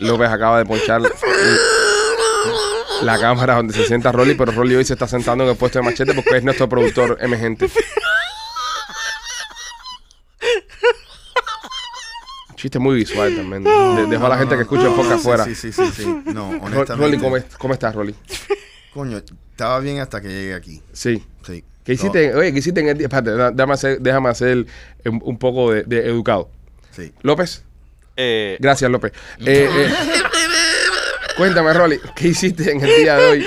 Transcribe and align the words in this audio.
López 0.00 0.28
acaba 0.28 0.58
de 0.58 0.66
ponchar 0.66 1.00
la 3.02 3.18
cámara 3.18 3.56
donde 3.56 3.74
se 3.74 3.84
sienta 3.84 4.12
Rolly, 4.12 4.34
pero 4.34 4.52
Rolly 4.52 4.74
hoy 4.76 4.84
se 4.84 4.92
está 4.94 5.06
sentando 5.08 5.44
en 5.44 5.50
el 5.50 5.56
puesto 5.56 5.78
de 5.78 5.84
machete 5.84 6.14
porque 6.14 6.36
es 6.38 6.44
nuestro 6.44 6.68
productor 6.68 7.16
emergente. 7.20 7.70
Chiste 12.56 12.78
muy 12.78 12.96
visual 12.96 13.34
también. 13.36 13.64
De- 13.64 14.06
Dejo 14.08 14.26
a 14.26 14.28
la 14.30 14.38
gente 14.38 14.54
que 14.56 14.62
escucha 14.62 14.86
el 14.88 14.94
podcast 14.94 15.12
Sí, 15.22 15.28
afuera. 15.28 15.44
Sí, 15.44 15.54
sí, 15.54 15.72
sí, 15.72 15.82
sí. 15.94 16.06
No, 16.26 16.52
Ro- 16.52 16.58
honestamente. 16.64 16.94
Rolly, 16.96 17.18
¿cómo, 17.18 17.36
es- 17.36 17.44
¿cómo 17.58 17.74
estás, 17.74 17.94
Rolly? 17.94 18.14
Coño, 18.94 19.18
estaba 19.50 19.78
bien 19.80 19.98
hasta 20.00 20.20
que 20.22 20.28
llegué 20.28 20.54
aquí. 20.54 20.82
Sí. 20.92 21.22
Sí. 21.46 21.62
¿Qué 21.84 21.92
hiciste? 21.92 22.34
Oye, 22.34 22.52
¿qué 22.52 22.58
hiciste 22.58 22.80
en 22.80 22.88
el 22.88 22.96
día? 22.98 23.06
Espérate, 23.06 23.32
da- 23.32 23.50
déjame 23.50 23.74
hacer, 23.74 24.00
déjame 24.00 24.28
hacer 24.30 24.66
un, 25.04 25.20
un 25.22 25.38
poco 25.38 25.70
de, 25.70 25.82
de 25.84 26.06
educado. 26.08 26.50
Sí. 26.92 27.12
López. 27.20 27.62
Eh, 28.16 28.56
Gracias, 28.60 28.90
López. 28.90 29.12
Eh, 29.40 29.68
eh, 29.70 29.94
cuéntame, 31.36 31.72
Rolly, 31.72 31.98
¿qué 32.14 32.28
hiciste 32.28 32.70
en 32.72 32.80
el 32.82 32.96
día 33.02 33.16
de 33.16 33.26
hoy? 33.30 33.46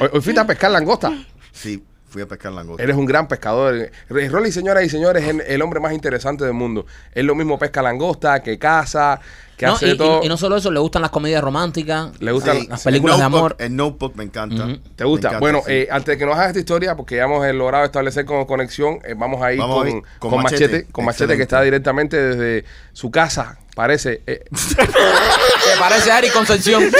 Hoy, 0.00 0.08
hoy 0.12 0.20
fuiste 0.20 0.40
a 0.40 0.46
pescar 0.46 0.70
langosta. 0.70 1.12
Sí, 1.52 1.82
fui 2.08 2.22
a 2.22 2.26
pescar 2.26 2.52
langosta. 2.52 2.82
Eres 2.82 2.96
un 2.96 3.06
gran 3.06 3.28
pescador. 3.28 3.74
Eh, 3.76 4.28
Rolly, 4.28 4.50
señoras 4.52 4.84
y 4.84 4.88
señores, 4.88 5.22
es 5.22 5.28
el, 5.30 5.40
el 5.42 5.62
hombre 5.62 5.80
más 5.80 5.92
interesante 5.92 6.44
del 6.44 6.54
mundo. 6.54 6.86
Es 7.12 7.24
lo 7.24 7.34
mismo 7.34 7.58
pesca 7.58 7.80
langosta, 7.82 8.42
que 8.42 8.58
caza, 8.58 9.20
que 9.56 9.66
No, 9.66 9.74
hace 9.74 9.86
y, 9.86 9.90
de 9.90 9.94
todo. 9.96 10.22
y- 10.22 10.26
y 10.26 10.28
no 10.28 10.36
solo 10.36 10.56
eso, 10.56 10.70
le 10.70 10.80
gustan 10.80 11.00
las 11.02 11.10
comedias 11.10 11.42
románticas. 11.42 12.10
Le 12.20 12.32
gustan 12.32 12.58
Sí, 12.60 12.66
las 12.68 12.84
el 12.84 12.90
películas 12.92 13.18
de 13.18 13.24
amor. 13.24 13.56
El 13.58 13.74
notebook 13.76 14.14
me 14.16 14.24
encanta. 14.24 14.66
¿Te 14.96 15.04
gusta? 15.04 15.28
Encanta, 15.28 15.38
bueno, 15.40 15.62
sí. 15.64 15.72
eh, 15.72 15.88
antes 15.90 16.06
de 16.14 16.18
que 16.18 16.26
nos 16.26 16.34
hagas 16.34 16.48
esta 16.48 16.58
historia, 16.58 16.94
porque 16.96 17.16
ya 17.16 17.24
hemos 17.24 17.46
eh, 17.46 17.52
logrado 17.52 17.84
establecer 17.84 18.24
con 18.26 18.44
conexión, 18.46 18.98
eh, 19.04 19.14
vamos 19.16 19.40
a 19.42 19.52
ir 19.52 19.58
Vamos 19.60 19.76
a 19.76 19.78
con, 19.78 19.88
ir 19.88 20.02
con 20.18 20.30
con 20.32 20.42
Machete, 20.42 20.64
Machete. 20.66 20.92
con 20.92 21.04
Machete 21.04 21.36
que 21.36 21.42
está 21.42 21.62
directamente 21.62 22.20
desde 22.20 22.64
su 22.92 23.10
casa, 23.10 23.58
parece. 23.76 24.22
eh, 24.26 24.42
¿Te 24.74 25.78
parece 25.78 26.10
Ari 26.10 26.30
Concepción? 26.30 26.82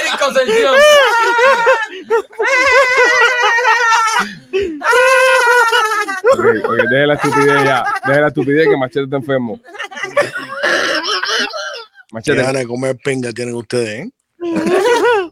Eric 0.00 0.18
Concepción. 0.20 0.74
ok, 6.32 6.44
ok, 6.64 6.76
deje 6.90 7.06
la 7.06 7.14
estupidez 7.14 7.64
ya. 7.64 7.84
Deje 8.06 8.20
la 8.20 8.28
estupidez 8.28 8.68
que 8.68 8.76
Machete 8.76 9.04
está 9.04 9.16
enfermo. 9.16 9.60
Qué 9.60 9.68
Machete, 12.12 12.38
ganas 12.42 12.62
de 12.62 12.66
comer 12.66 12.96
pinga 13.04 13.32
tienen 13.32 13.54
ustedes, 13.54 14.06
¿eh? 14.06 14.10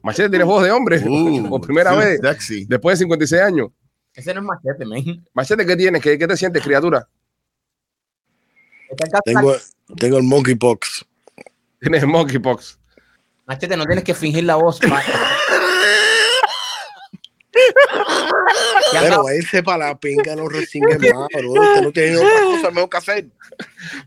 Machete 0.02 0.28
tiene 0.30 0.44
voz 0.44 0.62
de 0.64 0.72
hombre. 0.72 0.98
Uh, 1.06 1.48
por 1.48 1.60
primera 1.60 1.92
sí, 1.92 1.98
vez. 1.98 2.20
Sexy. 2.20 2.66
Después 2.66 2.98
de 2.98 3.04
56 3.04 3.42
años. 3.42 3.68
Ese 4.16 4.32
no 4.32 4.40
es 4.40 4.46
Machete, 4.46 4.84
man. 4.86 5.24
Machete, 5.34 5.66
¿qué 5.66 5.76
tienes? 5.76 6.02
¿Qué, 6.02 6.18
qué 6.18 6.26
te 6.26 6.36
sientes, 6.36 6.62
criatura? 6.62 7.06
Tengo, 9.24 9.54
tengo 9.98 10.16
el 10.16 10.22
monkeypox. 10.22 11.04
Tienes 11.80 12.06
monkeypox. 12.06 12.78
Machete, 13.46 13.76
no 13.76 13.84
tienes 13.84 14.04
que 14.04 14.14
fingir 14.14 14.44
la 14.44 14.56
voz. 14.56 14.80
Pero 18.92 19.22
váyase 19.22 19.62
para 19.62 19.88
la 19.88 19.98
pinga, 19.98 20.34
no 20.34 20.48
resingue 20.48 20.98
más, 21.14 21.28
bro. 21.34 21.52
Usted 21.52 21.82
no 21.82 21.92
tiene 21.92 22.16
otra 22.16 22.42
cosa 22.44 22.70
mejor 22.70 22.88
que 22.88 22.96
hacer. 22.96 23.28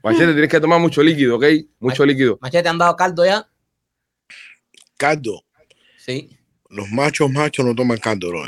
Machete, 0.03 0.31
tienes 0.33 0.49
que 0.49 0.59
tomar 0.59 0.79
mucho 0.79 1.03
líquido, 1.03 1.37
¿ok? 1.37 1.45
Mucho 1.79 2.03
líquido. 2.05 2.39
Machete, 2.41 2.63
¿te 2.63 2.69
han 2.69 2.79
dado 2.79 2.95
caldo 2.95 3.25
ya? 3.25 3.47
Caldo. 4.97 5.43
Sí. 5.97 6.35
Los 6.69 6.89
machos 6.89 7.29
machos 7.31 7.65
no 7.65 7.75
toman 7.75 7.99
caldo, 7.99 8.29
bro. 8.29 8.43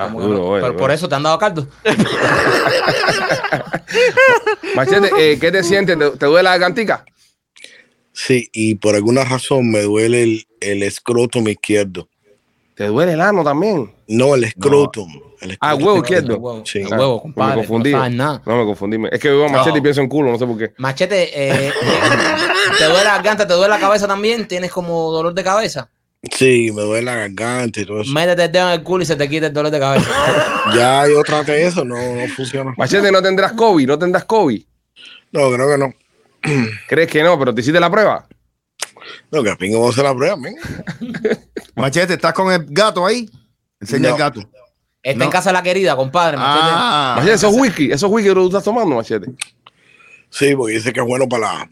Ah, 0.00 0.04
¿Cómo 0.06 0.18
que 0.20 0.24
duro, 0.26 0.38
no? 0.38 0.44
oye, 0.44 0.72
por 0.72 0.90
eso 0.90 1.08
te 1.08 1.14
han 1.14 1.22
dado 1.22 1.38
caldo. 1.38 1.66
Machete, 4.74 5.10
eh, 5.18 5.38
¿qué 5.38 5.50
te 5.52 5.62
sientes? 5.62 5.98
¿Te, 5.98 6.10
te 6.10 6.26
duele 6.26 6.42
la 6.44 6.50
gargantica? 6.52 7.04
Sí, 8.12 8.48
y 8.52 8.74
por 8.76 8.94
alguna 8.94 9.24
razón 9.24 9.70
me 9.70 9.82
duele 9.82 10.22
el, 10.22 10.46
el 10.60 10.82
escrotum 10.82 11.48
izquierdo. 11.48 12.08
¿Te 12.74 12.86
duele 12.86 13.12
el 13.12 13.20
ano 13.20 13.44
también? 13.44 13.92
No, 14.08 14.34
el 14.34 14.44
escrotum. 14.44 15.20
El 15.40 15.56
Ah, 15.60 15.74
huevo 15.74 15.98
izquierdo. 15.98 16.34
El 16.34 16.40
huevo, 16.40 16.62
Sí. 16.66 16.78
el 16.80 16.92
Ah, 16.92 16.96
huevo, 16.98 17.16
Me 17.16 17.22
compadre. 17.22 17.54
confundí. 17.56 17.92
No 17.92 17.98
sabes 17.98 18.14
nada. 18.14 18.42
No, 18.46 18.56
me 18.56 18.64
confundí. 18.64 18.96
Es 19.10 19.20
que 19.20 19.28
veo 19.28 19.46
a 19.46 19.48
Machete 19.48 19.78
y 19.78 19.80
pienso 19.80 20.00
en 20.00 20.08
culo, 20.08 20.30
no 20.32 20.38
sé 20.38 20.46
por 20.46 20.58
qué. 20.58 20.72
Machete, 20.78 21.30
eh, 21.68 21.72
¿te 22.78 22.84
duele 22.84 23.04
la 23.04 23.12
garganta? 23.16 23.46
¿Te 23.46 23.54
duele 23.54 23.68
la 23.68 23.78
cabeza 23.80 24.06
también? 24.06 24.46
¿Tienes 24.48 24.70
como 24.70 25.10
dolor 25.12 25.34
de 25.34 25.44
cabeza? 25.44 25.90
Sí, 26.22 26.70
me 26.74 26.82
duele 26.82 27.02
la 27.06 27.14
garganta 27.16 27.80
y 27.80 27.86
todo 27.86 28.02
eso. 28.02 28.12
Métete 28.12 28.44
el 28.44 28.52
dedo 28.52 28.66
en 28.68 28.72
el 28.74 28.82
culo 28.82 29.02
y 29.02 29.06
se 29.06 29.16
te 29.16 29.28
quita 29.28 29.46
el 29.46 29.52
dolor 29.52 29.70
de 29.72 29.78
cabeza. 29.80 30.10
Ya 30.74 31.08
yo 31.08 31.22
traté 31.22 31.66
eso, 31.66 31.84
no, 31.84 31.96
no 31.96 32.28
funciona. 32.28 32.74
Machete, 32.76 33.10
no 33.10 33.22
tendrás 33.22 33.52
COVID, 33.52 33.86
no 33.88 33.98
tendrás 33.98 34.24
COVID. 34.26 34.62
No, 35.32 35.50
creo 35.50 35.68
que 35.70 35.78
no. 35.78 35.94
¿Crees 36.88 37.10
que 37.10 37.22
no? 37.22 37.38
Pero 37.38 37.54
te 37.54 37.62
hiciste 37.62 37.80
la 37.80 37.90
prueba. 37.90 38.26
No, 39.30 39.42
que 39.42 39.56
pinga 39.56 39.78
vamos 39.78 39.92
a 39.96 40.00
hacer 40.00 40.04
la 40.04 40.14
prueba, 40.16 40.36
men. 40.36 40.54
Machete, 41.74 42.14
¿estás 42.14 42.34
con 42.34 42.52
el 42.52 42.66
gato 42.68 43.06
ahí? 43.06 43.28
Enseña 43.80 44.10
No. 44.10 44.14
el 44.16 44.18
gato. 44.20 44.40
Está 45.02 45.18
No. 45.18 45.24
en 45.24 45.30
casa 45.30 45.52
la 45.52 45.62
querida, 45.62 45.96
compadre. 45.96 46.36
Machete. 46.36 46.68
Ah. 46.70 47.14
Machete, 47.16 47.34
eso 47.34 47.48
es 47.48 47.56
whisky. 47.56 47.90
Eso 47.92 48.06
es 48.06 48.12
whisky 48.12 48.28
que 48.28 48.34
tú 48.34 48.46
estás 48.46 48.64
tomando, 48.64 48.94
Machete. 48.96 49.30
Sí, 50.28 50.54
porque 50.54 50.74
dice 50.74 50.92
que 50.92 51.00
es 51.00 51.06
bueno 51.06 51.26
para 51.28 51.54
la, 51.54 51.70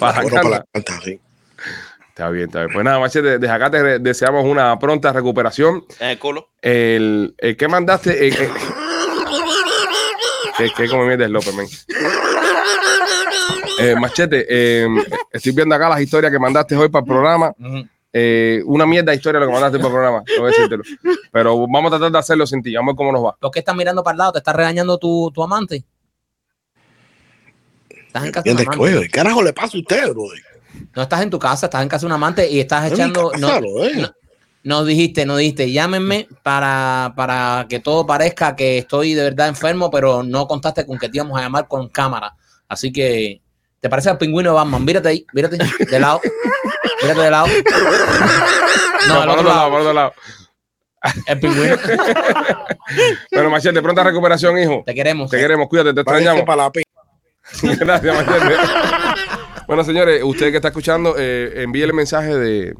Para 0.00 0.22
bueno 0.22 0.36
para 0.36 0.48
la 0.48 0.56
la 0.58 0.64
canta, 0.72 0.98
sí. 1.04 1.20
Está 2.20 2.28
bien, 2.32 2.44
está 2.48 2.58
bien. 2.60 2.72
Pues 2.74 2.84
nada, 2.84 2.98
Machete, 2.98 3.38
desde 3.38 3.50
acá 3.54 3.70
te 3.70 3.98
deseamos 3.98 4.44
una 4.44 4.78
pronta 4.78 5.10
recuperación. 5.10 5.86
en 6.00 6.10
el 6.10 6.18
culo. 6.18 6.50
El, 6.60 7.34
el 7.38 7.56
que 7.56 7.66
mandaste. 7.66 8.28
El, 8.28 8.34
el- 8.36 8.50
que, 10.58 10.70
que 10.76 10.88
como 10.90 11.06
mierda 11.06 11.24
es 11.24 11.30
López, 11.30 11.54
men. 11.54 11.66
Eh, 13.78 13.94
machete, 13.98 14.44
eh, 14.50 14.86
estoy 15.32 15.52
viendo 15.52 15.74
acá 15.74 15.88
las 15.88 16.02
historias 16.02 16.30
que 16.30 16.38
mandaste 16.38 16.76
hoy 16.76 16.90
para 16.90 17.00
el 17.02 17.08
programa. 17.08 17.54
Eh, 18.12 18.60
una 18.66 18.84
mierda 18.84 19.12
de 19.12 19.16
historia 19.16 19.40
lo 19.40 19.46
que 19.46 19.52
mandaste 19.54 19.78
para 19.78 19.88
el 19.88 19.94
programa, 19.94 20.22
tengo 20.24 20.42
que 20.42 20.46
decírtelo. 20.48 20.82
Pero 21.32 21.66
vamos 21.66 21.86
a 21.90 21.96
tratar 21.96 22.12
de 22.12 22.18
hacerlo 22.18 22.46
sin 22.46 22.62
ti. 22.62 22.74
Vamos 22.74 22.90
a 22.90 22.92
ver 22.92 22.96
cómo 22.98 23.12
nos 23.12 23.24
va. 23.24 23.34
¿Por 23.40 23.50
qué 23.50 23.60
estás 23.60 23.74
mirando 23.74 24.02
para 24.04 24.12
el 24.12 24.18
lado? 24.18 24.32
¿Te 24.32 24.38
está 24.40 24.52
regañando 24.52 24.98
tu, 24.98 25.30
tu 25.34 25.42
amante? 25.42 25.84
Estás 27.88 28.24
en 28.26 28.32
casa 28.32 28.44
¿qué 28.44 29.08
carajo 29.08 29.42
le 29.42 29.54
pasa 29.54 29.78
a 29.78 29.80
usted, 29.80 30.10
bro? 30.10 30.24
No 30.94 31.02
estás 31.02 31.22
en 31.22 31.30
tu 31.30 31.38
casa, 31.38 31.66
estás 31.66 31.82
en 31.82 31.88
casa 31.88 32.02
de 32.02 32.06
un 32.06 32.12
amante 32.12 32.50
y 32.50 32.60
estás 32.60 32.90
echando. 32.90 33.30
casa, 33.30 33.46
no, 33.46 33.60
bro, 33.60 33.84
eh. 33.84 33.96
no, 33.96 34.10
no 34.62 34.84
dijiste, 34.84 35.24
no 35.24 35.36
dijiste, 35.36 35.70
llámenme 35.70 36.28
para, 36.42 37.12
para 37.16 37.66
que 37.68 37.80
todo 37.80 38.06
parezca 38.06 38.56
que 38.56 38.78
estoy 38.78 39.14
de 39.14 39.22
verdad 39.24 39.48
enfermo, 39.48 39.90
pero 39.90 40.22
no 40.22 40.46
contaste 40.46 40.84
con 40.86 40.98
que 40.98 41.08
te 41.08 41.18
íbamos 41.18 41.38
a 41.38 41.42
llamar 41.42 41.66
con 41.68 41.88
cámara. 41.88 42.34
Así 42.68 42.92
que, 42.92 43.40
¿te 43.80 43.88
parece 43.88 44.10
al 44.10 44.18
pingüino 44.18 44.50
de 44.50 44.56
Batman? 44.56 44.84
Mírate 44.84 45.08
ahí, 45.08 45.26
mírate 45.32 45.56
de 45.56 46.00
lado. 46.00 46.20
Mírate 47.02 47.20
de 47.20 47.30
lado. 47.30 47.46
No, 49.08 49.14
No, 49.14 49.20
al 49.22 49.28
para 49.28 49.32
otro 49.32 49.48
lado, 49.48 49.70
para 49.70 49.80
otro 49.80 49.92
lado. 49.92 50.12
El 51.26 51.40
pingüino. 51.40 51.76
Pero 53.30 53.50
Machete, 53.50 53.80
pronta 53.80 54.04
recuperación, 54.04 54.58
hijo. 54.58 54.82
Te 54.84 54.94
queremos. 54.94 55.30
Te 55.30 55.38
queremos, 55.38 55.68
cuídate, 55.68 55.94
te 55.94 56.00
extrañamos. 56.02 56.42
para 56.44 56.64
la. 56.64 56.72
Gracias, 57.76 58.26
Machete. 58.26 58.54
bueno, 59.70 59.84
señores, 59.84 60.22
usted 60.24 60.50
que 60.50 60.56
está 60.56 60.68
escuchando, 60.68 61.14
eh, 61.18 61.62
envíele 61.62 61.92
mensaje 61.92 62.36
de, 62.36 62.74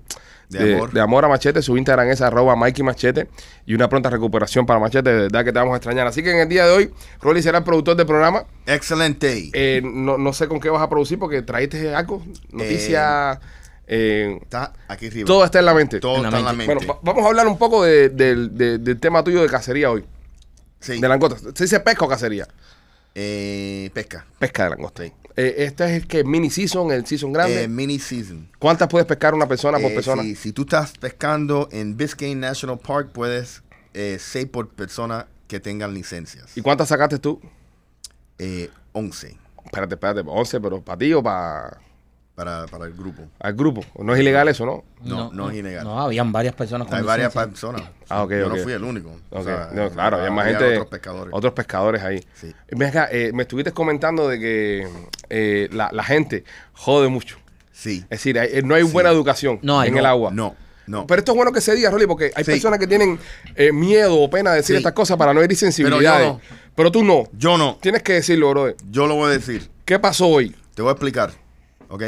De 0.48 0.75
amor. 0.75 0.92
de 0.92 1.00
amor 1.00 1.25
a 1.25 1.28
Machete. 1.28 1.62
Su 1.62 1.76
Instagram 1.76 2.08
es 2.10 2.20
arroba 2.20 2.56
Mikey 2.56 2.82
Machete. 2.84 3.28
Y 3.66 3.75
una 3.75 3.88
pronta 3.88 4.10
recuperación 4.10 4.66
para 4.66 4.81
Machete. 4.81 5.10
De 5.10 5.20
verdad 5.22 5.44
que 5.44 5.52
te 5.52 5.58
vamos 5.58 5.75
a 5.75 5.76
extrañar. 5.76 6.06
Así 6.06 6.22
que 6.22 6.32
en 6.32 6.38
el 6.40 6.48
día 6.48 6.66
de 6.66 6.72
hoy, 6.72 6.90
Rolly 7.22 7.42
será 7.42 7.58
el 7.58 7.64
productor 7.64 7.96
del 7.96 8.06
programa. 8.06 8.44
Excelente. 8.66 9.50
Eh, 9.52 9.81
no, 9.84 10.19
no 10.19 10.32
sé 10.32 10.48
con 10.48 10.58
qué 10.60 10.69
vas 10.70 10.82
a 10.82 10.88
producir 10.88 11.19
porque 11.19 11.42
traíste 11.42 11.94
algo, 11.94 12.22
noticias. 12.50 13.38
eh, 13.87 14.38
está 14.42 14.72
aquí 14.88 15.06
arriba. 15.06 15.26
todo 15.26 15.44
está 15.44 15.58
en 15.60 15.64
la 15.66 15.75
mente. 15.75 16.00
Todo 16.00 16.16
En 16.16 16.22
la 16.22 16.28
está 16.28 16.38
en 16.40 16.44
la 16.46 16.52
mente. 16.52 16.75
Bueno, 16.75 16.92
va- 16.94 16.98
vamos 17.02 17.25
a 17.25 17.28
hablar 17.28 17.46
un 17.46 17.58
poco 17.58 17.84
de- 17.84 18.08
del- 18.08 18.56
de- 18.56 18.78
del 18.78 18.98
tema 19.00 19.22
tuyo 19.25 19.42
de 19.42 19.48
cacería 19.48 19.90
hoy. 19.90 20.04
sí. 20.81 21.00
De 21.00 21.08
langosta. 21.08 21.38
¿Se 21.54 21.64
dice 21.64 21.78
pesca 21.81 22.04
o 22.04 22.08
cacería? 22.08 22.46
Eh, 23.14 23.90
pesca. 23.92 24.25
Pesca 24.38 24.64
de 24.64 24.70
langosta. 24.70 25.02
Sí. 25.04 25.12
Eh, 25.40 25.64
este 25.64 25.84
es 25.84 26.02
el 26.02 26.06
que 26.06 26.22
mini 26.22 26.50
season, 26.50 26.90
el 26.92 27.06
season 27.06 27.32
grande. 27.32 27.64
Eh, 27.64 27.69
mini 27.69 27.98
season. 27.98 28.48
¿Cuántas 28.58 28.88
puedes 28.88 29.06
pescar 29.06 29.34
una 29.34 29.46
persona 29.46 29.78
por 29.78 29.90
Eh, 29.90 29.94
persona? 29.94 30.22
Si, 30.22 30.34
si 30.34 30.52
tú 30.52 30.62
estás 30.62 30.92
pescando 30.98 31.69
en 31.72 31.96
Biscayne 31.96 32.40
National 32.40 32.78
Park, 32.78 33.10
puedes 33.12 33.62
eh, 33.94 34.19
seis 34.20 34.46
por 34.46 34.69
persona 34.69 35.26
que 35.48 35.58
tengan 35.58 35.94
licencias. 35.94 36.56
¿Y 36.56 36.60
cuántas 36.60 36.88
sacaste 36.88 37.19
tú? 37.19 37.40
Eh, 38.38 38.70
11 38.92 39.37
Espérate, 39.64 39.94
espérate, 39.94 40.22
11, 40.26 40.60
pero 40.60 40.81
para 40.82 40.98
ti 40.98 41.12
o 41.12 41.22
para 41.22 41.78
para, 42.44 42.66
para 42.69 42.87
el 42.87 42.94
grupo. 42.94 43.22
el 43.38 43.52
grupo. 43.54 43.84
No 43.98 44.14
es 44.14 44.20
ilegal 44.20 44.48
eso, 44.48 44.64
¿no? 44.64 44.82
No, 45.02 45.31
no 45.31 45.50
es 45.50 45.56
ilegal. 45.58 45.84
No, 45.84 46.00
habían 46.00 46.32
varias 46.32 46.54
personas 46.54 46.88
con 46.88 46.96
Hay 46.96 47.04
varias 47.04 47.34
licencia. 47.34 47.50
personas. 47.50 47.90
Ah, 48.08 48.22
ok, 48.22 48.31
Yo 48.31 48.48
no 48.48 48.56
fui 48.56 48.72
el 48.72 48.82
único. 48.82 49.10
Ok, 49.10 49.40
O 49.40 49.44
sea, 49.44 49.69
no, 49.75 49.90
claro, 49.90 50.16
había 50.16 50.31
más 50.31 50.46
gente. 50.46 50.64
Otros 50.72 50.87
pescadores. 50.87 51.34
Otros 51.34 51.52
pescadores 51.52 52.02
ahí. 52.02 52.25
Sí. 52.32 52.54
Eh, 53.12 53.31
me 53.34 53.42
estuviste 53.42 53.72
comentando 53.72 54.26
de 54.26 54.38
que 54.38 54.88
eh, 55.28 55.69
la, 55.72 55.90
la 55.92 56.02
gente 56.02 56.44
jode 56.72 57.08
mucho. 57.08 57.37
Sí. 57.72 57.98
Es 58.04 58.08
decir, 58.20 58.38
hay- 58.38 58.62
no 58.62 58.75
hay 58.75 58.84
Sí. 58.87 58.90
buena 58.92 59.10
educación 59.10 59.58
No 59.62 59.78
hay, 59.78 59.88
en 59.88 59.94
no, 59.94 60.00
el 60.00 60.06
agua. 60.06 60.31
No, 60.32 60.56
no. 60.87 61.06
Pero 61.06 61.19
esto 61.19 61.32
es 61.32 61.37
bueno 61.37 61.52
que 61.52 61.60
se 61.60 61.75
diga, 61.75 61.90
Rolly, 61.90 62.06
porque 62.06 62.31
hay 62.34 62.44
Sí. 62.44 62.52
personas 62.52 62.78
que 62.78 62.87
tienen 62.87 63.19
eh, 63.54 63.70
miedo 63.70 64.19
o 64.19 64.31
pena 64.31 64.50
de 64.52 64.56
decir 64.56 64.76
Sí. 64.76 64.78
estas 64.78 64.94
cosas 64.94 65.16
para 65.19 65.34
no 65.34 65.42
herir 65.42 65.58
sensibilidades. 65.58 66.26
no. 66.28 66.40
Pero 66.75 66.90
tú 66.90 67.04
no. 67.04 67.25
Yo 67.32 67.58
no. 67.58 67.76
Tienes 67.82 68.02
que 68.02 68.14
decirlo, 68.14 68.48
bro. 68.50 68.75
Yo 68.90 69.06
lo 69.06 69.14
voy 69.16 69.28
a 69.28 69.32
decir. 69.32 69.69
¿Qué 69.84 69.98
pasó 69.98 70.26
hoy? 70.28 70.54
Te 70.75 70.81
voy 70.82 70.88
a 70.88 70.92
explicar. 70.92 71.32
¿Ok? 71.88 72.02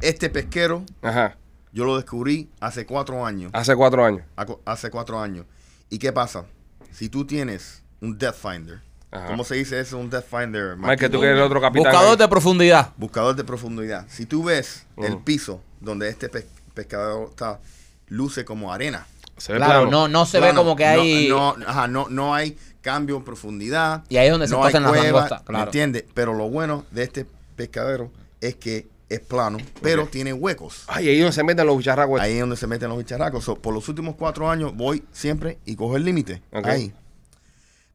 Este 0.00 0.28
pesquero, 0.30 0.84
Ajá. 1.02 1.36
yo 1.72 1.84
lo 1.84 1.96
descubrí 1.96 2.48
hace 2.60 2.86
cuatro 2.86 3.24
años. 3.24 3.50
Hace 3.54 3.74
cuatro 3.76 4.04
años. 4.04 4.22
Hace 4.64 4.90
cuatro 4.90 5.20
años. 5.20 5.46
¿Y 5.90 5.98
qué 5.98 6.12
pasa? 6.12 6.44
Si 6.92 7.08
tú 7.08 7.24
tienes 7.26 7.82
un 8.00 8.18
Death 8.18 8.34
Finder, 8.36 8.80
Ajá. 9.10 9.26
¿cómo 9.26 9.44
se 9.44 9.54
dice 9.56 9.80
eso? 9.80 9.98
Un 9.98 10.10
Death 10.10 10.26
Finder. 10.28 10.76
Más 10.76 10.96
que 10.96 11.08
tú 11.08 11.18
Marquito? 11.18 11.20
que 11.20 11.26
eres 11.26 11.38
el 11.38 11.44
otro 11.44 11.60
capitán. 11.60 11.84
Buscador 11.92 12.10
ahí. 12.12 12.16
de 12.18 12.28
profundidad. 12.28 12.90
Buscador 12.96 13.36
de 13.36 13.44
profundidad. 13.44 14.06
Si 14.08 14.26
tú 14.26 14.44
ves 14.44 14.86
el 14.96 15.18
piso 15.18 15.60
donde 15.80 16.08
este 16.08 16.28
pe- 16.28 16.46
pescador 16.74 17.28
está, 17.30 17.60
luce 18.08 18.44
como 18.44 18.72
arena. 18.72 19.06
Se 19.36 19.52
ve 19.52 19.58
Claro, 19.58 19.82
plano. 19.82 19.90
no, 19.90 20.08
no 20.08 20.26
se 20.26 20.38
ve 20.40 20.54
como 20.54 20.76
que 20.76 20.84
hay. 20.84 21.28
No, 21.28 21.56
no, 21.56 21.66
ajá, 21.68 21.88
no, 21.88 22.06
no 22.08 22.34
hay 22.34 22.56
cambio 22.82 23.16
en 23.16 23.24
profundidad. 23.24 24.04
Y 24.08 24.16
ahí 24.16 24.26
es 24.26 24.32
donde 24.32 24.46
se 24.46 24.54
pasan 24.54 24.82
las 24.84 24.92
langostas, 24.92 25.40
¿Me 25.40 25.46
claro. 25.46 25.64
entiendes? 25.64 26.04
Pero 26.14 26.34
lo 26.34 26.48
bueno 26.48 26.84
de 26.92 27.02
este 27.02 27.26
pescadero 27.56 28.12
es 28.40 28.54
que 28.56 28.86
es 29.14 29.20
plano, 29.20 29.58
pero 29.82 30.06
tiene 30.06 30.32
huecos. 30.32 30.84
Ay, 30.86 31.08
ahí 31.08 31.18
donde 31.18 31.32
se 31.32 31.42
meten 31.42 31.66
los 31.66 31.76
bicharracos. 31.76 32.20
Ahí 32.20 32.34
es 32.34 32.40
donde 32.40 32.56
se 32.56 32.66
meten 32.66 32.88
los 32.88 32.98
bicharracos. 32.98 33.44
So, 33.44 33.56
por 33.56 33.74
los 33.74 33.88
últimos 33.88 34.14
cuatro 34.16 34.48
años 34.50 34.74
voy 34.74 35.04
siempre 35.12 35.58
y 35.64 35.76
cojo 35.76 35.96
el 35.96 36.04
límite. 36.04 36.42
Ok. 36.52 36.66
Ahí. 36.66 36.92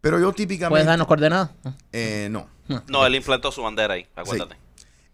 Pero 0.01 0.19
yo 0.19 0.31
típicamente. 0.31 0.69
¿Puedes 0.71 0.87
darnos 0.87 1.07
coordenadas? 1.07 1.51
eh, 1.91 2.27
no. 2.31 2.47
No, 2.87 3.05
él 3.05 3.15
implantó 3.15 3.51
su 3.51 3.63
bandera 3.63 3.95
ahí, 3.95 4.05
acuérdate. 4.15 4.55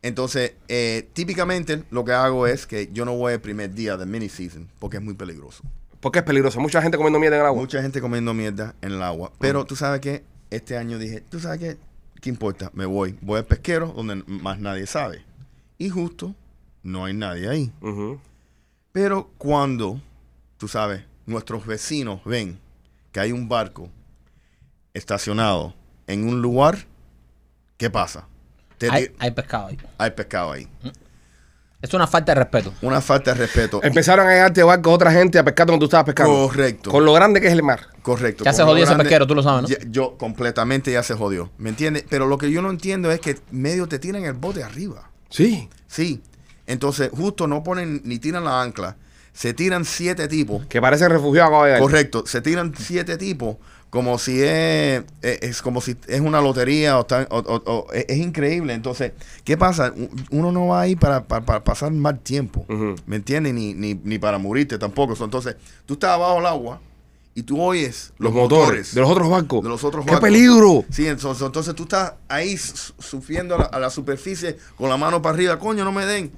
Entonces, 0.02 0.54
eh, 0.68 1.10
típicamente 1.14 1.84
lo 1.90 2.06
que 2.06 2.12
hago 2.12 2.46
es 2.46 2.68
que 2.68 2.90
yo 2.94 3.06
no 3.06 3.16
voy 3.16 3.34
el 3.34 3.42
primer 3.42 3.74
día 3.74 3.98
de 3.98 4.06
mini 4.06 4.30
season 4.30 4.70
porque 4.78 4.98
es 4.98 5.04
muy 5.04 5.16
peligroso. 5.16 5.64
Porque 6.00 6.20
es 6.20 6.26
peligroso. 6.26 6.60
Mucha 6.60 6.82
gente 6.82 6.98
comiendo 6.98 7.18
mierda 7.18 7.38
en 7.38 7.42
el 7.42 7.48
agua. 7.48 7.62
Mucha 7.62 7.82
gente 7.82 8.00
comiendo 8.02 8.34
mierda 8.34 8.76
en 8.82 8.92
el 8.92 9.02
agua. 9.02 9.32
Pero 9.40 9.66
tú 9.66 9.76
sabes 9.76 10.02
que 10.02 10.24
este 10.52 10.78
año 10.78 11.00
dije, 11.00 11.22
tú 11.22 11.40
sabes 11.40 11.60
que, 11.60 11.78
¿qué 12.22 12.30
importa? 12.30 12.70
Me 12.74 12.86
voy. 12.86 13.18
Voy 13.22 13.40
al 13.40 13.46
pesquero 13.46 13.88
donde 13.96 14.18
más 14.28 14.60
nadie 14.60 14.86
sabe. 14.86 15.26
Y 15.78 15.90
justo 15.90 16.36
no 16.84 17.06
hay 17.06 17.14
nadie 17.14 17.50
ahí. 17.50 17.72
Pero 18.92 19.30
cuando, 19.38 20.00
tú 20.58 20.68
sabes, 20.68 21.02
nuestros 21.26 21.66
vecinos 21.66 22.22
ven 22.26 22.60
que 23.12 23.20
hay 23.20 23.32
un 23.32 23.48
barco 23.50 23.90
estacionado 24.94 25.74
en 26.08 26.28
un 26.28 26.42
lugar, 26.42 26.78
¿qué 27.78 27.90
pasa? 27.90 28.28
Te- 28.78 28.90
Hay, 29.20 29.32
pescado 29.32 29.68
ahí. 29.68 29.78
hay 29.98 30.12
pescado 30.12 30.52
ahí. 30.52 30.68
Es 31.82 31.94
una 31.94 32.08
falta 32.08 32.34
de 32.34 32.40
respeto. 32.40 32.74
Una 32.82 33.00
falta 33.00 33.34
de 33.34 33.40
respeto. 33.42 33.80
Empezaron 33.84 34.26
a 34.28 34.32
llegarte 34.32 34.64
barcos 34.64 34.94
otra 34.94 35.12
gente 35.12 35.38
a 35.38 35.44
pescar 35.46 35.68
donde 35.68 35.80
tú 35.80 35.86
estabas 35.86 36.06
pescando. 36.06 36.48
Correcto. 36.48 36.90
Con 36.90 37.06
lo 37.06 37.14
grande 37.14 37.40
que 37.42 37.48
es 37.48 37.54
el 37.54 37.62
mar. 37.64 37.88
Correcto. 38.02 38.44
Ya 38.44 38.52
Con 38.52 38.58
se 38.58 38.64
jodió 38.64 38.84
ese 38.84 38.86
grande- 38.94 39.04
pesquero, 39.04 39.28
tú 39.28 39.36
lo 39.36 39.44
sabes, 39.44 39.62
¿no? 39.64 39.68
Ya- 39.68 39.78
yo 39.90 40.18
completamente 40.18 40.92
ya 40.92 41.04
se 41.04 41.14
jodió. 41.14 41.52
¿Me 41.58 41.70
entiendes? 41.70 42.06
Pero 42.10 42.28
lo 42.28 42.38
que 42.38 42.50
yo 42.52 42.62
no 42.62 42.70
entiendo 42.72 43.12
es 43.12 43.20
que 43.20 43.40
medio 43.52 43.88
te 43.88 44.00
tiran 44.00 44.24
el 44.26 44.34
bote 44.34 44.64
arriba. 44.64 45.12
Sí. 45.36 45.70
Sí. 45.88 46.22
Entonces, 46.68 47.10
justo 47.12 47.48
no 47.48 47.64
ponen 47.64 48.02
ni 48.06 48.20
tiran 48.20 48.44
la 48.44 48.62
ancla. 48.62 48.96
Se 49.34 49.54
tiran 49.54 49.84
siete 49.86 50.28
tipos. 50.28 50.66
Que 50.68 50.82
parecen 50.82 51.10
refugiados 51.10 51.52
acá 51.52 51.60
de 51.60 51.66
llegar. 51.68 51.82
Correcto. 51.82 52.24
Se 52.26 52.42
tiran 52.42 52.74
siete 52.78 53.18
tipos 53.18 53.58
como 53.90 54.18
si 54.18 54.42
es, 54.42 55.04
es, 55.22 55.62
como 55.62 55.80
si 55.80 55.96
es 56.08 56.20
una 56.20 56.42
lotería 56.42 56.98
o, 56.98 57.02
está- 57.02 57.28
o- 57.30 57.38
o- 57.40 57.64
o- 57.66 57.94
es, 57.94 58.06
es 58.10 58.18
increíble. 58.18 58.74
Entonces, 58.74 59.14
¿qué 59.46 59.56
pasa? 59.58 59.94
Uno 60.32 60.52
no 60.52 60.68
va 60.68 60.82
ahí 60.82 60.96
para, 60.96 61.24
para- 61.26 61.46
para 61.46 61.64
pasar 61.64 61.92
mal 61.92 62.20
tiempo. 62.20 62.66
¿Me 63.06 63.16
entiendes? 63.18 63.54
Ni, 63.54 63.74
ni, 63.74 63.94
ni 63.94 64.18
para 64.20 64.38
morirte 64.38 64.78
tampoco. 64.78 65.22
Entonces, 65.24 65.56
tú 65.86 65.94
estás 65.94 66.12
abajo 66.12 66.36
del 66.36 66.46
agua 66.48 66.82
y 67.38 67.44
tú 67.44 67.62
oyes 67.62 68.14
Los, 68.18 68.34
motores, 68.34 68.96
de 68.96 69.02
los 69.02 69.10
otros 69.12 69.30
barcos. 69.30 69.62
de 69.62 69.70
los 69.70 69.84
otros 69.84 70.06
¡Qué 70.06 70.12
barcos. 70.12 70.30
peligro! 70.30 70.86
Sí, 70.90 71.06
entonces, 71.06 71.46
entonces 71.46 71.76
tú 71.76 71.84
estás 71.84 72.14
ahí 72.30 72.58
su- 72.58 72.94
sufriendo 72.98 73.56
a 73.56 73.58
la, 73.60 73.64
a 73.66 73.80
la 73.80 73.90
superficie 73.90 74.58
con 74.78 74.90
la 74.90 74.96
mano 74.98 75.22
para 75.22 75.36
arriba. 75.36 75.60
Coño, 75.60 75.84
no 75.84 75.92
me 75.92 76.06
den. 76.06 76.32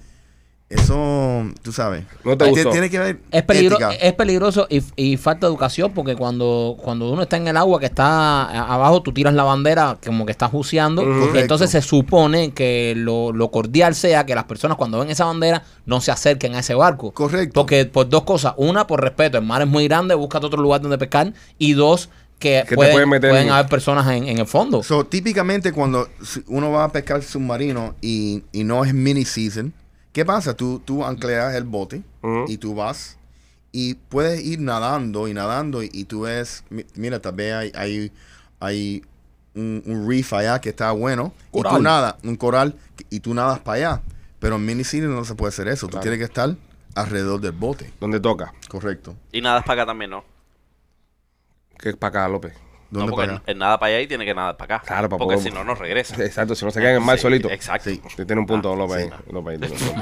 Eso, 0.70 1.46
tú 1.62 1.72
sabes. 1.72 2.04
No 2.26 2.38
te 2.38 2.50
gustó. 2.50 2.72
Tiene 2.72 2.90
que 2.90 3.00
ver 3.00 3.20
Es, 3.32 3.44
peligro, 3.44 3.78
es 3.90 4.14
peligroso 4.14 4.68
y, 4.70 4.84
y 4.98 5.16
falta 5.16 5.48
de 5.48 5.52
educación 5.52 5.94
porque 5.94 6.16
cuando, 6.18 6.76
cuando 6.84 7.10
uno 7.10 7.22
está 7.22 7.38
en 7.38 7.48
el 7.48 7.56
agua 7.56 7.80
que 7.80 7.86
está 7.86 8.74
abajo, 8.74 9.02
tú 9.02 9.14
tiras 9.14 9.34
la 9.34 9.44
bandera 9.44 9.98
como 10.06 10.26
que 10.26 10.34
estás 10.34 10.52
buceando. 10.52 11.04
Entonces 11.36 11.70
se 11.70 11.82
supone 11.82 12.52
que 12.52 12.94
lo, 12.98 13.32
lo 13.32 13.50
cordial 13.50 13.96
sea 13.96 14.26
que 14.26 14.36
las 14.36 14.44
personas 14.44 14.76
cuando 14.76 15.00
ven 15.00 15.10
esa 15.10 15.24
bandera 15.24 15.64
no 15.86 16.02
se 16.02 16.12
acerquen 16.12 16.56
a 16.56 16.60
ese 16.60 16.74
barco. 16.76 17.12
Correcto. 17.14 17.54
Porque 17.62 17.86
por 17.86 18.10
dos 18.10 18.24
cosas. 18.24 18.54
Una, 18.58 18.86
por 18.88 19.02
respeto, 19.02 19.38
el 19.38 19.46
mar 19.46 19.62
es 19.62 19.68
muy 19.70 19.88
grande, 19.88 20.16
búscate 20.16 20.48
otro 20.48 20.62
lugar 20.62 20.82
donde 20.82 20.98
pescar. 20.98 21.32
Y 21.58 21.74
dos, 21.74 22.10
que, 22.40 22.66
pueden, 22.76 22.92
pueden 22.92 23.10
meter 23.10 23.30
pueden 23.30 23.48
en- 23.48 23.54
haber 23.54 23.68
personas 23.70 24.06
en, 24.12 24.28
en 24.28 24.38
el 24.38 24.46
fondo. 24.48 24.84
So, 24.84 25.06
típicamente 25.06 25.72
cuando 25.72 26.10
si 26.22 26.44
uno 26.48 26.72
va 26.72 26.84
a 26.84 26.92
pescar 26.92 27.24
submarino 27.24 27.96
y, 28.02 28.44
y 28.52 28.66
no 28.66 28.84
es 28.84 28.94
mini 28.94 29.24
season, 29.24 29.74
¿qué 30.18 30.26
pasa? 30.26 30.56
Tú, 30.56 30.82
tú 30.84 31.06
ancleas 31.06 31.54
el 31.54 31.64
bote 31.64 32.02
y 32.48 32.58
tú 32.58 32.74
vas 32.74 33.20
y 33.72 33.94
puedes 33.94 34.44
ir 34.44 34.60
nadando 34.60 35.28
y 35.28 35.34
nadando 35.36 35.84
y, 35.84 35.92
y 35.94 36.06
tú 36.06 36.22
ves, 36.22 36.64
mi- 36.72 36.86
mira, 36.96 37.20
tal 37.22 37.36
vez 37.36 37.54
hay, 37.54 37.72
hay, 37.76 38.12
hay 38.60 39.04
un, 39.54 39.84
un 39.86 40.08
reef 40.10 40.34
allá 40.34 40.60
que 40.60 40.70
está 40.70 40.92
bueno 40.92 41.34
y 41.54 41.62
tú 41.62 41.84
nadas, 41.84 42.16
un 42.24 42.36
coral, 42.36 42.76
y 43.12 43.20
tú 43.20 43.36
nadas 43.36 43.60
para 43.60 43.76
allá. 43.76 44.02
Pero 44.40 44.56
en 44.56 44.66
mini 44.66 44.84
season 44.84 45.14
no 45.14 45.24
se 45.24 45.36
puede 45.36 45.50
hacer 45.50 45.68
eso. 45.68 45.88
Claro. 45.88 46.00
Tú 46.00 46.02
tienes 46.02 46.18
que 46.18 46.26
estar 46.26 46.56
alrededor 46.96 47.40
del 47.40 47.52
bote. 47.52 47.94
Donde 48.00 48.20
toca. 48.20 48.54
Correcto. 48.70 49.16
Y 49.32 49.42
nada 49.42 49.60
es 49.60 49.66
para 49.66 49.84
acá 49.84 49.92
también, 49.92 50.10
¿no? 50.10 50.24
Que 51.78 51.90
es 51.90 51.96
para 51.96 52.10
acá, 52.24 52.28
López. 52.28 52.54
¿Dónde 52.90 53.06
no, 53.08 53.12
porque 53.12 53.28
para 53.28 53.38
acá? 53.40 53.52
el 53.52 53.58
nada 53.58 53.80
para 53.80 53.94
allá 53.94 54.02
y 54.02 54.08
tiene 54.08 54.24
que 54.26 54.34
nadar 54.34 54.56
para 54.56 54.76
acá. 54.78 54.88
Claro, 54.88 55.10
para 55.10 55.18
Porque 55.20 55.36
poder- 55.36 55.50
si 55.50 55.54
no, 55.54 55.64
no 55.64 55.76
regresa. 55.76 56.16
Exacto, 56.24 56.56
si 56.56 56.64
no 56.66 56.72
se 56.72 56.80
quedan 56.80 56.96
en 56.96 57.02
Sí, 57.18 57.18
solito. 57.22 57.50
Exacto. 57.50 57.90
Sí. 57.90 58.02
Tiene 58.26 58.40
un 58.40 58.46
punto, 58.48 58.72
Ah, 58.72 58.76
López. 58.78 59.06
sí. 59.06 59.32
López 59.34 59.60
un 59.72 59.78
punto. 59.78 60.02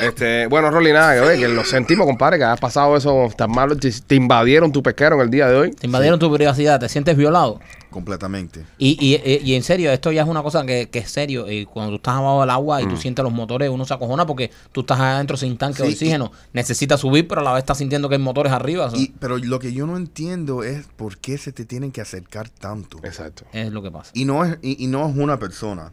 Este, 0.00 0.46
bueno, 0.48 0.70
Rolly, 0.70 0.92
nada 0.92 1.14
que 1.14 1.38
que 1.38 1.48
lo 1.48 1.64
sentimos, 1.64 2.06
compadre, 2.06 2.38
que 2.38 2.44
has 2.44 2.60
pasado 2.60 2.96
eso 2.96 3.30
tan 3.36 3.50
malo. 3.50 3.76
Te, 3.76 3.90
te 4.06 4.14
invadieron 4.14 4.70
tu 4.72 4.82
pesquero 4.82 5.16
en 5.16 5.22
el 5.22 5.30
día 5.30 5.48
de 5.48 5.56
hoy. 5.56 5.70
Te 5.72 5.86
invadieron 5.86 6.18
tu 6.18 6.32
privacidad, 6.32 6.78
te 6.78 6.88
sientes 6.88 7.16
violado. 7.16 7.60
Completamente. 7.90 8.64
Y, 8.78 8.96
y, 9.00 9.14
y- 9.16 9.52
y 9.52 9.54
en 9.54 9.62
serio, 9.62 9.90
esto 9.92 10.12
ya 10.12 10.22
es 10.22 10.28
una 10.28 10.42
cosa 10.42 10.64
que, 10.66 10.88
que 10.90 10.98
es 11.00 11.10
serio. 11.10 11.50
Y 11.50 11.64
cuando 11.66 11.90
tú 11.92 11.96
estás 11.96 12.14
abajo 12.14 12.40
del 12.42 12.50
agua 12.50 12.82
y 12.82 12.86
tú 12.86 12.96
sientes 12.96 13.22
los 13.22 13.32
motores, 13.32 13.70
uno 13.70 13.84
se 13.84 13.94
acojona 13.94 14.26
porque 14.26 14.50
tú 14.72 14.80
estás 14.82 15.00
adentro 15.00 15.36
sin 15.36 15.56
tanque 15.56 15.82
de 15.82 15.88
oxígeno. 15.88 16.32
Necesitas 16.52 17.00
subir, 17.00 17.26
pero 17.26 17.40
a 17.40 17.44
la 17.44 17.52
vez 17.54 17.60
estás 17.62 17.78
sintiendo 17.78 18.08
que 18.08 18.16
hay 18.16 18.20
motores 18.20 18.52
arriba. 18.52 18.90
Y, 18.94 19.08
pero 19.18 19.38
lo 19.38 19.58
que 19.58 19.72
yo 19.72 19.86
no 19.86 19.96
entiendo 19.96 20.62
es 20.62 20.86
por 20.96 21.18
qué 21.18 21.38
se 21.38 21.52
te 21.52 21.64
tienen 21.64 21.90
que 21.92 22.00
acercar 22.00 22.48
tanto. 22.50 22.98
Exacto. 23.02 23.44
es 23.52 23.72
lo 23.72 23.82
que 23.82 23.90
pasa. 23.90 24.10
Y 24.14 24.24
no 24.24 24.44
es, 24.44 24.58
y, 24.62 24.84
y 24.84 24.86
no 24.86 25.08
es 25.08 25.16
una 25.16 25.38
persona, 25.38 25.92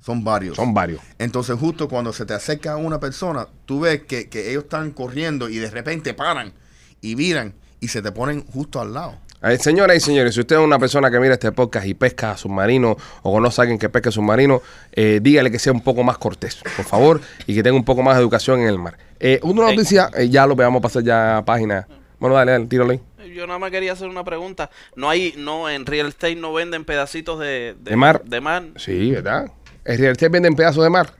son 0.00 0.24
varios. 0.24 0.56
Son 0.56 0.74
varios. 0.74 1.00
Entonces, 1.18 1.56
justo 1.58 1.88
cuando 1.88 2.12
se 2.12 2.26
te 2.26 2.34
acerca 2.34 2.76
una 2.76 3.00
persona, 3.00 3.48
tú 3.66 3.80
ves 3.80 4.02
que, 4.04 4.28
que 4.28 4.50
ellos 4.50 4.64
están 4.64 4.90
corriendo 4.92 5.48
y 5.48 5.56
de 5.56 5.70
repente 5.70 6.14
paran 6.14 6.52
y 7.00 7.14
viran 7.14 7.54
y 7.80 7.88
se 7.88 8.00
te 8.00 8.12
ponen 8.12 8.44
justo 8.46 8.80
al 8.80 8.94
lado. 8.94 9.18
Eh, 9.44 9.58
señoras 9.58 9.96
y 9.96 10.00
señores, 10.00 10.34
si 10.34 10.40
usted 10.40 10.56
es 10.56 10.62
una 10.62 10.78
persona 10.78 11.10
que 11.10 11.20
mira 11.20 11.34
este 11.34 11.52
podcast 11.52 11.86
y 11.86 11.92
pesca 11.94 12.36
submarino 12.36 12.96
o 13.22 13.32
conoce 13.32 13.60
a 13.60 13.62
alguien 13.62 13.78
que 13.78 13.88
pesque 13.90 14.10
submarino, 14.10 14.62
eh, 14.92 15.20
dígale 15.22 15.50
que 15.50 15.58
sea 15.58 15.72
un 15.72 15.82
poco 15.82 16.02
más 16.02 16.16
cortés, 16.18 16.62
por 16.76 16.84
favor, 16.86 17.20
y 17.46 17.54
que 17.54 17.62
tenga 17.62 17.76
un 17.76 17.84
poco 17.84 18.02
más 18.02 18.16
de 18.16 18.22
educación 18.22 18.60
en 18.60 18.68
el 18.68 18.78
mar. 18.78 18.96
Eh, 19.20 19.40
una 19.42 19.68
Sí. 19.68 19.76
noticia, 19.76 20.10
eh, 20.16 20.28
ya 20.30 20.46
lo 20.46 20.56
veamos 20.56 20.80
pasar 20.80 21.02
ya 21.02 21.38
a 21.38 21.44
página. 21.44 21.86
Bueno, 22.18 22.36
dale, 22.36 22.52
dale, 22.52 22.66
tíralo 22.66 22.92
ahí. 22.92 23.00
Yo 23.34 23.46
nada 23.46 23.58
más 23.58 23.70
quería 23.70 23.92
hacer 23.92 24.08
una 24.08 24.24
pregunta. 24.24 24.70
No 24.96 25.10
hay, 25.10 25.34
no, 25.36 25.68
en 25.68 25.84
real 25.84 26.06
estate 26.08 26.36
no 26.36 26.52
venden 26.52 26.84
pedacitos 26.84 27.38
de, 27.40 27.74
¿De 27.80 27.96
mar? 27.96 28.22
De 28.24 28.40
mar. 28.40 28.64
Sí, 28.76 29.10
¿verdad? 29.10 29.50
¿En 29.84 29.98
real 29.98 30.12
estate 30.12 30.28
venden 30.30 30.54
pedazos 30.54 30.84
de 30.84 30.90
mar? 30.90 31.12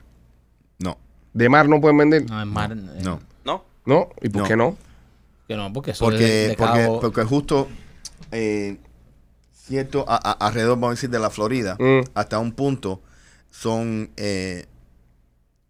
No, 0.78 0.96
¿De 1.34 1.48
mar 1.50 1.68
no 1.68 1.80
pueden 1.80 1.98
vender? 1.98 2.24
No, 2.30 2.40
es 2.40 2.46
mar. 2.46 2.72
eh, 2.72 3.00
no. 3.02 3.20
¿No? 3.44 3.64
¿No? 3.84 4.08
¿Y 4.22 4.28
por 4.30 4.42
No. 4.42 4.48
qué 4.48 4.56
no? 4.56 4.76
Que 5.48 5.56
no, 5.56 5.70
porque 5.74 5.90
eso 5.90 6.06
de, 6.06 6.10
Porque, 6.12 6.24
de 6.24 6.54
porque, 6.56 6.82
cabo- 6.84 7.00
porque 7.00 7.22
justo 7.24 7.68
eh, 8.34 8.78
cierto, 9.52 10.04
a- 10.08 10.16
a- 10.16 10.46
alrededor, 10.46 10.76
vamos 10.76 10.88
a 10.88 10.94
decir, 10.96 11.10
de 11.10 11.18
la 11.18 11.30
Florida, 11.30 11.76
Mm. 11.78 12.00
hasta 12.14 12.38
un 12.38 12.52
punto, 12.52 13.00
son 13.50 14.10
eh, 14.16 14.66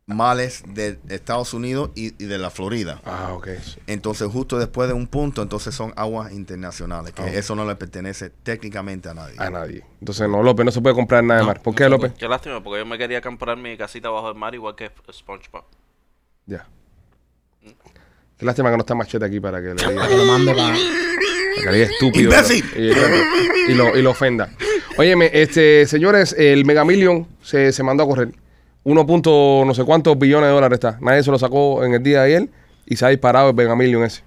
males 0.06 0.62
de 0.66 0.98
Estados 1.08 1.54
Unidos 1.54 1.90
y, 1.94 2.08
y 2.22 2.26
de 2.26 2.36
la 2.36 2.50
Florida. 2.50 3.00
Ah, 3.06 3.32
ok. 3.32 3.48
Entonces, 3.86 4.28
justo 4.30 4.58
después 4.58 4.86
de 4.86 4.92
un 4.94 5.06
punto, 5.06 5.40
entonces 5.40 5.74
son 5.74 5.94
aguas 5.96 6.30
internacionales, 6.32 7.14
que 7.14 7.22
Ah. 7.22 7.28
eso 7.32 7.54
no 7.54 7.64
le 7.64 7.74
pertenece 7.76 8.28
técnicamente 8.30 9.08
a 9.08 9.14
nadie. 9.14 9.36
A 9.38 9.48
nadie. 9.48 9.82
Entonces, 10.00 10.28
no, 10.28 10.42
López, 10.42 10.66
no 10.66 10.72
se 10.72 10.82
puede 10.82 10.94
comprar 10.94 11.24
nada 11.24 11.40
de 11.40 11.44
No, 11.44 11.46
mar. 11.48 11.62
¿Por 11.62 11.72
no 11.72 11.76
qué, 11.76 11.88
López? 11.88 12.12
Qué 12.18 12.28
lástima, 12.28 12.62
porque 12.62 12.80
yo 12.80 12.86
me 12.86 12.98
quería 12.98 13.22
comprar 13.22 13.56
mi 13.56 13.78
casita 13.78 14.10
bajo 14.10 14.28
el 14.28 14.34
mar 14.34 14.54
igual 14.54 14.74
que 14.76 14.90
SpongeBob. 15.10 15.64
Ya. 16.46 16.66
Qué 18.36 18.44
lástima 18.44 18.68
que 18.70 18.76
no 18.76 18.80
está 18.82 18.94
machete 18.94 19.24
aquí 19.24 19.40
para 19.40 19.62
que 19.62 19.68
le 19.68 19.74
diga. 19.74 19.94
para 19.94 20.08
que 20.08 20.16
lo 20.18 20.24
mande 20.26 20.54
para. 20.54 20.76
Diga 21.72 21.86
estúpido. 21.86 22.30
¡Imbécil! 22.30 22.64
Y, 22.76 23.72
y 23.72 23.74
lo, 23.74 23.96
y 23.96 24.02
lo 24.02 24.10
ofenda. 24.10 24.50
Óyeme, 24.96 25.30
este, 25.32 25.86
señores, 25.86 26.34
el 26.38 26.64
Mega 26.64 26.84
Million 26.84 27.26
se, 27.42 27.72
se 27.72 27.82
mandó 27.82 28.04
a 28.04 28.06
correr. 28.06 28.28
1. 28.84 29.06
punto 29.06 29.64
no 29.66 29.74
sé 29.74 29.82
cuántos 29.84 30.18
billones 30.18 30.48
de 30.48 30.54
dólares 30.54 30.76
está. 30.76 30.98
Nadie 31.00 31.22
se 31.22 31.30
lo 31.30 31.38
sacó 31.38 31.84
en 31.84 31.94
el 31.94 32.02
día 32.02 32.22
de 32.22 32.26
ayer 32.26 32.48
y 32.86 32.96
se 32.96 33.06
ha 33.06 33.08
disparado 33.08 33.50
el 33.50 33.56
Mega 33.56 33.74
Million 33.74 34.04
ese. 34.04 34.22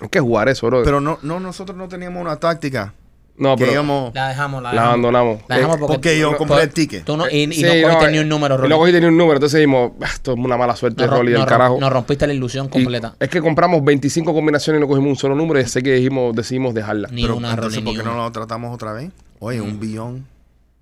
Hay 0.00 0.08
que 0.08 0.20
jugar 0.20 0.48
eso, 0.48 0.66
bro. 0.68 0.84
Pero 0.84 1.00
no, 1.00 1.18
no, 1.22 1.40
nosotros 1.40 1.76
no 1.76 1.88
teníamos 1.88 2.20
una 2.20 2.36
táctica 2.36 2.94
no, 3.38 3.56
que 3.56 3.60
pero 3.64 3.72
íbamos... 3.72 4.14
La 4.14 4.28
dejamos, 4.28 4.62
la 4.62 4.68
la 4.68 4.72
dejamos. 4.72 4.88
abandonamos. 4.88 5.40
La 5.48 5.56
dejamos 5.56 5.76
Eh, 5.76 5.80
porque, 5.80 5.94
porque 5.94 6.18
yo 6.18 6.36
compré 6.36 6.62
el 6.62 6.72
ticket. 6.72 7.04
Tú 7.04 7.16
no, 7.16 7.28
y, 7.30 7.44
y 7.44 7.52
sí, 7.52 7.62
no 7.62 7.82
cogiste 7.84 8.04
eh, 8.06 8.10
ni 8.12 8.18
un 8.18 8.28
número, 8.28 8.54
y 8.54 8.58
Rolly. 8.58 8.70
No 8.70 8.78
cogiste 8.78 9.00
ni 9.00 9.06
un 9.06 9.16
número. 9.16 9.36
Entonces 9.36 9.58
dijimos, 9.58 9.92
"Ah, 10.02 10.06
esto 10.06 10.32
es 10.32 10.38
una 10.38 10.56
mala 10.56 10.76
suerte, 10.76 11.04
rom- 11.06 11.10
Rolly, 11.18 11.32
del 11.32 11.44
carajo. 11.46 11.78
nos 11.80 11.92
rompiste 11.92 12.26
la 12.26 12.32
ilusión 12.34 12.66
Y 12.66 12.68
completa. 12.70 13.14
es 13.18 13.28
que 13.28 13.40
compramos 13.40 13.82
25 13.84 14.34
combinaciones 14.34 14.78
y 14.78 14.82
no 14.82 14.88
cogimos 14.88 15.08
un 15.10 15.16
solo 15.16 15.34
número 15.34 15.60
y 15.60 15.64
sé 15.66 15.82
que 15.82 15.92
dijimos, 15.94 16.34
decidimos 16.34 16.74
dejarla. 16.74 17.08
Ni 17.12 17.22
Pero 17.22 17.36
una, 17.36 17.50
entonces, 17.50 17.76
Rolly, 17.76 17.84
¿por 17.84 17.94
ni 17.94 17.98
qué 18.00 18.04
no 18.04 18.16
lo 18.24 18.30
tratamos 18.32 18.74
otra 18.74 18.92
vez? 18.92 19.10
Oye, 19.40 19.60
un 19.60 19.78
billón. 19.80 20.26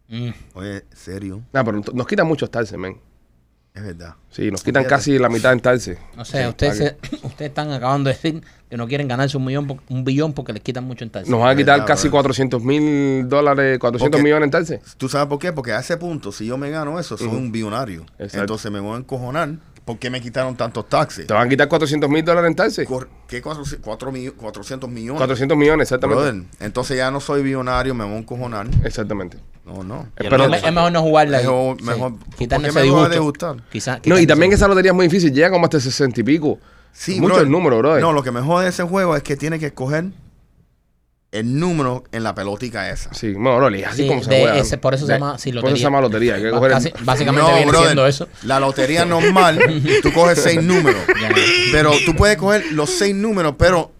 Mm. 0.08 0.30
Oye, 0.54 0.84
serio, 0.94 1.40
Nah, 1.52 1.64
pero 1.64 1.80
nos 1.92 2.06
quitan 2.06 2.26
mucho 2.26 2.44
estarse, 2.46 2.76
men. 2.78 2.96
Es 3.76 3.82
verdad. 3.84 4.14
Sí, 4.30 4.50
nos 4.50 4.62
quitan 4.62 4.82
Fíjate. 4.84 4.96
casi 4.96 5.18
la 5.18 5.28
mitad 5.28 5.52
en 5.52 5.60
tarse. 5.60 5.98
O 6.16 6.24
sea, 6.24 6.42
Sí, 6.44 6.48
ustedes, 6.48 6.76
se- 6.78 6.96
ustedes 7.26 7.50
están 7.50 7.70
acabando 7.72 8.08
de 8.08 8.14
decir 8.16 8.42
que 8.70 8.76
no 8.76 8.88
quieren 8.88 9.06
ganarse 9.06 9.36
un 9.36 9.44
millón, 9.44 9.80
un 9.88 10.04
billón 10.04 10.32
porque 10.32 10.52
les 10.52 10.62
quitan 10.62 10.84
mucho 10.84 11.04
en 11.04 11.10
taxi. 11.10 11.30
Nos 11.30 11.40
van 11.40 11.50
a 11.50 11.56
quitar 11.56 11.74
verdad, 11.74 11.86
casi 11.86 12.08
bro. 12.08 12.12
400 12.22 12.62
mil 12.62 13.28
dólares, 13.28 13.78
400 13.78 14.10
Porque- 14.18 14.22
millones 14.24 14.46
en 14.46 14.50
tarse. 14.50 14.80
¿Tú 14.96 15.08
sabes 15.08 15.28
por 15.28 15.38
qué? 15.38 15.52
Porque 15.52 15.72
a 15.72 15.80
ese 15.80 15.96
punto, 15.96 16.32
si 16.32 16.46
yo 16.46 16.56
me 16.56 16.70
gano 16.70 16.98
eso, 16.98 17.16
soy 17.16 17.28
un 17.28 17.52
billonario. 17.52 18.06
Exacto. 18.18 18.40
Entonces 18.40 18.72
me 18.72 18.80
voy 18.80 18.94
a 18.94 18.98
encojonar. 18.98 19.50
¿Por 19.86 19.98
qué 20.00 20.10
me 20.10 20.20
quitaron 20.20 20.56
tantos 20.56 20.88
taxes? 20.88 21.28
Te 21.28 21.32
van 21.32 21.46
a 21.46 21.48
quitar 21.48 21.68
400 21.68 22.10
mil 22.10 22.24
dólares 22.24 22.76
en. 22.78 22.84
Cor- 22.86 23.08
¿Qué 23.28 23.40
cuatro, 23.40 23.62
cuatro 23.80 24.10
millo- 24.12 24.34
400 24.34 24.90
millones? 24.90 25.18
400 25.20 25.56
millones, 25.56 25.84
exactamente. 25.86 26.22
Brother, 26.22 26.42
entonces 26.58 26.96
ya 26.96 27.10
no 27.12 27.20
soy 27.20 27.42
billonario, 27.44 27.94
me 27.94 28.02
voy 28.04 28.14
a 28.14 28.18
encojonar. 28.18 28.66
Exactamente. 28.84 29.38
No, 29.64 29.84
no. 29.84 30.08
Pero- 30.16 30.42
es, 30.42 30.50
me- 30.50 30.56
es 30.56 30.72
mejor 30.74 30.90
no 30.90 31.02
jugarla. 31.02 31.38
Mejor- 31.38 31.76
Sí. 31.78 31.84
mejor- 31.84 32.12
Quitarle 32.36 32.68
¿por 32.68 32.78
ese 32.78 32.86
qué 32.88 32.92
me 32.92 32.98
va 33.00 33.06
a 33.06 33.08
disgusto. 33.10 33.46
disgustar? 33.52 33.70
Quizá- 33.70 34.00
No, 34.06 34.18
y 34.18 34.26
también 34.26 34.52
esa 34.52 34.66
lotería 34.66 34.90
es 34.90 34.94
muy 34.96 35.06
difícil. 35.06 35.32
Llega 35.32 35.50
como 35.50 35.66
hasta 35.66 35.78
60 35.78 36.20
y 36.20 36.24
pico. 36.24 36.58
Sí, 36.92 37.12
Mucho 37.20 37.26
brother. 37.26 37.44
el 37.44 37.52
número, 37.52 37.78
brother. 37.78 38.00
No, 38.02 38.12
lo 38.12 38.24
que 38.24 38.32
me 38.32 38.40
jode 38.40 38.64
de 38.64 38.70
ese 38.70 38.82
juego 38.82 39.14
es 39.14 39.22
que 39.22 39.36
tiene 39.36 39.60
que 39.60 39.66
escoger 39.66 40.06
el 41.32 41.58
número 41.58 42.04
en 42.12 42.22
la 42.22 42.34
pelotica 42.34 42.88
esa. 42.90 43.12
Sí, 43.12 43.32
bueno, 43.32 43.58
Rolly, 43.60 43.84
así 43.84 44.02
Sí, 44.02 44.08
como 44.08 44.22
se 44.22 44.28
juega. 44.40 44.56
ese- 44.56 44.78
por 44.78 44.94
eso 44.94 45.06
se 45.06 45.12
De- 45.12 45.18
llama, 45.18 45.38
sí, 45.38 45.50
Por 45.50 45.56
eso 45.58 45.62
lotería. 45.62 45.76
se 45.76 45.82
llama 45.82 46.00
lotería. 46.00 46.34
Hay 46.36 46.42
que 46.42 46.48
el- 46.48 47.04
básicamente 47.04 47.42
No, 47.50 47.56
viene 47.56 47.66
brother, 47.70 47.86
siendo 47.88 48.06
eso. 48.06 48.28
La 48.44 48.60
lotería 48.60 49.04
normal, 49.04 49.58
tú 50.02 50.12
coges 50.12 50.40
seis 50.42 50.62
números. 50.62 51.00
Pero 51.72 51.90
tú 52.06 52.14
puedes 52.14 52.36
coger 52.36 52.64
los 52.72 52.90
seis 52.90 53.14
números, 53.14 53.54
pero 53.58 53.90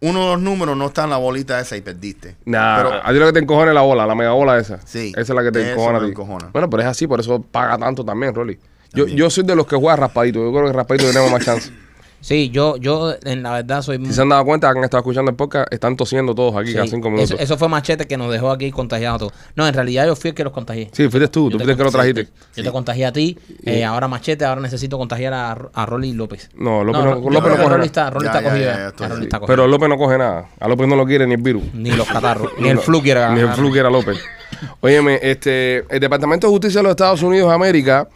uno 0.00 0.20
de 0.24 0.26
los 0.32 0.40
números 0.42 0.76
no 0.76 0.86
está 0.88 1.04
en 1.04 1.10
la 1.10 1.16
bolita 1.16 1.58
esa 1.60 1.76
y 1.76 1.80
perdiste. 1.80 2.36
Nah, 2.44 2.76
Pero- 2.76 3.06
a 3.06 3.12
ti 3.12 3.18
lo 3.18 3.26
que 3.26 3.32
te 3.32 3.38
encojona 3.38 3.70
es 3.70 3.74
la 3.74 3.80
bola, 3.80 4.06
la 4.06 4.14
mega 4.14 4.32
bola 4.32 4.58
esa. 4.58 4.78
Sí, 4.84 5.10
Esa 5.16 5.20
es 5.20 5.28
la 5.30 5.42
que 5.42 5.52
te 5.52 5.70
encojona 5.72 5.98
a 5.98 6.00
me 6.00 6.06
ti. 6.08 6.10
encojona. 6.12 6.50
Bueno, 6.52 6.68
pero 6.68 6.82
es 6.82 6.88
así, 6.88 7.06
por 7.06 7.20
eso 7.20 7.40
paga 7.40 7.78
tanto 7.78 8.04
también, 8.04 8.34
Rolly. 8.34 8.58
Yo, 8.92 9.04
También. 9.04 9.16
yo 9.18 9.30
soy 9.30 9.44
de 9.44 9.56
los 9.56 9.66
que 9.66 9.76
juega 9.76 9.96
raspadito. 9.96 10.40
Yo 10.44 10.52
creo 10.52 10.66
que 10.66 10.72
raspadito 10.72 11.06
tenemos 11.06 11.30
más 11.30 11.44
chance. 11.44 11.70
Sí, 12.24 12.48
yo, 12.48 12.78
yo 12.78 13.14
en 13.24 13.42
la 13.42 13.52
verdad 13.52 13.82
soy 13.82 13.98
Si 14.06 14.14
se 14.14 14.22
han 14.22 14.30
dado 14.30 14.46
cuenta 14.46 14.72
que 14.72 14.78
han 14.78 14.84
estado 14.84 15.02
escuchando 15.02 15.30
el 15.30 15.36
podcast, 15.36 15.70
están 15.70 15.94
tosiendo 15.94 16.34
todos 16.34 16.56
aquí 16.56 16.68
Sí, 16.68 16.74
cada 16.74 16.86
cinco 16.86 17.10
minutos. 17.10 17.32
Eso, 17.32 17.38
eso 17.42 17.58
fue 17.58 17.68
Machete 17.68 18.06
que 18.06 18.16
nos 18.16 18.32
dejó 18.32 18.50
aquí 18.50 18.70
contagiados 18.70 19.18
todos. 19.18 19.32
No, 19.54 19.68
en 19.68 19.74
realidad 19.74 20.06
yo 20.06 20.16
fui 20.16 20.30
el 20.30 20.34
que 20.34 20.42
los 20.42 20.54
contagié. 20.54 20.88
Sí, 20.92 21.10
fuiste 21.10 21.28
tú, 21.28 21.50
tú 21.50 21.58
Yo 21.58 21.58
te 21.58 21.64
fuiste 21.64 21.72
el 21.72 21.76
que 21.76 21.84
lo 21.84 21.90
contagié- 21.90 22.14
trajiste. 22.14 22.32
Yo 22.56 22.64
te 22.64 22.72
contagié 22.72 23.04
a 23.04 23.12
ti, 23.12 23.38
eh, 23.66 23.84
ahora 23.84 24.08
Machete, 24.08 24.46
ahora 24.46 24.62
necesito 24.62 24.96
contagiar 24.96 25.34
a, 25.34 25.52
a 25.52 25.84
Rolly 25.84 26.14
López. 26.14 26.48
No, 26.56 26.82
López 26.82 27.04
no, 27.04 27.14
López 27.16 27.30
no 27.30 27.40
coge 27.42 27.56
Rolly 27.56 27.68
nada. 27.72 27.84
está, 27.84 28.08
Rolly 28.08 28.26
está 28.26 28.42
cogido. 28.42 29.46
Pero 29.46 29.66
López 29.68 29.88
no 29.90 29.98
coge 29.98 30.16
nada. 30.16 30.48
A 30.58 30.66
López 30.66 30.88
no 30.88 30.96
lo 30.96 31.04
quiere 31.04 31.26
ni 31.26 31.34
el 31.34 31.42
virus. 31.42 31.62
Ni 31.74 31.90
los 31.90 32.08
catarros, 32.08 32.52
ni 32.58 32.70
el 32.70 32.78
flu 32.78 33.02
quiere 33.02 33.28
Ni 33.34 33.40
el 33.40 33.50
flu 33.50 33.70
quiere 33.70 33.88
a 33.88 33.90
López. 33.90 34.16
Óyeme, 34.80 35.18
este, 35.22 35.84
el 35.94 36.00
Departamento 36.00 36.46
de 36.46 36.52
Justicia 36.52 36.78
de 36.78 36.84
los 36.84 36.90
Estados 36.92 37.22
Unidos 37.22 37.50
de 37.50 37.54
América 37.54 38.08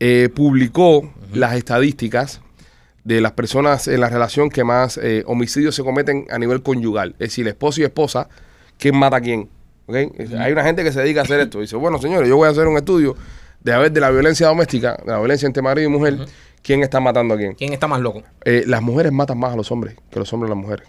eh, 0.00 0.30
publicó 0.34 1.12
las 1.34 1.54
estadísticas 1.54 2.40
de 3.04 3.20
las 3.20 3.32
personas 3.32 3.88
en 3.88 4.00
la 4.00 4.08
relación 4.08 4.48
que 4.48 4.62
más 4.64 4.98
eh, 5.02 5.24
homicidios 5.26 5.74
se 5.74 5.82
cometen 5.82 6.26
a 6.30 6.38
nivel 6.38 6.62
conyugal. 6.62 7.10
Es 7.18 7.30
decir, 7.30 7.48
esposo 7.48 7.80
y 7.80 7.84
esposa, 7.84 8.28
¿quién 8.78 8.96
mata 8.96 9.16
a 9.16 9.20
quién? 9.20 9.48
¿Ok? 9.86 9.96
Es- 10.18 10.32
Hay 10.34 10.52
una 10.52 10.62
gente 10.64 10.84
que 10.84 10.92
se 10.92 11.00
dedica 11.00 11.20
a 11.20 11.24
hacer 11.24 11.40
esto. 11.40 11.60
Dice, 11.60 11.76
bueno, 11.76 11.98
señores, 11.98 12.28
yo 12.28 12.36
voy 12.36 12.46
a 12.46 12.50
hacer 12.52 12.66
un 12.68 12.76
estudio 12.76 13.16
de 13.60 13.72
a 13.72 13.78
ver 13.78 13.90
de 13.92 14.00
la 14.00 14.10
violencia 14.10 14.46
doméstica, 14.46 14.96
de 15.04 15.10
la 15.12 15.18
violencia 15.18 15.46
entre 15.46 15.62
marido 15.62 15.88
y 15.88 15.92
mujer, 15.92 16.18
quién 16.62 16.82
está 16.82 17.00
matando 17.00 17.34
a 17.34 17.36
quién. 17.36 17.54
¿Quién 17.54 17.72
está 17.72 17.86
más 17.88 18.00
loco? 18.00 18.22
Eh, 18.44 18.64
las 18.66 18.82
mujeres 18.82 19.10
matan 19.12 19.38
más 19.38 19.52
a 19.52 19.56
los 19.56 19.70
hombres 19.72 19.96
que 20.10 20.18
los 20.20 20.32
hombres 20.32 20.50
a 20.50 20.54
las 20.54 20.62
mujeres. 20.62 20.88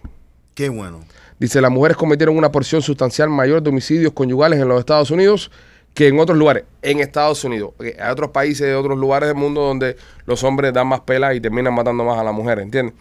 Qué 0.55 0.70
bueno. 0.70 1.00
Dice, 1.39 1.62
las 1.62 1.72
mujeres 1.72 1.98
cometieron 1.98 2.38
una 2.38 2.51
porción 2.51 2.82
sustancial 2.84 3.29
mayor 3.29 3.62
de 3.63 3.70
homicidios 3.72 4.13
conyugales 4.13 4.60
en 4.60 4.67
los 4.67 4.79
Estados 4.79 5.10
Unidos 5.12 5.50
que 5.93 6.07
en 6.07 6.19
otros 6.19 6.38
lugares. 6.38 6.63
En 6.81 7.00
Estados 7.00 7.43
Unidos. 7.43 7.71
Hay 7.79 8.12
otros 8.12 8.31
países, 8.31 8.75
otros 8.75 8.97
lugares 8.97 9.27
del 9.29 9.38
mundo 9.38 9.62
donde 9.62 9.95
los 10.25 10.43
hombres 10.43 10.73
dan 10.73 10.88
más 10.88 11.01
pelas 11.01 11.35
y 11.35 11.41
terminan 11.41 11.73
matando 11.73 12.03
más 12.03 12.17
a 12.17 12.23
las 12.23 12.33
mujeres, 12.33 12.63
¿entiendes? 12.65 12.95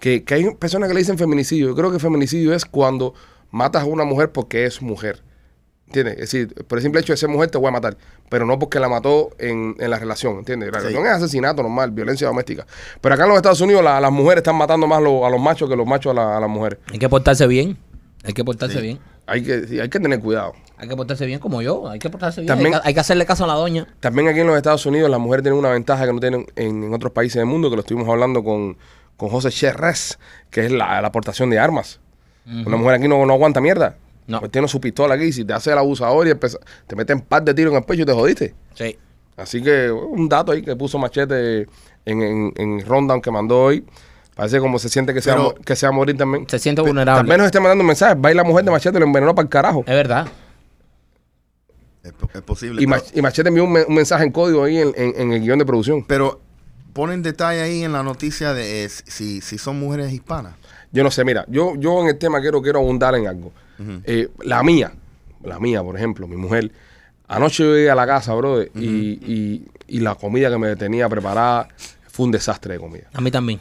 Que, 0.00 0.24
que 0.24 0.34
hay 0.34 0.54
personas 0.54 0.88
que 0.88 0.94
le 0.94 1.00
dicen 1.00 1.18
feminicidio. 1.18 1.68
Yo 1.68 1.74
creo 1.74 1.90
que 1.92 1.98
feminicidio 1.98 2.54
es 2.54 2.64
cuando 2.64 3.14
matas 3.50 3.82
a 3.82 3.86
una 3.86 4.04
mujer 4.04 4.30
porque 4.32 4.64
es 4.64 4.80
mujer. 4.80 5.22
¿Entiendes? 5.88 6.14
Es 6.14 6.20
decir, 6.20 6.54
por 6.66 6.78
el 6.78 6.82
simple 6.82 7.00
hecho 7.00 7.14
de 7.14 7.16
ser 7.16 7.30
mujer 7.30 7.50
te 7.50 7.56
voy 7.56 7.68
a 7.68 7.70
matar, 7.70 7.96
pero 8.28 8.44
no 8.44 8.58
porque 8.58 8.78
la 8.78 8.90
mató 8.90 9.30
en, 9.38 9.74
en 9.78 9.90
la 9.90 9.98
relación, 9.98 10.36
¿entiendes? 10.38 10.70
La 10.70 10.80
Sí. 10.80 10.86
relación 10.88 11.06
es 11.06 11.12
asesinato 11.12 11.62
normal, 11.62 11.92
violencia 11.92 12.26
doméstica. 12.26 12.66
Pero 13.00 13.14
acá 13.14 13.22
en 13.24 13.30
los 13.30 13.36
Estados 13.38 13.60
Unidos 13.62 13.82
la- 13.82 13.98
las 13.98 14.12
mujeres 14.12 14.38
están 14.42 14.56
matando 14.56 14.86
más 14.86 15.02
lo- 15.02 15.24
a 15.24 15.30
los 15.30 15.40
machos 15.40 15.66
que 15.68 15.76
los 15.76 15.86
machos 15.86 16.10
a, 16.10 16.14
la- 16.14 16.36
a 16.36 16.40
las 16.40 16.50
mujeres. 16.50 16.78
Hay 16.92 16.98
que 16.98 17.08
portarse 17.08 17.46
bien. 17.46 17.78
Hay 18.24 18.34
que 18.34 18.44
portarse 18.44 18.76
Sí. 18.76 18.82
bien. 18.82 18.98
Hay 19.28 19.42
que, 19.42 19.66
sí, 19.66 19.78
hay 19.78 19.88
que 19.88 20.00
tener 20.00 20.20
cuidado. 20.20 20.54
Hay 20.78 20.88
que 20.88 20.96
portarse 20.96 21.26
bien 21.26 21.38
como 21.38 21.60
yo. 21.62 21.88
Hay 21.88 21.98
que 21.98 22.08
portarse 22.08 22.40
bien. 22.40 22.48
También- 22.48 22.74
hay, 22.74 22.80
que, 22.80 22.88
hay 22.88 22.94
que 22.94 23.00
hacerle 23.00 23.26
caso 23.26 23.44
a 23.44 23.46
la 23.46 23.54
doña. 23.54 23.86
También 24.00 24.28
aquí 24.28 24.40
en 24.40 24.46
los 24.46 24.56
Estados 24.56 24.84
Unidos 24.86 25.10
las 25.10 25.20
mujeres 25.20 25.42
tienen 25.42 25.58
una 25.58 25.70
ventaja 25.70 26.06
que 26.06 26.12
no 26.12 26.20
tienen 26.20 26.46
en, 26.56 26.84
en 26.84 26.94
otros 26.94 27.12
países 27.12 27.36
del 27.36 27.46
mundo, 27.46 27.68
que 27.70 27.76
lo 27.76 27.80
estuvimos 27.80 28.08
hablando 28.08 28.42
con, 28.42 28.76
con 29.16 29.28
José 29.28 29.50
Cherres, 29.50 30.18
que 30.50 30.66
es 30.66 30.72
la, 30.72 31.00
la 31.02 31.08
aportación 31.08 31.50
de 31.50 31.58
armas. 31.58 32.00
Una 32.46 32.76
mujer 32.78 32.94
aquí 32.94 33.08
no, 33.08 33.26
no 33.26 33.34
aguanta 33.34 33.60
mierda. 33.60 33.96
No. 34.26 34.40
Pues 34.40 34.50
tiene 34.50 34.68
su 34.68 34.80
pistola 34.80 35.14
aquí, 35.16 35.32
si 35.32 35.44
te 35.44 35.52
hace 35.52 35.70
el 35.72 35.78
abusador 35.78 36.26
y 36.26 36.30
empeza- 36.30 36.58
te 36.86 36.96
meten 36.96 37.20
par 37.20 37.42
de 37.42 37.52
tiros 37.52 37.72
en 37.72 37.78
el 37.78 37.84
pecho 37.84 38.02
y 38.02 38.06
te 38.06 38.12
jodiste. 38.12 38.54
Sí. 38.74 38.96
Así 39.36 39.62
que 39.62 39.90
un 39.90 40.28
dato 40.28 40.52
ahí 40.52 40.62
que 40.62 40.74
puso 40.74 40.98
Machete 40.98 41.66
en, 42.06 42.22
en, 42.22 42.52
en 42.56 42.80
rundown 42.86 43.20
que 43.20 43.30
mandó 43.30 43.64
hoy. 43.64 43.84
Parece 44.38 44.60
como 44.60 44.78
se 44.78 44.88
siente 44.88 45.12
que 45.12 45.20
se, 45.20 45.32
va, 45.32 45.52
que 45.64 45.74
se 45.74 45.84
va 45.84 45.90
a 45.90 45.92
morir 45.96 46.16
también. 46.16 46.46
Se 46.48 46.60
siente 46.60 46.80
Tal 46.80 46.86
vulnerable. 46.90 47.28
vez 47.28 47.38
nos 47.38 47.46
esté 47.46 47.58
mandando 47.58 47.82
mensajes. 47.82 48.16
Va 48.24 48.30
y 48.30 48.34
la 48.36 48.44
mujer 48.44 48.64
de 48.64 48.70
Machete 48.70 48.96
lo 49.00 49.04
envenenó 49.04 49.34
para 49.34 49.42
el 49.42 49.48
carajo. 49.50 49.80
Es 49.80 49.94
verdad. 49.94 50.28
Es, 52.04 52.12
po- 52.12 52.30
es 52.32 52.42
posible. 52.42 52.80
Y, 52.80 52.86
pero, 52.86 53.00
Mach- 53.02 53.10
y 53.14 53.20
Machete 53.20 53.48
envió 53.48 53.64
un, 53.64 53.72
me- 53.72 53.84
un 53.84 53.94
mensaje 53.96 54.24
en 54.24 54.30
código 54.30 54.62
ahí 54.62 54.78
en, 54.78 54.92
en- 54.96 55.14
en 55.20 55.32
el 55.32 55.40
guion 55.40 55.58
de 55.58 55.66
producción. 55.66 56.04
pero 56.06 56.40
ponen 56.92 57.20
detalle 57.22 57.60
ahí 57.62 57.82
en 57.82 57.92
la 57.92 58.02
noticia 58.04 58.54
de 58.54 58.84
eh, 58.84 58.88
si, 58.88 59.40
si 59.40 59.58
son 59.58 59.78
mujeres 59.80 60.12
hispanas. 60.12 60.54
Yo 60.92 61.02
no 61.02 61.10
sé, 61.10 61.24
mira, 61.24 61.44
yo, 61.48 61.74
yo 61.76 62.00
en 62.02 62.06
el 62.08 62.16
tema 62.18 62.40
quiero, 62.40 62.62
quiero 62.62 62.78
abundar 62.78 63.14
en 63.16 63.26
algo. 63.26 63.52
Eh, 64.04 64.28
la 64.42 64.62
mía, 64.62 64.92
la 65.42 65.58
mía, 65.60 65.82
por 65.82 65.96
ejemplo, 65.96 66.26
mi 66.28 66.36
mujer, 66.36 66.70
anoche 67.28 67.62
yo 67.64 67.74
llegué 67.74 67.90
a 67.90 67.94
la 67.96 68.06
casa, 68.06 68.34
brother, 68.34 68.70
y, 68.74 68.86
y- 68.86 69.68
y 69.88 70.00
la 70.00 70.14
comida 70.14 70.48
que 70.50 70.58
me 70.58 70.74
tenía 70.76 71.08
preparada 71.08 71.68
fue 72.08 72.26
un 72.26 72.32
desastre 72.32 72.74
de 72.74 72.80
comida. 72.80 73.08
A 73.12 73.20
mí 73.20 73.30
también. 73.30 73.60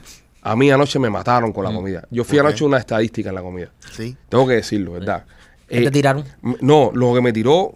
A 0.51 0.55
mí 0.55 0.71
anoche 0.71 0.97
me 0.99 1.09
mataron 1.09 1.51
con 1.51 1.63
la 1.63 1.71
Mm. 1.71 1.75
comida. 1.75 2.07
Yo 2.09 2.23
fui 2.23 2.39
anoche 2.39 2.63
una 2.63 2.77
estadística 2.77 3.29
en 3.29 3.35
la 3.35 3.41
comida. 3.41 3.69
Sí. 3.91 4.15
Tengo 4.29 4.47
que 4.47 4.53
decirlo, 4.55 4.93
¿verdad? 4.93 5.25
¿Qué 5.67 5.81
te 5.81 5.87
Eh, 5.87 5.91
tiraron? 5.91 6.23
no, 6.61 6.91
lo 6.93 7.13
que 7.13 7.21
me 7.21 7.33
tiró, 7.33 7.73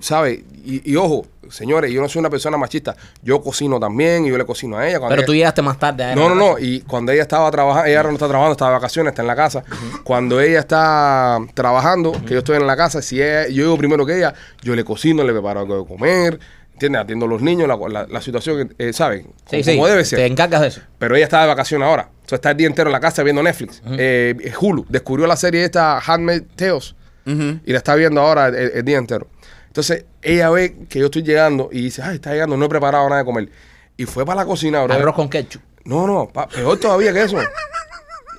¿sabes? 0.00 0.40
Y, 0.64 0.90
y 0.92 0.96
ojo, 0.96 1.26
señores, 1.50 1.90
yo 1.92 2.00
no 2.00 2.08
soy 2.08 2.20
una 2.20 2.30
persona 2.30 2.56
machista. 2.56 2.96
Yo 3.22 3.40
cocino 3.40 3.78
también 3.78 4.24
y 4.24 4.30
yo 4.30 4.38
le 4.38 4.44
cocino 4.44 4.76
a 4.78 4.88
ella. 4.88 4.98
cuando 4.98 5.10
Pero 5.10 5.20
ella- 5.22 5.26
tú 5.26 5.34
llegaste 5.34 5.62
más 5.62 5.78
tarde. 5.78 6.04
a 6.04 6.14
no, 6.14 6.28
no, 6.28 6.34
no. 6.34 6.58
Y 6.58 6.80
cuando 6.80 7.12
ella 7.12 7.22
estaba 7.22 7.50
trabajando, 7.50 7.86
ella 7.88 7.98
ahora 7.98 8.08
no 8.10 8.14
está 8.14 8.26
trabajando, 8.28 8.52
está 8.52 8.66
de 8.66 8.72
vacaciones, 8.72 9.12
está 9.12 9.22
en 9.22 9.28
la 9.28 9.36
casa. 9.36 9.62
Cuando 10.04 10.40
ella 10.40 10.58
está 10.60 11.38
trabajando, 11.54 12.12
que 12.12 12.32
yo 12.32 12.38
estoy 12.38 12.56
en 12.56 12.66
la 12.66 12.76
casa, 12.76 13.02
si 13.02 13.20
ella- 13.22 13.46
yo 13.48 13.62
llego 13.64 13.76
primero 13.78 14.04
que 14.06 14.16
ella, 14.16 14.34
yo 14.62 14.74
le 14.74 14.84
cocino, 14.84 15.22
le 15.22 15.32
preparo 15.32 15.60
algo 15.60 15.80
de 15.82 15.86
comer, 15.86 16.40
¿entiendes? 16.78 17.02
Atiendo 17.02 17.26
a 17.26 17.28
los 17.28 17.42
niños, 17.42 17.66
la, 17.68 17.76
la- 17.88 18.06
la 18.06 18.20
situación, 18.20 18.74
eh, 18.78 18.92
¿saben? 18.92 19.22
Sí, 19.46 19.50
como, 19.50 19.62
sí. 19.64 19.70
como 19.74 19.86
debe 19.88 19.98
Te 20.02 20.04
ser. 20.04 20.20
encargas 20.20 20.60
de 20.60 20.68
eso. 20.68 20.80
Pero 20.98 21.16
ella 21.16 21.24
está 21.24 21.42
de 21.42 21.48
vacaciones 21.48 21.86
ahora. 21.88 22.08
O 22.24 22.28
sea, 22.28 22.36
está 22.36 22.52
el 22.52 22.56
día 22.56 22.66
entero 22.68 22.88
en 22.88 22.92
la 22.92 23.00
casa 23.00 23.22
viendo 23.22 23.42
Netflix. 23.42 23.82
Eh, 23.98 24.52
Hulu 24.60 24.86
descubrió 24.88 25.26
la 25.26 25.36
serie 25.36 25.64
esta, 25.64 25.98
Handmaid 25.98 26.42
Tales, 26.56 26.94
y 27.26 27.72
la 27.72 27.78
está 27.78 27.94
viendo 27.94 28.20
ahora 28.22 28.48
el, 28.48 28.54
el 28.56 28.84
día 28.84 28.96
entero. 28.98 29.28
Entonces, 29.66 30.04
ella 30.22 30.48
ve 30.50 30.76
que 30.88 30.98
yo 30.98 31.06
estoy 31.06 31.22
llegando 31.22 31.68
y 31.70 31.82
dice, 31.82 32.00
ay, 32.02 32.14
está 32.16 32.32
llegando, 32.32 32.56
no 32.56 32.64
he 32.64 32.68
preparado 32.68 33.06
nada 33.08 33.20
de 33.20 33.24
comer. 33.26 33.48
Y 33.96 34.06
fue 34.06 34.24
para 34.24 34.40
la 34.40 34.46
cocina, 34.46 34.82
bro. 34.84 34.94
Arroz 34.94 35.14
con 35.14 35.28
ketchup. 35.28 35.60
No, 35.84 36.06
no, 36.06 36.28
pa- 36.28 36.48
peor 36.48 36.78
todavía 36.78 37.12
que 37.12 37.22
eso. 37.22 37.36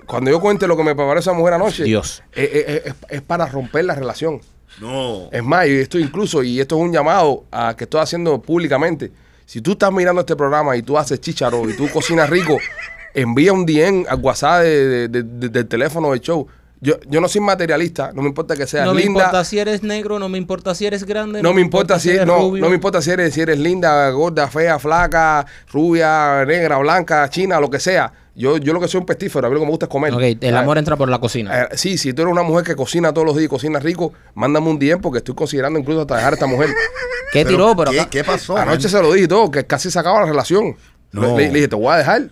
Cuando 0.05 0.31
yo 0.31 0.39
cuente 0.39 0.67
lo 0.67 0.75
que 0.75 0.83
me 0.83 0.95
preparó 0.95 1.19
esa 1.19 1.33
mujer 1.33 1.53
anoche, 1.53 1.83
Dios. 1.83 2.23
eh, 2.33 2.49
eh, 2.51 2.63
eh, 2.67 2.81
Es, 2.85 2.95
es 3.17 3.21
para 3.21 3.45
romper 3.45 3.85
la 3.85 3.93
relación. 3.95 4.41
No. 4.79 5.29
Es 5.31 5.43
más, 5.43 5.67
y 5.67 5.71
esto 5.79 5.99
incluso, 5.99 6.41
y 6.43 6.59
esto 6.59 6.75
es 6.77 6.81
un 6.81 6.91
llamado 6.93 7.45
a 7.51 7.75
que 7.75 7.83
estoy 7.85 8.01
haciendo 8.01 8.41
públicamente. 8.41 9.11
Si 9.45 9.61
tú 9.61 9.71
estás 9.71 9.91
mirando 9.91 10.21
este 10.21 10.35
programa 10.35 10.75
y 10.77 10.83
tú 10.83 10.97
haces 10.97 11.19
chicharo 11.19 11.67
y 11.69 11.73
tú 11.75 11.89
cocinas 11.91 12.29
rico, 12.29 12.57
envía 13.13 13.51
un 13.51 13.65
DM 13.65 14.05
al 14.07 14.19
WhatsApp 14.21 14.61
de- 14.61 15.07
de- 15.07 15.23
de- 15.23 15.49
del 15.49 15.67
teléfono 15.67 16.11
del 16.11 16.21
show. 16.21 16.47
Yo, 16.81 16.93
yo 17.09 17.19
no 17.19 17.27
soy 17.27 17.41
materialista, 17.41 18.11
no 18.13 18.21
me 18.21 18.29
importa 18.29 18.55
que 18.55 18.65
seas 18.65 18.85
No 18.85 18.93
me 18.93 19.01
linda. 19.01 19.23
importa 19.23 19.43
si 19.43 19.59
eres 19.59 19.83
negro, 19.83 20.17
no 20.17 20.29
me 20.29 20.37
importa 20.37 20.73
si 20.73 20.85
eres 20.85 21.03
grande. 21.03 21.41
No 21.43 21.53
me 21.53 21.59
importa 21.59 21.99
si 21.99 22.07
eres 22.09 22.21
eres, 22.21 22.27
no, 22.33 22.39
rubio. 22.39 22.63
no 22.63 22.69
me 22.69 22.75
importa 22.75 23.01
si 23.01 23.11
eres, 23.11 23.33
si 23.33 23.41
eres 23.41 23.59
linda, 23.59 24.09
gorda, 24.11 24.47
fea, 24.47 24.79
flaca, 24.79 25.45
rubia, 25.73 26.45
negra, 26.45 26.77
blanca, 26.77 27.29
china, 27.29 27.59
lo 27.59 27.69
que 27.69 27.79
sea. 27.81 28.13
Yo, 28.41 28.55
yo 28.57 28.71
lo 28.71 28.79
que 28.79 28.87
soy 28.87 29.01
un 29.01 29.05
pestífero, 29.05 29.45
a 29.45 29.49
mí 29.49 29.53
lo 29.55 29.59
que 29.59 29.65
me 29.65 29.71
gusta 29.71 29.87
es 29.87 29.89
comer. 29.91 30.13
Ok, 30.13 30.21
el 30.21 30.39
¿sabes? 30.39 30.53
amor 30.55 30.77
entra 30.77 30.95
por 30.95 31.09
la 31.09 31.19
cocina. 31.19 31.63
Eh, 31.63 31.67
sí, 31.73 31.97
si 31.97 32.13
tú 32.13 32.21
eres 32.21 32.31
una 32.31 32.41
mujer 32.41 32.63
que 32.63 32.73
cocina 32.73 33.13
todos 33.13 33.27
los 33.27 33.35
días 33.35 33.47
y 33.47 33.49
cocina 33.49 33.79
rico, 33.79 34.13
mándame 34.33 34.69
un 34.69 34.79
DM 34.79 35.01
porque 35.01 35.17
estoy 35.17 35.35
considerando 35.35 35.77
incluso 35.77 36.01
hasta 36.01 36.15
dejar 36.15 36.31
a 36.31 36.35
esta 36.35 36.47
mujer. 36.47 36.69
¿Qué 37.33 37.43
Pero, 37.43 37.49
tiró? 37.49 37.75
Pero 37.75 37.91
¿qué, 37.91 37.99
acá- 37.99 38.09
qué 38.09 38.23
pasó? 38.23 38.55
Anoche 38.55 38.83
man? 38.83 38.89
se 38.91 39.01
lo 39.01 39.11
dije 39.11 39.25
y 39.25 39.27
todo, 39.27 39.51
que 39.51 39.65
casi 39.67 39.91
se 39.91 39.99
acaba 39.99 40.21
la 40.21 40.25
relación. 40.27 40.77
No. 41.11 41.37
Le, 41.37 41.47
le 41.49 41.53
dije, 41.53 41.67
te 41.67 41.75
voy 41.75 41.91
a 41.93 41.97
dejar. 41.97 42.21
En 42.21 42.31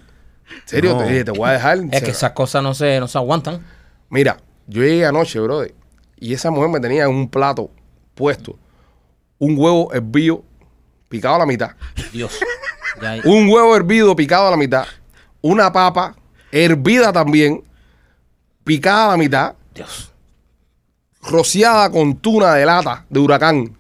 serio, 0.66 0.94
No. 0.94 1.00
te 1.00 1.10
dije, 1.10 1.26
te 1.26 1.32
voy 1.32 1.50
a 1.50 1.52
dejar. 1.52 1.80
es 1.92 2.00
Se- 2.00 2.06
que 2.06 2.12
esas 2.12 2.32
cosas 2.32 2.64
no 2.64 2.74
se, 2.74 3.00
no 3.02 3.10
se 3.10 3.18
aguantan. 3.18 3.66
Mira, 4.10 4.38
yo 4.66 4.84
llegué 4.84 5.06
anoche, 5.06 5.40
brother, 5.42 5.76
y 6.16 6.34
esa 6.34 6.50
mujer 6.52 6.70
me 6.70 6.80
tenía 6.80 7.04
en 7.04 7.10
un 7.10 7.30
plato 7.30 7.70
puesto 8.16 8.58
un 9.40 9.56
huevo 9.60 9.94
hervido 9.94 10.42
picado 11.10 11.36
a 11.36 11.40
la 11.40 11.46
mitad. 11.46 11.72
Dios. 12.14 12.40
Ya 13.02 13.12
hay- 13.12 13.22
Un 13.26 13.50
huevo 13.50 13.76
hervido 13.76 14.16
picado 14.16 14.48
a 14.48 14.52
la 14.52 14.58
mitad. 14.58 14.86
Una 15.42 15.72
papa 15.72 16.16
hervida 16.52 17.14
también, 17.14 17.64
picada 18.64 19.08
a 19.08 19.12
la 19.12 19.18
mitad, 19.18 19.54
Dios. 19.74 20.12
rociada 21.22 21.90
con 21.92 22.16
tuna 22.18 22.54
de 22.56 22.66
lata 22.66 23.06
de 23.10 23.20
huracán. 23.20 23.78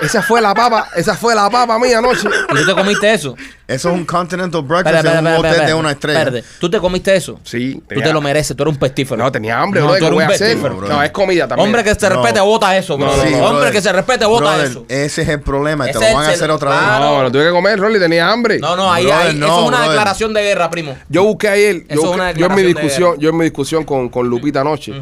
Esa 0.00 0.22
fue 0.22 0.40
la 0.40 0.54
papa, 0.54 0.88
esa 0.96 1.14
fue 1.14 1.34
la 1.34 1.50
papa 1.50 1.78
mía 1.78 1.98
anoche. 1.98 2.26
¿Y 2.52 2.54
tú 2.56 2.66
te 2.66 2.74
comiste 2.74 3.12
eso? 3.12 3.36
Eso 3.68 3.88
es 3.90 3.94
un 3.94 4.04
continental 4.04 4.62
breakfast 4.62 4.96
Espera, 4.96 4.98
espera, 4.98 5.18
en 5.18 5.26
un 5.26 5.26
espera, 5.32 5.38
hotel 5.38 5.50
espera, 5.52 5.66
de 5.68 5.74
una 5.74 5.90
estrella. 5.92 6.18
espérate. 6.22 6.48
¿Tú 6.58 6.70
te 6.70 6.80
comiste 6.80 7.14
eso? 7.14 7.38
Sí. 7.44 7.80
Tú 7.88 8.00
te 8.00 8.12
lo 8.12 8.20
mereces, 8.20 8.56
tú 8.56 8.62
eres 8.64 8.72
un 8.74 8.80
pestífero. 8.80 9.22
No, 9.22 9.30
tenía 9.30 9.60
hambre, 9.60 9.80
No, 9.80 9.86
bro. 9.86 9.94
tú 9.94 9.98
¿Qué 10.00 10.06
eres 10.06 10.14
voy 10.14 10.24
a 10.24 10.26
un 10.26 10.32
hacer? 10.32 10.56
bro. 10.56 10.88
No, 10.88 11.02
es 11.02 11.10
comida 11.10 11.46
también. 11.46 11.66
Hombre 11.68 11.84
que 11.84 11.94
se 11.94 12.08
No. 12.08 12.16
respete, 12.16 12.40
vota 12.40 12.76
eso, 12.76 12.96
bro. 12.98 13.06
No, 13.06 13.16
no, 13.16 13.22
no. 13.24 13.36
Hombre 13.36 13.50
brother. 13.50 13.72
que 13.72 13.80
se 13.82 13.92
respete, 13.92 14.24
vota 14.26 14.44
Brother, 14.50 14.66
eso. 14.66 14.86
Ese 14.88 15.22
es 15.22 15.28
el 15.28 15.40
problema. 15.40 15.84
Te 15.84 15.90
Ese 15.90 16.00
lo 16.00 16.06
es 16.06 16.14
van 16.14 16.24
a 16.24 16.28
el- 16.28 16.34
hacer 16.34 16.50
otra 16.50 16.70
vez. 16.70 16.78
claro. 16.80 17.04
No, 17.04 17.22
lo 17.22 17.30
tuve 17.32 17.44
que 17.44 17.50
comer, 17.50 17.78
Rolly, 17.78 17.98
tenía 18.00 18.28
hambre. 18.30 18.58
No, 18.58 18.74
no, 18.74 18.92
ahí, 18.92 19.04
Brother, 19.06 19.26
ahí- 19.28 19.34
no, 19.36 19.46
eso 19.46 19.54
es 19.60 19.60
una 19.68 19.76
brother. 19.76 19.90
declaración 19.90 20.34
de 20.34 20.42
guerra, 20.42 20.70
primo. 20.70 20.96
Yo 21.08 21.22
busqué 21.24 21.48
ayer, 21.48 21.76
Eso 21.76 21.84
yo, 21.88 21.94
es 21.94 21.98
busqué- 22.00 22.14
una 22.14 22.32
yo 22.32 22.46
en 22.46 22.54
mi 22.54 22.62
declaración 22.62 22.62
de 22.62 22.66
discusión, 22.82 23.10
guerra. 23.10 23.20
yo 23.22 23.28
en 23.30 23.36
mi 23.36 23.44
discusión 23.44 23.84
con, 23.84 24.08
con 24.08 24.28
Lupita 24.28 24.62
anoche, 24.62 24.92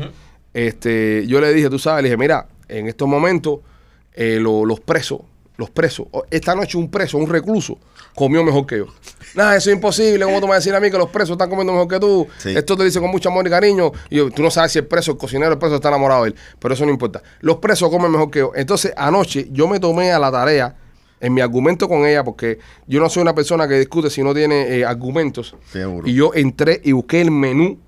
este, 0.52 1.26
yo 1.26 1.40
le 1.40 1.52
dije, 1.52 1.70
tú 1.70 1.78
sabes, 1.78 2.02
le 2.02 2.08
dije, 2.08 2.16
mira, 2.16 2.46
en 2.68 2.86
estos 2.88 3.08
momentos 3.08 3.60
eh, 4.20 4.38
lo- 4.40 4.64
los 4.64 4.80
presos, 4.80 5.20
los 5.56 5.70
presos, 5.70 6.06
esta 6.30 6.54
noche 6.54 6.76
un 6.76 6.90
preso, 6.90 7.18
un 7.18 7.28
recluso, 7.28 7.78
comió 8.14 8.42
mejor 8.42 8.66
que 8.66 8.78
yo. 8.78 8.86
Nada, 9.34 9.54
eso 9.56 9.70
es 9.70 9.76
imposible. 9.76 10.24
¿Cómo 10.24 10.40
tú 10.40 10.46
me 10.46 10.50
vas 10.50 10.56
a 10.56 10.58
decir 10.60 10.74
a 10.74 10.80
mí 10.80 10.90
que 10.90 10.98
los 10.98 11.08
presos 11.10 11.32
están 11.32 11.48
comiendo 11.50 11.72
mejor 11.72 11.86
que 11.88 12.00
tú? 12.00 12.26
Sí. 12.38 12.50
Esto 12.56 12.76
te 12.76 12.84
dice 12.84 12.98
con 13.00 13.10
mucho 13.10 13.28
amor 13.28 13.46
y 13.46 13.50
cariño. 13.50 13.92
Y 14.10 14.16
yo, 14.16 14.30
tú 14.30 14.42
no 14.42 14.50
sabes 14.50 14.72
si 14.72 14.78
el 14.80 14.86
preso, 14.86 15.12
el 15.12 15.18
cocinero, 15.18 15.52
el 15.52 15.58
preso 15.58 15.76
está 15.76 15.88
enamorado 15.88 16.24
de 16.24 16.30
él. 16.30 16.34
Pero 16.58 16.74
eso 16.74 16.84
no 16.84 16.90
importa. 16.90 17.22
Los 17.40 17.56
presos 17.58 17.90
comen 17.90 18.10
mejor 18.10 18.30
que 18.30 18.38
yo. 18.40 18.52
Entonces, 18.56 18.92
anoche 18.96 19.48
yo 19.52 19.68
me 19.68 19.78
tomé 19.78 20.10
a 20.10 20.18
la 20.18 20.32
tarea 20.32 20.74
en 21.20 21.34
mi 21.34 21.40
argumento 21.40 21.88
con 21.88 22.06
ella, 22.06 22.24
porque 22.24 22.58
yo 22.86 23.00
no 23.00 23.08
soy 23.10 23.22
una 23.22 23.34
persona 23.34 23.68
que 23.68 23.74
discute 23.78 24.08
si 24.10 24.22
no 24.22 24.32
tiene 24.34 24.78
eh, 24.78 24.84
argumentos. 24.84 25.54
Seguro. 25.70 26.06
Y 26.08 26.14
yo 26.14 26.32
entré 26.34 26.80
y 26.84 26.92
busqué 26.92 27.20
el 27.20 27.30
menú 27.30 27.78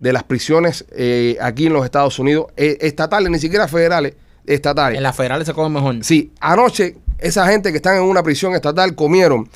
de 0.00 0.12
las 0.12 0.22
prisiones 0.24 0.84
eh, 0.92 1.36
aquí 1.40 1.66
en 1.66 1.72
los 1.72 1.84
Estados 1.84 2.18
Unidos, 2.18 2.46
eh, 2.56 2.78
estatales, 2.80 3.30
ni 3.30 3.38
siquiera 3.38 3.66
federales, 3.68 4.14
estatales. 4.46 4.96
En 4.96 5.02
las 5.02 5.16
federales 5.16 5.46
se 5.46 5.52
come 5.54 5.68
mejor. 5.80 5.96
Sí, 6.04 6.32
anoche 6.40 6.96
esa 7.18 7.46
gente 7.48 7.70
que 7.70 7.76
están 7.76 7.96
en 7.96 8.02
una 8.02 8.22
prisión 8.22 8.54
estatal 8.54 8.94
comieron 8.94 9.48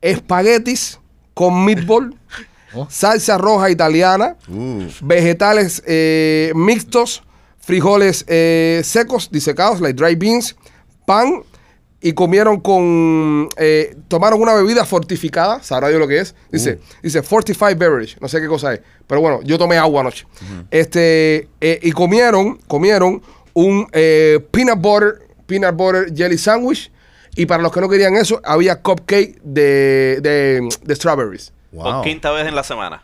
espaguetis 0.00 0.98
con 1.34 1.64
meatball, 1.64 2.14
Oh. 2.74 2.86
salsa 2.90 3.38
roja 3.38 3.70
italiana, 3.70 4.36
Uh, 4.48 4.82
vegetales 5.00 5.82
eh, 5.86 6.52
mixtos, 6.54 7.22
frijoles 7.58 8.24
eh, 8.28 8.82
secos, 8.84 9.30
disecados, 9.30 9.80
like 9.80 9.94
dry 9.94 10.14
beans, 10.14 10.54
pan 11.06 11.42
y 12.02 12.12
comieron 12.12 12.60
con, 12.60 13.48
eh, 13.56 13.96
tomaron 14.08 14.42
una 14.42 14.52
bebida 14.52 14.84
fortificada, 14.84 15.62
sabrá 15.62 15.88
Dios 15.88 16.00
lo 16.00 16.06
que 16.08 16.18
es, 16.20 16.34
dice, 16.52 16.78
dice 17.02 17.22
fortified 17.22 17.78
beverage, 17.78 18.16
no 18.20 18.28
sé 18.28 18.40
qué 18.42 18.46
cosa 18.48 18.74
es, 18.74 18.80
pero 19.06 19.22
bueno, 19.22 19.40
yo 19.42 19.56
tomé 19.56 19.78
agua 19.78 20.02
anoche, 20.02 20.26
este, 20.70 21.48
eh, 21.62 21.78
y 21.82 21.92
comieron, 21.92 22.58
comieron 22.68 23.22
un 23.56 23.86
eh, 23.92 24.38
peanut 24.50 24.78
butter, 24.80 25.18
peanut 25.46 25.74
butter 25.74 26.12
jelly 26.14 26.36
sandwich, 26.36 26.90
y 27.34 27.46
para 27.46 27.62
los 27.62 27.72
que 27.72 27.80
no 27.80 27.88
querían 27.88 28.14
eso, 28.16 28.38
había 28.44 28.82
cupcake 28.82 29.40
de, 29.42 30.18
de, 30.20 30.68
de 30.84 30.94
strawberries. 30.94 31.52
wow. 31.72 31.84
Por 31.84 32.02
quinta 32.04 32.30
vez 32.32 32.46
en 32.46 32.54
la 32.54 32.62
semana. 32.62 33.02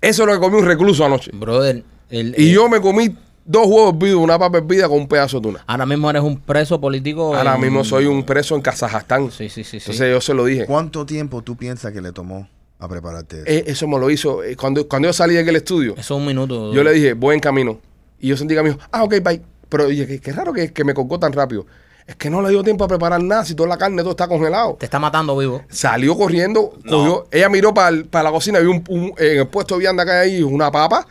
Eso 0.00 0.22
es 0.22 0.26
lo 0.28 0.34
que 0.34 0.40
comí 0.40 0.58
un 0.58 0.66
recluso 0.66 1.04
anoche. 1.04 1.30
Brother, 1.34 1.84
el- 2.10 2.34
Y 2.36 2.48
el- 2.48 2.54
yo 2.54 2.68
me 2.68 2.80
comí 2.80 3.14
dos 3.44 3.66
huevos 3.66 3.94
hervidos, 3.94 4.20
una 4.20 4.38
papa 4.38 4.58
hervida 4.58 4.88
con 4.88 4.98
un 4.98 5.06
pedazo 5.08 5.38
de 5.38 5.42
tuna. 5.44 5.64
ahora 5.68 5.86
mismo 5.86 6.10
eres 6.10 6.22
un 6.22 6.38
preso 6.40 6.80
político. 6.80 7.34
Ahora 7.36 7.54
en- 7.54 7.60
mismo 7.60 7.84
soy 7.84 8.06
un 8.06 8.24
preso 8.24 8.56
en 8.56 8.62
Kazajstán. 8.62 9.30
Sí, 9.30 9.48
sí, 9.48 9.62
sí. 9.62 9.64
sí. 9.64 9.76
Entonces 9.78 10.10
yo 10.10 10.20
se 10.20 10.34
lo 10.34 10.44
dije. 10.46 10.66
¿Cuánto 10.66 11.06
tiempo 11.06 11.42
tú 11.42 11.56
piensas 11.56 11.92
que 11.92 12.00
le 12.00 12.10
tomó 12.12 12.48
a 12.78 12.88
prepararte 12.88 13.36
eso? 13.38 13.44
Eh, 13.46 13.64
eso 13.68 13.86
me 13.86 13.98
lo 14.00 14.10
hizo. 14.10 14.42
eh, 14.42 14.56
Cuando, 14.56 14.88
cuando 14.88 15.06
yo 15.08 15.12
salí 15.12 15.34
de 15.34 15.40
aquel 15.40 15.54
estudio, 15.56 15.92
Eso 15.96 16.14
es 16.14 16.20
un 16.20 16.26
minuto. 16.26 16.72
yo 16.72 16.82
le 16.82 16.92
dije, 16.92 17.12
voy 17.12 17.34
en 17.34 17.40
camino. 17.40 17.78
Y 18.18 18.28
yo 18.28 18.36
sentí 18.36 18.54
que 18.54 18.62
me 18.62 18.70
dijo, 18.70 18.80
ah, 18.92 19.02
ok, 19.04 19.14
bye. 19.22 19.40
Pero 19.70 19.86
dije, 19.86 20.06
qué, 20.06 20.20
qué 20.20 20.32
raro 20.32 20.52
que, 20.52 20.70
que 20.72 20.84
me 20.84 20.92
colgó 20.92 21.18
tan 21.18 21.32
rápido. 21.32 21.64
Es 22.06 22.16
que 22.16 22.28
no 22.28 22.42
le 22.42 22.50
dio 22.50 22.62
tiempo 22.64 22.84
a 22.84 22.88
preparar 22.88 23.22
nada, 23.22 23.44
si 23.44 23.54
toda 23.54 23.68
la 23.68 23.78
carne, 23.78 24.02
todo 24.02 24.10
está 24.10 24.26
congelado. 24.28 24.76
Te 24.78 24.84
está 24.84 24.98
matando 24.98 25.36
vivo. 25.36 25.62
Salió 25.70 26.16
corriendo, 26.16 26.72
No. 26.82 26.96
cogió, 26.98 27.26
ella 27.30 27.48
miró 27.48 27.72
para 27.72 27.92
la 28.24 28.30
cocina, 28.30 28.58
vio 28.58 28.70
un, 28.72 28.84
un- 28.88 29.14
en 29.16 29.38
el 29.38 29.46
puesto 29.48 29.74
de 29.76 29.80
vianda 29.80 30.04
que 30.04 30.10
hay 30.10 30.30
ahí 30.36 30.42
una 30.42 30.70
papa, 30.72 31.06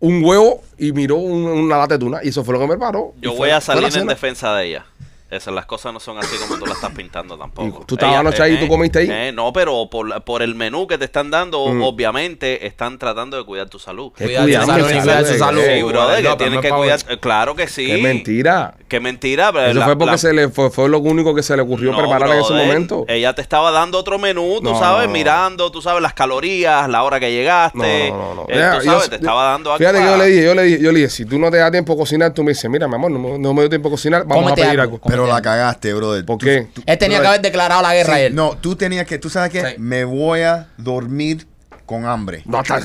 un 0.00 0.22
huevo 0.22 0.62
y 0.76 0.92
miró 0.92 1.16
un- 1.16 1.44
una 1.46 1.78
lata 1.78 1.94
de 1.94 1.98
tuna. 2.00 2.20
Y 2.22 2.28
eso 2.28 2.44
fue 2.44 2.54
lo 2.54 2.60
que 2.60 2.66
me 2.66 2.76
paró. 2.76 3.14
Yo 3.22 3.34
voy 3.34 3.50
a 3.50 3.60
fue 3.60 3.74
salir 3.74 3.96
en 3.96 4.06
defensa 4.06 4.54
de 4.54 4.66
ella. 4.66 4.86
Esas 5.30 5.52
las 5.52 5.66
cosas 5.66 5.92
no 5.92 6.00
son 6.00 6.16
así 6.16 6.36
como 6.38 6.58
tú 6.58 6.64
las 6.64 6.76
estás 6.76 6.92
pintando 6.92 7.36
tampoco. 7.36 7.84
Tú 7.86 7.96
estabas 7.96 8.16
anoche 8.16 8.42
ahí 8.42 8.54
y 8.54 8.60
tú 8.60 8.66
comiste 8.66 9.00
ahí. 9.00 9.08
eh, 9.10 9.30
no, 9.32 9.52
pero 9.52 9.90
por, 9.90 10.22
por 10.22 10.40
el 10.40 10.54
menú 10.54 10.86
que 10.86 10.96
te 10.96 11.04
están 11.04 11.30
dando, 11.30 11.66
Mm. 11.68 11.82
obviamente 11.82 12.66
están 12.66 12.98
tratando 12.98 13.36
de 13.36 13.44
cuidar 13.44 13.68
tu 13.68 13.78
salud. 13.78 14.10
Cuidado, 14.16 14.46
cuidado, 14.46 14.66
salud, 14.66 14.86
sí, 14.88 15.38
salud, 15.38 15.62
brother, 15.88 16.36
que 16.38 16.48
no 16.50 16.60
que 16.62 16.70
cuidar. 16.70 16.98
Claro 17.20 17.54
que 17.54 17.66
sí. 17.68 17.86
Qué 17.86 17.98
mentira. 17.98 18.74
Qué 18.88 19.00
mentira. 19.00 19.52
pero 19.52 19.66
Eso 19.66 19.78
la- 19.80 19.84
fue 19.84 19.98
porque 19.98 20.12
la- 20.12 20.18
se 20.18 20.32
le 20.32 20.48
fue, 20.48 20.70
fue 20.70 20.88
lo 20.88 20.98
único 21.00 21.34
que 21.34 21.42
se 21.42 21.54
le 21.56 21.62
ocurrió 21.62 21.92
No, 21.92 21.98
preparar 21.98 22.30
en 22.30 22.40
ese 22.40 22.54
momento. 22.54 23.04
Ella 23.06 23.34
te 23.34 23.42
estaba 23.42 23.70
dando 23.70 23.98
otro 23.98 24.18
menú, 24.18 24.60
tú 24.62 24.70
No, 24.72 24.78
sabes, 24.78 25.08
no. 25.08 25.12
mirando, 25.12 25.70
tú 25.70 25.82
sabes, 25.82 26.00
las 26.02 26.14
calorías, 26.14 26.88
la 26.88 27.02
hora 27.02 27.20
que 27.20 27.30
llegaste. 27.30 28.10
No, 28.10 28.16
no, 28.16 28.34
no, 28.34 28.34
no. 28.34 28.46
eh, 28.48 28.70
tú 28.78 28.84
yo- 28.86 28.92
sabes, 28.92 29.10
te 29.10 29.16
estaba 29.16 29.44
dando 29.50 29.72
algo. 29.72 29.78
Fíjate 29.78 29.98
que 29.98 30.04
yo 30.04 30.16
le 30.16 30.26
dije, 30.26 30.44
yo 30.44 30.54
le 30.54 30.62
dije, 30.62 30.82
yo 30.82 30.92
le 30.92 30.98
dije, 31.00 31.10
si 31.10 31.26
tú 31.26 31.38
no 31.38 31.50
te 31.50 31.58
da 31.58 31.70
tiempo 31.70 31.92
a 31.92 31.96
cocinar, 31.96 32.32
tú 32.32 32.42
me 32.42 32.52
dices, 32.52 32.70
mira, 32.70 32.88
mi 32.88 32.94
amor, 32.94 33.10
no, 33.10 33.18
me- 33.18 33.38
no 33.38 33.52
me 33.52 33.60
dio 33.62 33.68
tiempo 33.68 33.88
a 33.88 33.90
cocinar, 33.90 34.24
vamos 34.26 34.52
a 34.52 34.54
pedir 34.54 34.80
algo. 34.80 34.98
Pero 35.22 35.26
la 35.28 35.36
algo. 35.36 35.44
cagaste, 35.44 35.92
brother. 35.94 36.24
¿Por 36.24 36.38
qué? 36.38 36.68
tú- 36.72 36.82
Él 36.86 36.98
tenía 36.98 37.16
que 37.18 37.20
brother, 37.22 37.26
haber 37.28 37.40
declarado 37.42 37.82
la 37.82 37.94
guerra 37.94 38.14
sí, 38.14 38.20
a 38.20 38.26
él. 38.26 38.34
No, 38.34 38.56
tú 38.60 38.76
tenías 38.76 39.06
que, 39.06 39.18
tú 39.18 39.28
sabes 39.30 39.50
qué, 39.50 39.60
Sí. 39.62 39.74
me 39.78 40.04
voy 40.04 40.40
a 40.42 40.68
dormir 40.76 41.46
con 41.86 42.04
hambre. 42.04 42.42
No, 42.44 42.60
estás, 42.60 42.84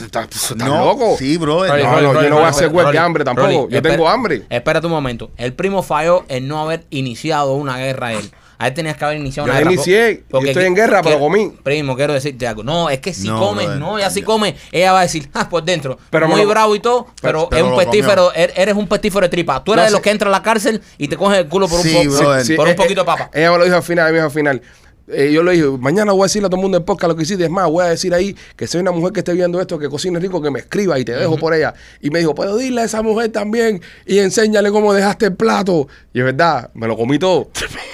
no, 0.56 0.86
loco. 0.86 1.16
Sí, 1.18 1.36
brother. 1.38 1.70
Rolly, 1.72 1.84
No, 1.84 1.92
Rolly, 1.92 2.04
no, 2.08 2.22
yo 2.24 2.30
no 2.30 2.36
voy 2.38 2.46
a 2.46 2.48
hacer 2.50 2.70
web 2.70 2.90
de 2.92 2.98
hambre 3.00 3.24
tampoco. 3.26 3.48
Rolly, 3.48 3.58
Yo 3.70 3.78
espera- 3.78 3.96
tengo 3.96 4.08
hambre. 4.08 4.44
Espérate 4.50 4.88
un 4.88 4.94
momento. 4.94 5.32
El 5.38 5.54
primo 5.54 5.84
falló 5.84 6.24
en 6.30 6.48
no 6.48 6.62
haber 6.62 6.86
iniciado 6.90 7.54
una 7.56 7.78
guerra. 7.78 8.08
A 8.08 8.14
él 8.14 8.32
tenías 8.72 8.96
que 8.98 9.06
haber 9.06 9.18
iniciado 9.18 9.48
Yo 9.48 9.52
una 9.54 9.60
guerra. 9.60 9.74
inicié. 9.74 10.16
Yo 10.18 10.24
Porque 10.30 10.50
estoy 10.52 10.66
en 10.66 10.76
guerra, 10.76 11.02
pero 11.02 11.20
comí. 11.20 11.52
Primo, 11.64 11.96
quiero 11.96 12.14
decirte 12.14 12.46
algo. 12.48 12.64
No, 12.64 12.90
es 12.90 13.00
que 13.00 13.14
si 13.14 13.28
No, 13.28 13.40
comes, 13.40 13.66
brother. 13.66 13.80
no, 13.82 13.98
ella 13.98 14.10
si 14.10 14.22
come, 14.22 14.56
ella 14.72 14.92
va 14.94 15.00
a 15.00 15.04
decir, 15.04 15.30
ah, 15.34 15.50
por 15.50 15.64
dentro. 15.64 15.98
Pero 16.10 16.28
Muy 16.28 16.42
lo- 16.44 16.48
bravo 16.50 16.76
y 16.76 16.80
todo, 16.80 17.08
pero, 17.22 17.48
pero 17.50 17.66
es 17.66 17.72
un 17.72 17.78
pestífero, 17.78 18.32
er- 18.34 18.54
eres 18.56 18.76
un 18.76 18.88
pestífero 18.88 19.22
de 19.26 19.30
tripa. 19.30 19.64
Tú 19.64 19.74
eres 19.74 19.84
No, 19.84 19.86
de 19.88 19.92
los 19.92 20.00
sí. 20.00 20.04
que 20.04 20.12
entra 20.12 20.30
a 20.30 20.32
la 20.32 20.44
cárcel 20.44 20.82
y 20.98 21.08
te 21.08 21.18
coges 21.18 21.40
el 21.40 21.48
culo 21.48 21.68
por 21.68 21.80
un 21.80 21.86
Sí, 21.86 21.94
poco. 21.94 22.18
brother. 22.18 22.56
por 22.56 22.68
eh, 22.68 22.72
un 22.72 22.76
poquito 22.78 23.02
de 23.02 23.02
eh, 23.02 23.06
papa. 23.06 23.30
Ella 23.34 23.52
me 23.52 23.58
lo 23.58 23.64
dijo 23.66 23.76
al 23.76 23.84
final, 23.84 24.06
me 24.12 24.18
dijo 24.18 24.26
al 24.26 24.32
final. 24.32 24.62
Eh, 25.06 25.32
yo 25.34 25.44
le 25.44 25.52
dije, 25.52 25.66
mañana 25.82 26.14
voy 26.14 26.22
a 26.22 26.26
decirle 26.26 26.46
a 26.46 26.50
todo 26.50 26.56
el 26.56 26.62
mundo 26.62 26.78
en 26.78 26.86
podcast 26.86 27.10
lo 27.10 27.16
que 27.18 27.24
hiciste. 27.24 27.44
Es 27.44 27.50
más, 27.50 27.70
voy 27.70 27.84
a 27.86 27.90
decir 27.90 28.14
ahí 28.14 28.34
que 28.56 28.68
soy 28.68 28.80
una 28.80 28.92
mujer 28.92 29.12
que 29.12 29.20
esté 29.20 29.34
viendo 29.34 29.60
esto, 29.60 29.78
que 29.78 29.90
cocine 29.90 30.18
rico, 30.18 30.42
que 30.42 30.50
me 30.50 30.60
escriba 30.60 30.98
y 30.98 31.04
te 31.04 31.12
dejo 31.12 31.36
por 31.38 31.54
ella. 31.54 31.74
Y 32.00 32.10
me 32.10 32.20
dijo, 32.20 32.34
puedo 32.34 32.56
dile 32.56 32.80
a 32.80 32.84
esa 32.86 33.02
mujer 33.02 33.30
también 33.30 33.82
y 34.06 34.20
enséñale 34.20 34.72
cómo 34.72 34.94
dejaste 34.94 35.26
el 35.26 35.36
plato. 35.36 35.90
Y 36.14 36.20
es 36.20 36.26
verdad, 36.26 36.70
me 36.74 36.88
lo 36.88 36.96
comí 36.96 37.20
todo. 37.20 37.50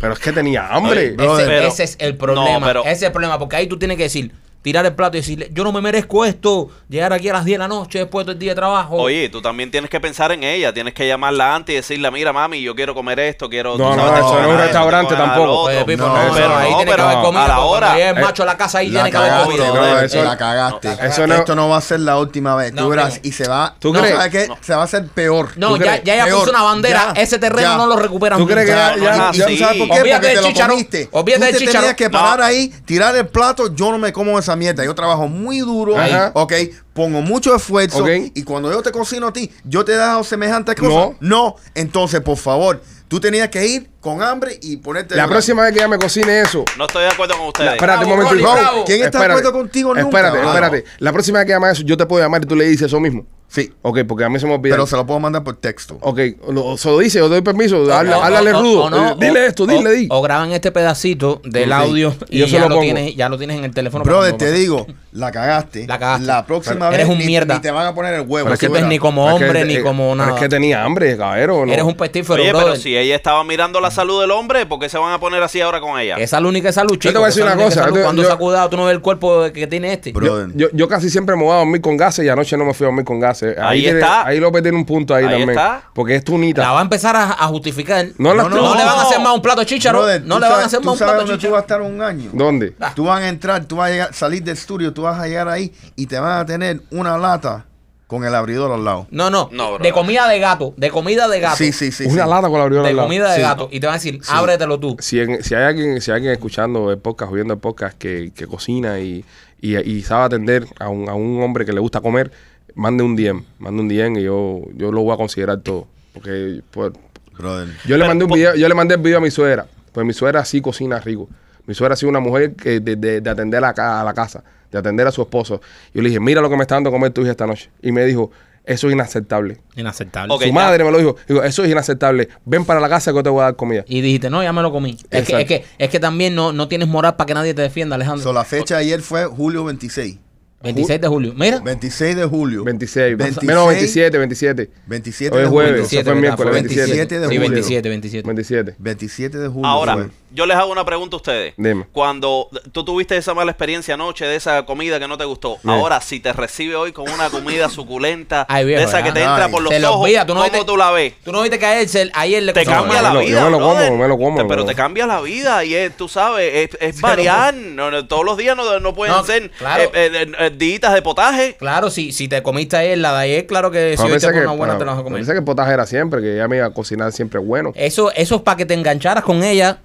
Pero 0.00 0.12
es 0.12 0.18
que 0.18 0.32
tenía 0.32 0.68
hambre. 0.68 1.08
Ese, 1.08 1.16
pero- 1.18 1.66
ese 1.68 1.84
es 1.84 1.96
el 2.00 2.16
problema. 2.16 2.58
no, 2.60 2.66
pero- 2.66 2.82
ese 2.82 2.92
es 2.92 3.02
el 3.02 3.12
problema, 3.12 3.38
porque 3.38 3.56
ahí 3.56 3.66
tú 3.66 3.78
tienes 3.78 3.96
que 3.96 4.04
decir, 4.04 4.32
tirar 4.62 4.84
el 4.84 4.94
plato 4.94 5.16
y 5.16 5.20
decirle, 5.20 5.48
yo 5.52 5.64
no 5.64 5.72
me 5.72 5.80
merezco 5.80 6.24
esto, 6.24 6.68
llegar 6.88 7.12
aquí 7.12 7.28
a 7.28 7.32
las 7.34 7.44
10 7.44 7.54
de 7.54 7.58
la 7.58 7.68
noche 7.68 8.00
después 8.00 8.26
del 8.26 8.38
día 8.38 8.50
de 8.52 8.56
trabajo. 8.56 8.96
Oye, 8.96 9.28
tú 9.28 9.40
también 9.40 9.70
tienes 9.70 9.88
que 9.88 10.00
pensar 10.00 10.32
en 10.32 10.42
ella, 10.44 10.72
tienes 10.74 10.92
que 10.94 11.06
llamarla 11.06 11.54
antes 11.54 11.72
y 11.72 11.76
decirle, 11.76 12.10
mira 12.10 12.32
mami, 12.32 12.60
yo 12.60 12.74
quiero 12.74 12.94
comer 12.94 13.18
esto, 13.20 13.48
quiero... 13.48 13.78
No, 13.78 13.94
no, 13.96 14.02
sabes, 14.06 14.18
eso 14.24 14.34
no 14.34 14.40
es 14.40 14.46
un 14.48 14.58
restaurante 14.58 15.14
tampoco. 15.14 15.60
Oye, 15.62 15.76
otro". 15.76 15.86
Pipo, 15.86 16.02
No, 16.06 16.08
no, 16.28 16.34
pero 16.34 16.48
no, 16.48 16.56
ahí 16.56 16.70
no, 16.70 16.76
tiene 16.78 16.90
que 16.90 16.96
pero 16.96 17.08
haber 17.08 17.24
comida. 17.24 17.44
a 17.44 17.48
la 17.48 17.58
hora- 17.60 17.98
Eh, 17.98 18.14
macho 18.14 18.42
a 18.42 18.46
la 18.46 18.56
casa 18.56 18.78
ahí 18.78 18.88
La 18.88 19.04
tiene 19.04 19.10
que 19.10 19.16
haber 19.16 19.30
cagaste, 19.30 19.52
comida. 19.56 19.70
brother, 19.72 20.04
eso- 20.04 20.24
la 20.24 20.36
cagaste. 20.36 20.88
eso 21.02 21.26
no- 21.26 21.34
Esto 21.34 21.54
no 21.54 21.68
va 21.68 21.76
a 21.76 21.80
ser 21.80 22.00
la 22.00 22.18
última 22.18 22.54
vez. 22.56 22.72
No, 22.72 22.82
Tú 22.82 22.88
verás, 22.90 23.20
y 23.22 23.32
se 23.32 23.48
va. 23.48 23.74
¿Tú 23.78 23.92
no, 23.92 24.00
crees? 24.00 24.16
¿sabes 24.16 24.32
qué? 24.32 24.48
Se 24.60 24.74
va 24.74 24.82
a 24.82 24.84
hacer 24.84 25.06
peor. 25.06 25.50
No, 25.56 25.76
¿Tú 25.76 25.84
ya, 25.84 26.02
ya 26.02 26.14
ella 26.14 26.26
puso 26.34 26.50
una 26.50 26.62
bandera, 26.62 27.12
ese 27.16 27.38
terreno 27.38 27.76
no 27.76 27.86
lo 27.86 27.96
recuperan 27.96 28.38
¿Tú 28.38 28.46
crees 28.46 28.66
que 28.66 28.72
ya- 28.72 29.28
Ah, 29.28 29.32
sí. 29.32 29.56
sabes 29.56 29.78
por 29.78 29.88
qué? 29.88 30.10
Porque 30.10 30.28
te 30.28 30.42
lo 30.42 30.68
comiste. 30.68 31.06
Tú 31.06 31.24
te 31.24 31.52
tenías 31.52 31.94
que 31.94 32.04
No. 32.08 32.10
parar 32.18 32.42
ahí, 32.42 32.68
tirar 32.84 33.14
el 33.16 33.26
plato. 33.28 33.74
Yo 33.74 33.90
no 33.90 33.98
me 33.98 34.12
como 34.12 34.36
esa 34.48 34.56
mierda. 34.56 34.84
Yo 34.84 34.94
trabajo 34.94 35.28
muy 35.28 35.58
duro. 35.60 35.98
Ajá. 35.98 36.32
Ok. 36.34 36.52
Pongo 36.92 37.20
mucho 37.20 37.54
esfuerzo. 37.54 38.02
Ok. 38.02 38.08
Y 38.34 38.42
cuando 38.42 38.72
yo 38.72 38.82
te 38.82 38.90
cocino 38.90 39.28
a 39.28 39.32
ti, 39.32 39.50
yo 39.64 39.84
te 39.84 39.92
he 39.92 39.96
dado 39.96 40.24
semejante 40.24 40.74
cosa. 40.74 40.88
No. 40.88 41.16
No. 41.20 41.56
Entonces, 41.74 42.20
por 42.20 42.36
favor, 42.36 42.82
tú 43.08 43.20
tenías 43.20 43.48
que 43.48 43.66
ir 43.66 43.90
con 44.00 44.22
hambre 44.22 44.58
y 44.62 44.78
ponerte. 44.78 45.14
La 45.14 45.28
próxima 45.28 45.62
vez 45.62 45.72
que 45.72 45.78
ella 45.78 45.88
me 45.88 45.98
cocine 45.98 46.40
eso. 46.40 46.64
No 46.76 46.86
estoy 46.86 47.02
de 47.04 47.10
acuerdo 47.10 47.36
con 47.36 47.48
ustedes. 47.48 47.72
Espérate 47.72 48.04
un 48.04 48.10
Bravo, 48.10 48.22
momentito. 48.24 48.54
Rolly. 48.54 48.84
¿Quién 48.86 49.02
está 49.02 49.20
de 49.20 49.26
acuerdo 49.26 49.52
contigo 49.52 49.94
nunca? 49.94 50.08
Espérate, 50.08 50.38
espérate. 50.38 50.84
La 50.98 51.12
próxima 51.12 51.38
vez 51.38 51.46
que 51.46 51.52
llama 51.52 51.70
eso, 51.70 51.82
yo 51.82 51.96
te 51.96 52.06
puedo 52.06 52.22
llamar 52.22 52.42
y 52.42 52.46
tú 52.46 52.56
le 52.56 52.64
dices 52.66 52.86
eso 52.86 53.00
mismo. 53.00 53.26
Sí. 53.50 53.72
Ok, 53.80 54.00
porque 54.06 54.24
a 54.24 54.28
mí 54.28 54.38
se 54.38 54.46
me 54.46 54.54
olvida. 54.54 54.74
Pero 54.74 54.86
se 54.86 54.94
lo 54.94 55.06
puedo 55.06 55.18
mandar 55.20 55.42
por 55.42 55.56
texto. 55.56 55.96
Ok, 56.02 56.20
lo, 56.52 56.76
se 56.76 56.90
lo 56.90 56.98
dice, 56.98 57.18
yo 57.18 57.30
doy 57.30 57.40
permiso. 57.40 57.82
Háblale, 57.92 58.52
rudo. 58.52 59.14
dile 59.18 59.46
esto, 59.46 59.64
o- 59.64 59.66
dile, 59.66 59.90
di. 59.92 60.06
O 60.10 60.20
graban 60.20 60.52
este 60.52 60.70
pedacito 60.70 61.40
del 61.44 61.72
audio 61.72 62.14
y, 62.28 62.36
Y 62.36 62.38
yo 62.40 62.46
se 62.46 62.52
ya 62.52 62.60
lo 62.68 62.74
lo, 62.76 62.80
tienes, 62.80 63.16
ya 63.16 63.28
lo 63.30 63.38
tienes 63.38 63.56
en 63.58 63.64
el 63.64 63.72
teléfono. 63.72 64.04
Brother, 64.04 64.34
te 64.36 64.52
digo, 64.52 64.86
la 65.12 65.32
cagaste. 65.32 65.86
La 65.86 65.98
cagaste. 65.98 66.26
La 66.26 66.44
próxima 66.44 66.74
Pero 66.76 66.90
vez 66.90 66.94
eres 67.00 67.08
un 67.10 67.18
ni, 67.18 67.24
mierda. 67.24 67.54
ni 67.54 67.60
te 67.60 67.70
van 67.70 67.86
a 67.86 67.94
poner 67.94 68.12
el 68.14 68.20
huevo. 68.20 68.44
Pero 68.44 68.54
es 68.54 68.60
que 68.60 68.66
eres 68.66 68.84
ni 68.84 68.98
como 68.98 69.24
Pero 69.24 69.36
es 69.36 69.42
hombre 69.42 69.58
que- 69.60 69.64
ni 69.66 69.74
eh, 69.76 69.82
como 69.82 70.02
pero 70.04 70.14
nada. 70.16 70.34
es 70.34 70.40
que 70.42 70.48
tenía 70.50 70.84
hambre, 70.84 71.16
caballero. 71.16 71.64
¿no? 71.64 71.72
Eres 71.72 71.84
un 71.86 71.94
pestífero, 71.96 72.42
Oye, 72.42 72.52
pero 72.52 72.76
si 72.76 72.96
ella 72.98 73.16
estaba 73.16 73.42
mirando 73.44 73.80
la 73.80 73.90
salud 73.90 74.20
del 74.20 74.30
hombre, 74.30 74.66
¿por 74.66 74.78
qué 74.78 74.90
se 74.90 74.98
van 74.98 75.12
a 75.14 75.18
poner 75.20 75.42
así 75.42 75.60
ahora 75.62 75.80
con 75.80 75.98
ella? 75.98 76.16
Esa 76.16 76.36
es 76.36 76.42
la 76.42 76.48
única 76.48 76.70
salud, 76.70 76.98
chico. 76.98 77.12
te 77.12 77.18
voy 77.18 77.24
a 77.24 77.28
decir 77.28 77.42
una 77.44 77.56
cosa, 77.56 77.86
yo- 77.88 78.02
Cuando 78.02 78.20
yo- 78.22 78.28
se 78.28 78.34
ha 78.34 78.36
cuidado, 78.36 78.68
tú 78.68 78.76
no 78.76 78.84
ves 78.84 78.94
el 78.94 79.00
cuerpo 79.00 79.50
que 79.54 79.66
tiene 79.66 79.94
este. 79.94 80.12
Yo, 80.54 80.68
yo 80.72 80.86
casi 80.88 81.08
siempre 81.08 81.34
me 81.34 81.44
voy 81.44 81.52
a 81.54 81.58
dormir 81.58 81.80
con 81.80 81.96
gases 81.96 82.26
y 82.26 82.28
anoche 82.28 82.54
no 82.58 82.66
me 82.66 82.74
fui 82.74 82.84
a 82.84 82.88
dormir 82.88 83.06
con 83.06 83.18
gases. 83.18 83.37
Ahí 83.60 83.82
tiene- 83.82 84.00
está. 84.00 84.26
Ahí 84.26 84.40
López 84.40 84.62
tiene 84.62 84.76
un 84.78 84.84
punto 84.84 85.14
ahí, 85.14 85.24
Ahí 85.24 85.30
también. 85.30 85.50
está. 85.50 85.82
Porque 85.94 86.14
es 86.16 86.24
tunita. 86.24 86.62
La 86.62 86.72
va 86.72 86.78
a 86.80 86.82
empezar 86.82 87.16
a, 87.16 87.32
a 87.32 87.46
justificar. 87.48 88.06
No 88.18 88.34
la 88.34 88.44
No, 88.44 88.48
No, 88.50 88.56
no. 88.56 88.74
le 88.74 88.84
van 88.84 88.98
a 88.98 89.02
hacer 89.02 89.20
más 89.20 89.34
un 89.34 89.42
plato 89.42 89.60
de 89.60 89.66
chícharo. 89.66 89.98
Brother, 89.98 90.22
no 90.24 90.36
tú 90.36 90.40
le 90.42 90.48
van 90.48 90.60
a 90.60 90.64
hacer 90.64 90.80
tú 90.80 90.86
más 90.86 90.92
un 90.94 90.98
plato 90.98 91.12
de 91.12 91.18
dónde 91.18 91.32
tú 91.46 91.50
vas 91.52 91.58
a 91.60 91.62
chícharo. 91.66 91.84
estar 91.84 91.92
un 91.94 92.02
año. 92.02 92.30
¿Dónde? 92.32 92.74
Tú 92.94 93.04
vas 93.04 93.20
a 93.22 93.28
entrar, 93.28 93.64
tú 93.64 93.76
vas 93.76 93.88
a 93.88 93.92
llegar- 93.92 94.14
salir 94.14 94.42
del 94.42 94.54
estudio, 94.56 94.92
tú 94.92 95.02
vas 95.02 95.18
a 95.20 95.26
llegar 95.26 95.48
ahí 95.48 95.72
y 95.96 96.06
te 96.06 96.18
van 96.18 96.38
a 96.40 96.46
tener 96.46 96.80
una 96.90 97.16
lata 97.18 97.64
con 98.06 98.24
el 98.24 98.34
abridor 98.34 98.72
al 98.72 98.84
lado. 98.86 99.06
No, 99.10 99.28
no. 99.28 99.50
No, 99.52 99.74
bro. 99.74 99.84
de 99.84 99.92
comida 99.92 100.26
de 100.28 100.38
gato. 100.38 100.72
De 100.78 100.90
comida 100.90 101.28
de 101.28 101.40
gato. 101.40 101.56
Sí, 101.56 101.72
sí, 101.72 101.92
sí. 101.92 102.04
Una 102.06 102.24
sí. 102.24 102.30
lata 102.30 102.48
con 102.48 102.58
abriola 102.58 102.84
De 102.84 102.88
al 102.90 102.96
lado. 102.96 103.06
comida 103.08 103.28
de 103.30 103.36
Sí. 103.36 103.42
gato. 103.42 103.68
Y 103.70 103.80
te 103.80 103.86
van 103.86 103.94
a 103.96 103.98
decir, 103.98 104.18
ábretelo 104.30 104.80
tú. 104.80 104.96
Si, 104.98 105.20
en- 105.20 105.42
si 105.44 105.54
hay 105.54 105.64
alguien 105.64 106.00
si 106.00 106.10
hay 106.10 106.14
alguien 106.16 106.32
escuchando 106.32 106.90
el 106.90 106.96
podcast 106.98 107.30
o 107.30 107.34
viendo 107.34 107.52
el 107.52 107.60
podcast 107.60 107.98
que, 107.98 108.32
que 108.34 108.46
cocina 108.46 108.98
y, 108.98 109.26
y, 109.60 109.76
y 109.76 110.02
sabe 110.04 110.24
atender 110.24 110.66
a 110.80 110.88
un, 110.88 111.06
a 111.10 111.14
un 111.14 111.42
hombre 111.42 111.66
que 111.66 111.72
le 111.74 111.80
gusta 111.80 112.00
comer, 112.00 112.30
mande 112.78 113.02
un 113.02 113.16
DM. 113.16 113.42
Mande 113.58 113.82
un 113.82 113.88
DM 113.88 114.18
y 114.20 114.22
yo, 114.22 114.62
yo 114.74 114.92
lo 114.92 115.02
voy 115.02 115.12
a 115.12 115.16
considerar 115.16 115.60
todo. 115.60 115.86
Porque 116.14 116.62
pues, 116.70 116.92
Brother. 117.36 117.68
yo 117.86 117.96
le 117.96 118.06
mandé 118.06 118.24
un 118.24 118.30
video, 118.30 118.54
yo 118.54 118.68
le 118.68 118.74
mandé 118.74 118.94
el 118.94 119.00
video 119.00 119.18
a 119.18 119.20
mi 119.20 119.30
suegra. 119.30 119.66
Pues 119.92 120.06
mi 120.06 120.12
suegra 120.12 120.44
sí 120.44 120.60
cocina 120.60 120.98
rico. 121.00 121.28
Mi 121.66 121.74
suegra 121.74 121.94
ha 121.94 121.96
sido 121.96 122.08
una 122.10 122.20
mujer 122.20 122.54
que 122.54 122.80
de, 122.80 122.96
de- 122.96 123.20
de 123.20 123.30
atender 123.30 123.62
a, 123.64 124.02
la 124.04 124.14
casa, 124.14 124.42
de 124.70 124.78
atender 124.78 125.06
a 125.06 125.10
su 125.12 125.20
esposo. 125.22 125.60
Yo 125.92 126.00
le 126.02 126.08
dije, 126.08 126.20
mira 126.20 126.40
lo 126.40 126.48
que 126.48 126.56
me 126.56 126.62
está 126.62 126.76
dando 126.76 126.88
a 126.88 126.92
comer 126.92 127.12
tu 127.12 127.20
hija 127.22 127.32
esta 127.32 127.46
noche. 127.46 127.68
Y 127.82 127.92
me 127.92 128.04
dijo, 128.06 128.30
eso 128.64 128.86
es 128.88 128.92
inaceptable. 128.94 129.58
Inaceptable. 129.76 130.34
Su 130.38 130.44
ya. 130.44 130.52
madre 130.52 130.84
me 130.84 130.90
lo 130.92 130.98
dijo. 130.98 131.16
Digo, 131.26 131.42
eso 131.42 131.64
es 131.64 131.70
inaceptable. 131.70 132.28
Ven 132.44 132.64
para 132.64 132.80
la 132.80 132.88
casa 132.88 133.10
que 133.10 133.16
yo 133.16 133.22
te 133.22 133.30
voy 133.30 133.40
a 133.40 133.44
dar 133.44 133.56
comida. 133.56 133.84
Y 133.88 134.00
dijiste, 134.00 134.30
no, 134.30 134.42
ya 134.42 134.52
me 134.52 134.62
lo 134.62 134.70
comí. 134.70 134.96
Es 135.10 135.26
que, 135.26 135.40
es, 135.40 135.46
que, 135.46 135.64
es 135.78 135.90
que 135.90 135.98
también 136.00 136.34
no, 136.34 136.52
no 136.52 136.68
tienes 136.68 136.86
moral 136.88 137.16
para 137.16 137.26
que 137.26 137.34
nadie 137.34 137.54
te 137.54 137.62
defienda, 137.62 137.96
Alejandro. 137.96 138.22
So, 138.22 138.32
la 138.32 138.44
fecha 138.44 138.76
de 138.76 138.82
ayer 138.82 139.00
fue 139.02 139.24
julio 139.26 139.64
26. 139.64 140.18
26 140.62 141.00
de 141.00 141.08
julio. 141.08 141.34
Mira. 141.36 141.60
26 141.60 142.16
de 142.16 142.24
julio. 142.24 142.64
26, 142.64 143.16
26, 143.16 143.46
menos 143.46 143.68
27, 143.68 144.18
27. 144.18 144.70
27 144.86 145.34
Hoy 145.34 145.38
de 145.40 145.44
es 145.44 145.50
jueves. 145.50 145.70
julio. 145.72 145.84
Eso 145.84 145.88
fue 145.88 145.98
el 145.98 146.04
¿verdad? 146.04 146.20
miércoles, 146.20 146.50
Fue 146.50 146.60
27 146.62 147.14
de 147.14 147.20
Sí, 147.20 147.36
julio. 147.36 147.40
27, 147.40 147.88
27. 147.88 148.26
27. 148.26 148.74
27 148.78 149.38
de 149.38 149.48
julio. 149.48 149.66
Ahora, 149.66 149.94
fue. 149.94 150.06
Yo 150.30 150.46
les 150.46 150.56
hago 150.56 150.70
una 150.70 150.84
pregunta 150.84 151.16
a 151.16 151.18
ustedes. 151.18 151.54
Dime. 151.56 151.86
Cuando 151.92 152.48
tú 152.72 152.84
tuviste 152.84 153.16
esa 153.16 153.34
mala 153.34 153.50
experiencia 153.50 153.94
anoche 153.94 154.24
de 154.26 154.36
esa 154.36 154.64
comida 154.66 154.98
que 154.98 155.08
no 155.08 155.16
te 155.18 155.24
gustó, 155.24 155.58
ahora 155.66 156.00
si 156.00 156.20
te 156.20 156.32
recibe 156.32 156.76
hoy 156.76 156.92
con 156.92 157.10
una 157.10 157.30
comida 157.30 157.68
suculenta, 157.70 158.46
Ay, 158.48 158.64
viejo, 158.64 158.80
de 158.80 158.86
esa 158.86 159.02
que 159.02 159.12
te 159.12 159.20
Ay. 159.20 159.26
entra 159.26 159.48
por 159.48 159.62
los 159.62 159.72
ojos, 159.72 160.08
tú 160.26 160.34
no 160.34 160.40
¿cómo 160.40 160.44
viste- 160.44 160.64
tú 160.66 160.76
la 160.76 160.90
ves? 160.90 161.14
Tú 161.24 161.32
no 161.32 161.42
viste 161.42 161.58
que 161.58 161.66
a 161.66 161.80
él, 161.80 161.88
se- 161.88 162.10
ayer 162.14 162.42
le 162.42 162.52
Te 162.52 162.64
cambia 162.64 163.02
la 163.02 163.12
vida. 163.12 163.40
yo 163.40 163.44
me 163.46 163.50
lo 163.50 163.58
como, 163.58 163.74
brother. 163.74 163.92
me 163.92 164.08
lo 164.08 164.18
como, 164.18 164.36
Te- 164.38 164.44
pero 164.44 164.64
te 164.64 164.74
cambia 164.74 165.06
la 165.06 165.20
vida 165.20 165.64
y 165.64 165.74
es, 165.74 165.96
tú 165.96 166.08
sabes, 166.08 166.70
es, 166.72 166.78
es 166.80 167.00
variar. 167.00 167.54
No, 167.54 167.90
no, 167.90 168.06
todos 168.06 168.24
los 168.24 168.36
días 168.36 168.56
no, 168.56 168.78
no 168.80 168.94
pueden 168.94 169.14
No, 169.14 169.24
ser 169.24 169.50
claro. 169.52 169.82
eh, 169.84 169.90
eh, 169.94 170.32
eh, 170.38 170.50
ditas 170.56 170.94
de 170.94 171.02
potaje. 171.02 171.56
Claro, 171.58 171.90
si, 171.90 172.12
si 172.12 172.28
te 172.28 172.42
comiste 172.42 172.76
ayer 172.76 172.98
la 172.98 173.12
de 173.14 173.18
ayer, 173.24 173.46
claro 173.46 173.70
que 173.70 173.96
si 173.96 174.02
hoy 174.02 174.18
te 174.18 174.26
una 174.28 174.52
buena 174.52 174.78
te 174.78 174.84
la 174.84 174.92
vas 174.92 175.00
a 175.00 175.04
comer. 175.04 175.20
pensé 175.20 175.32
que 175.32 175.38
el 175.38 175.44
potaje 175.44 175.72
era 175.72 175.86
siempre, 175.86 176.20
que 176.20 176.34
ella 176.34 176.48
me 176.48 176.56
iba 176.56 176.66
a 176.66 176.70
cocinar 176.70 177.12
siempre 177.12 177.38
bueno. 177.40 177.72
Eso, 177.74 178.12
eso 178.12 178.36
es 178.36 178.42
para 178.42 178.56
que 178.56 178.66
te 178.66 178.74
engancharas 178.74 179.24
con 179.24 179.42
ella. 179.42 179.78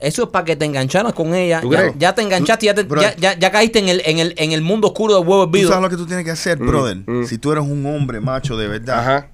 Eso 0.00 0.22
es 0.24 0.28
para 0.30 0.44
que 0.44 0.56
te 0.56 0.64
engancharas 0.64 1.12
con 1.12 1.34
ella. 1.34 1.60
¿Tú 1.60 1.70
Ya, 1.72 1.78
crees? 1.78 1.94
ya 1.98 2.14
te 2.14 2.22
enganchaste, 2.22 2.66
ya, 2.66 2.74
te- 2.74 2.82
Bro. 2.84 3.02
ya, 3.02 3.14
ya- 3.16 3.38
ya 3.38 3.50
caíste 3.52 3.78
en 3.80 3.88
el, 3.88 4.02
en, 4.04 4.18
el, 4.18 4.34
en 4.38 4.52
el 4.52 4.62
mundo 4.62 4.88
oscuro 4.88 5.14
del 5.18 5.26
huevo 5.28 5.44
Tú 5.44 5.56
hervido. 5.56 5.68
sabes 5.70 5.82
lo 5.82 5.90
que 5.90 5.96
tú 5.96 6.06
tienes 6.06 6.24
que 6.24 6.30
hacer, 6.30 6.58
brother. 6.58 6.96
mm. 7.06 7.24
Si 7.26 7.38
tú 7.38 7.52
eres 7.52 7.64
un 7.64 7.84
hombre 7.86 8.18
macho 8.20 8.56
de 8.56 8.66
verdad, 8.68 8.98
Ajá. 9.00 9.28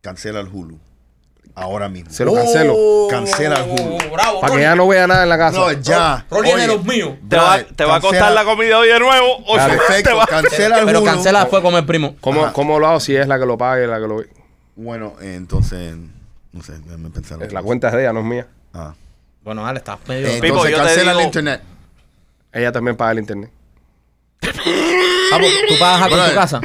cancela 0.00 0.40
el 0.40 0.48
Hulu. 0.48 0.78
Ahora 1.54 1.88
mismo. 1.88 2.10
Se 2.10 2.22
lo 2.24 2.34
cancelo. 2.34 2.74
Oh, 2.76 3.08
Cancela 3.10 3.64
el 3.64 3.70
Hulu. 3.70 3.96
Bravo, 4.12 4.40
Para 4.42 4.54
que 4.54 4.60
ya 4.60 4.76
no 4.76 4.86
vea 4.86 5.06
nada 5.06 5.22
en 5.22 5.28
la 5.30 5.38
casa. 5.38 5.56
Brother, 5.58 5.80
ya. 5.80 6.26
Rolly 6.30 6.50
es 6.50 6.56
de 6.58 6.66
los 6.66 6.84
míos. 6.84 7.14
Te 7.28 7.36
va, 7.36 7.56
brother, 7.56 7.74
te 7.74 7.84
va 7.86 7.96
a 7.96 8.00
costar 8.00 8.32
la 8.32 8.44
comida 8.44 8.78
hoy 8.78 8.88
de 8.88 9.00
nuevo. 9.00 9.38
O 9.46 9.54
sea, 9.56 9.70
te 9.70 9.76
Perfecto, 9.78 10.16
va- 10.18 10.26
cancela 10.26 10.80
el 10.80 10.84
Pero 10.84 10.98
Hulu. 11.00 11.06
cancela 11.10 11.40
después 11.40 11.62
con 11.62 11.74
el 11.74 11.86
primo. 11.86 12.14
¿Cómo. 12.20 12.52
¿Cómo 12.52 12.78
lo 12.78 12.86
hago 12.88 13.00
si 13.00 13.16
es 13.16 13.26
la 13.26 13.38
que 13.38 13.46
lo 13.46 13.56
pague, 13.56 13.86
la 13.86 13.98
que 13.98 14.06
lo 14.06 14.16
ve? 14.16 14.28
Bueno, 14.76 15.14
entonces, 15.22 15.96
no 16.52 16.62
sé, 16.62 16.74
déjame 16.84 17.08
pensar. 17.08 17.38
La 17.50 17.62
cuenta 17.62 17.88
es 17.88 17.94
de 17.94 18.00
ella, 18.02 18.12
no 18.12 18.20
es 18.20 18.26
mía. 18.26 18.46
Ah. 18.76 18.94
Bueno, 19.42 19.62
dale, 19.64 19.78
estás 19.78 19.98
medio... 20.06 20.26
Eh, 20.26 20.38
Pipo, 20.40 20.46
entonces 20.66 20.70
yo 20.72 20.76
te 20.78 20.82
cancela 20.84 21.10
el 21.12 21.16
digo- 21.18 21.26
internet. 21.26 21.62
Ella 22.52 22.72
también 22.72 22.96
paga 22.96 23.12
el 23.12 23.18
internet. 23.20 23.50
Papo, 25.30 25.44
¿Tú 25.68 25.74
pagas 25.78 26.02
algo 26.02 26.04
en 26.04 26.10
tu 26.10 26.16
Brother. 26.16 26.34
casa? 26.34 26.60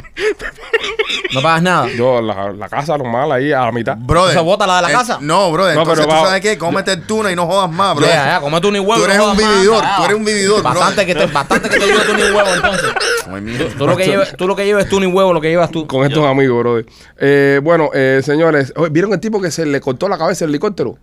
No 1.34 1.42
pagas 1.42 1.62
nada. 1.62 1.88
Yo, 1.96 2.20
la, 2.20 2.52
la 2.52 2.68
casa 2.68 2.96
normal, 2.98 3.32
ahí 3.32 3.52
a 3.52 3.60
la 3.66 3.72
mitad. 3.72 3.96
Brother. 3.96 4.34
¿Se 4.34 4.40
bota 4.40 4.66
la 4.66 4.76
de 4.76 4.82
la 4.82 4.90
eh, 4.90 4.92
casa? 4.92 5.18
No, 5.20 5.50
brother. 5.50 5.74
No, 5.74 5.82
entonces 5.82 6.04
pero 6.06 6.16
tú 6.16 6.22
va- 6.22 6.28
sabes 6.28 6.42
qué, 6.42 6.58
cómete 6.58 6.92
el 6.92 7.02
tuna 7.06 7.32
y 7.32 7.36
no 7.36 7.46
jodas 7.46 7.70
más, 7.70 7.94
brother. 7.96 8.14
Ya, 8.14 8.24
ya, 8.34 8.40
come 8.40 8.60
tú 8.60 8.70
ni 8.70 8.78
huevo. 8.78 8.96
Tú 8.96 9.04
eres 9.04 9.16
no 9.16 9.24
un 9.24 9.30
jodas 9.30 9.44
más, 9.44 9.54
vividor, 9.56 9.84
tú 9.96 10.04
eres 10.04 10.16
un 10.16 10.24
vividor, 10.24 10.62
Bastante 10.62 11.06
que 11.06 11.14
te, 11.14 11.26
bastante 11.26 11.68
que 11.70 11.78
te 11.78 11.86
digo 11.86 11.98
tú 12.06 12.14
ni 12.14 12.22
huevo, 12.22 12.54
entonces. 12.54 12.92
Ay, 13.32 13.40
mira. 13.40 13.64
Tú 13.76 13.86
lo 13.86 13.96
que 13.96 14.06
lleves, 14.06 14.36
tú 14.36 14.46
lo 14.46 14.56
que 14.56 14.64
lleves 14.64 14.88
tú 14.88 15.00
ni 15.00 15.06
huevo, 15.06 15.32
lo 15.32 15.40
que 15.40 15.48
llevas 15.48 15.70
tú. 15.70 15.86
Con 15.86 16.04
estos 16.06 16.24
amigos, 16.26 16.58
brother. 16.58 16.86
Eh, 17.18 17.60
bueno, 17.62 17.90
eh, 17.94 18.20
señores, 18.24 18.72
oye, 18.76 18.90
¿vieron 18.90 19.12
el 19.12 19.20
tipo 19.20 19.40
que 19.40 19.50
se 19.50 19.64
le 19.66 19.80
cortó 19.80 20.08
la 20.08 20.18
cabeza 20.18 20.44
el 20.44 20.50
helicóptero? 20.50 20.98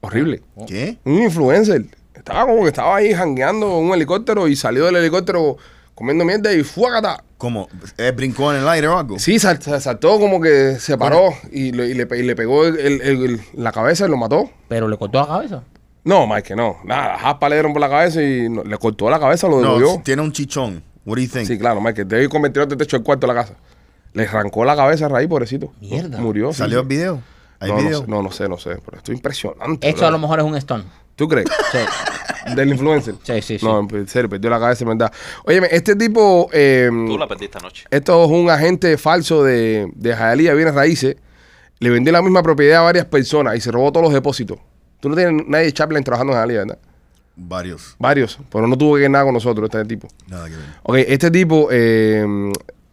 Horrible. 0.00 0.42
¿Qué? 0.66 0.98
Un 1.04 1.22
influencer. 1.22 1.84
Estaba 2.14 2.46
como 2.46 2.62
que 2.62 2.68
estaba 2.68 2.96
ahí 2.96 3.12
jangueando 3.14 3.66
en 3.78 3.84
un 3.86 3.94
helicóptero 3.94 4.48
y 4.48 4.56
salió 4.56 4.86
del 4.86 4.96
helicóptero 4.96 5.56
comiendo 5.94 6.24
mierda 6.24 6.52
y 6.52 6.62
¡fuácata! 6.62 7.22
¿Cómo? 7.38 7.68
¿Eh, 7.96 8.12
¿Brincó 8.14 8.52
en 8.52 8.60
el 8.62 8.68
aire 8.68 8.88
o 8.88 8.98
algo? 8.98 9.18
Sí, 9.18 9.38
sal- 9.38 9.62
sal- 9.62 9.80
saltó 9.80 10.18
como 10.18 10.40
que 10.40 10.76
se 10.80 10.98
paró 10.98 11.30
y 11.52 11.72
le, 11.72 11.86
y 11.88 11.94
le 11.94 12.06
pe- 12.06 12.18
y 12.18 12.22
le 12.22 12.34
pegó 12.36 12.64
el- 12.66 12.78
el- 12.78 13.00
el- 13.02 13.40
la 13.54 13.72
cabeza 13.72 14.06
y 14.06 14.08
lo 14.10 14.16
mató. 14.16 14.50
Pero 14.68 14.88
le 14.88 14.96
cortó 14.96 15.20
la 15.20 15.26
cabeza. 15.26 15.62
No, 16.04 16.26
Mike, 16.26 16.42
que 16.48 16.56
no. 16.56 16.76
Nada, 16.84 17.16
jaspa 17.18 17.48
le 17.48 17.56
dieron 17.56 17.72
por 17.72 17.80
la 17.80 17.88
cabeza 17.88 18.22
y 18.22 18.48
no- 18.48 18.64
le 18.64 18.76
cortó 18.78 19.08
la 19.10 19.18
cabeza, 19.20 19.46
lo 19.48 19.60
No, 19.60 19.78
devolvió. 19.78 20.02
tiene 20.04 20.22
un 20.22 20.32
chichón. 20.32 20.82
What 21.04 21.16
do 21.16 21.22
you 21.22 21.28
think? 21.28 21.46
Sí, 21.46 21.58
claro, 21.58 21.80
Mike, 21.80 22.04
debe 22.04 22.24
ir 22.24 22.28
con 22.28 22.42
ventilador 22.42 22.68
de 22.70 22.76
techo 22.76 22.96
del 22.96 23.04
cuarto 23.04 23.26
de 23.26 23.34
la 23.34 23.40
casa. 23.42 23.54
Le 24.14 24.24
arrancó 24.24 24.64
la 24.64 24.74
cabeza 24.76 25.06
a 25.06 25.08
raíz, 25.08 25.28
pobrecito. 25.28 25.72
Mierda. 25.80 26.18
Murió. 26.18 26.52
sí, 26.52 26.58
¿Salió 26.58 26.78
sí. 26.78 26.82
el 26.82 26.88
video? 26.88 27.22
¿Hay 27.60 27.70
No, 27.70 27.80
no, 27.80 27.90
sé, 28.00 28.04
no, 28.06 28.22
no 28.22 28.30
sé, 28.30 28.48
no 28.48 28.58
sé. 28.58 28.76
Pero 28.84 28.98
esto 28.98 29.12
es 29.12 29.16
impresionante. 29.18 29.88
Esto 29.88 30.00
bro. 30.00 30.08
a 30.08 30.10
lo 30.12 30.18
mejor 30.18 30.38
es 30.40 30.44
un 30.44 30.56
stone. 30.56 30.84
¿Tú 31.16 31.26
crees? 31.28 31.46
Sí, 31.72 31.78
Del 32.56 32.68
influencer. 32.70 33.14
sí, 33.22 33.42
sí. 33.42 33.58
sí. 33.58 33.64
No, 33.66 33.80
en 33.90 34.06
serio, 34.08 34.28
perdió 34.30 34.48
la 34.48 34.58
cabeza, 34.60 34.84
en 34.84 34.90
verdad. 34.96 35.12
Óyeme, 35.44 35.68
este 35.70 35.96
tipo. 35.96 36.48
eh, 36.52 36.88
Tú 36.90 37.18
la 37.18 37.26
perdiste 37.26 37.58
anoche. 37.58 37.84
Esto 37.90 38.24
es 38.24 38.30
un 38.30 38.48
agente 38.50 38.96
falso 38.96 39.42
de, 39.44 39.90
de 39.94 40.10
Hialeah 40.14 40.54
Bienes 40.54 40.74
Raíces. 40.74 41.16
Le 41.80 41.90
vendió 41.90 42.12
la 42.12 42.22
misma 42.22 42.42
propiedad 42.42 42.80
a 42.80 42.82
varias 42.84 43.04
personas 43.06 43.56
y 43.56 43.60
se 43.60 43.70
robó 43.70 43.90
todos 43.92 44.04
los 44.04 44.12
depósitos. 44.14 44.58
Tú 45.00 45.08
no 45.08 45.14
tienes 45.16 45.46
nadie 45.46 45.66
de 45.66 45.72
Chaplin 45.72 46.02
trabajando 46.02 46.32
en 46.32 46.38
Hialeah, 46.40 46.58
¿verdad? 46.60 46.78
Varios. 47.36 47.94
Varios, 48.00 48.38
pero 48.50 48.66
no 48.66 48.76
tuvo 48.76 48.94
que 48.96 49.02
ver 49.02 49.10
nada 49.10 49.24
con 49.24 49.34
nosotros, 49.34 49.68
este 49.72 49.84
tipo. 49.84 50.08
Nada 50.26 50.46
que 50.48 50.56
ver. 50.56 50.64
Ok, 50.82 50.96
este 51.06 51.30
tipo 51.30 51.68
eh, 51.70 52.24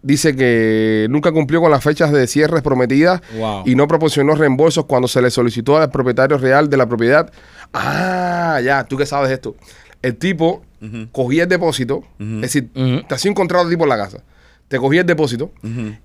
dice 0.06 0.36
que 0.36 1.08
nunca 1.10 1.32
cumplió 1.32 1.60
con 1.62 1.72
las 1.72 1.84
fechas 1.84 2.12
de 2.12 2.28
cierres 2.28 2.62
prometidas 2.62 3.22
Wow. 3.38 3.64
y 3.66 3.74
no 3.76 3.88
proporcionó 3.88 4.36
reembolsos 4.36 4.86
cuando 4.86 5.08
se 5.08 5.22
le 5.22 5.32
solicitó 5.32 5.78
al 5.78 5.90
propietario 5.90 6.38
real 6.38 6.70
de 6.70 6.78
la 6.78 6.86
propiedad. 6.86 7.32
Ah, 7.74 8.60
ya, 8.64 8.84
tú 8.84 8.98
que 8.98 9.06
sabes 9.06 9.32
esto. 9.32 9.56
El 10.02 10.16
tipo 10.18 10.64
cogía 11.12 11.44
el 11.44 11.50
depósito, 11.50 12.04
es 12.20 12.42
decir, 12.42 12.70
Ujú. 12.76 13.02
te 13.08 13.16
hacía 13.16 13.32
un 13.32 13.36
contrato 13.36 13.68
tipo 13.68 13.84
en 13.84 13.90
la 13.90 13.98
casa. 13.98 14.20
Te 14.68 14.78
cogía 14.78 15.02
el 15.02 15.08
depósito 15.08 15.52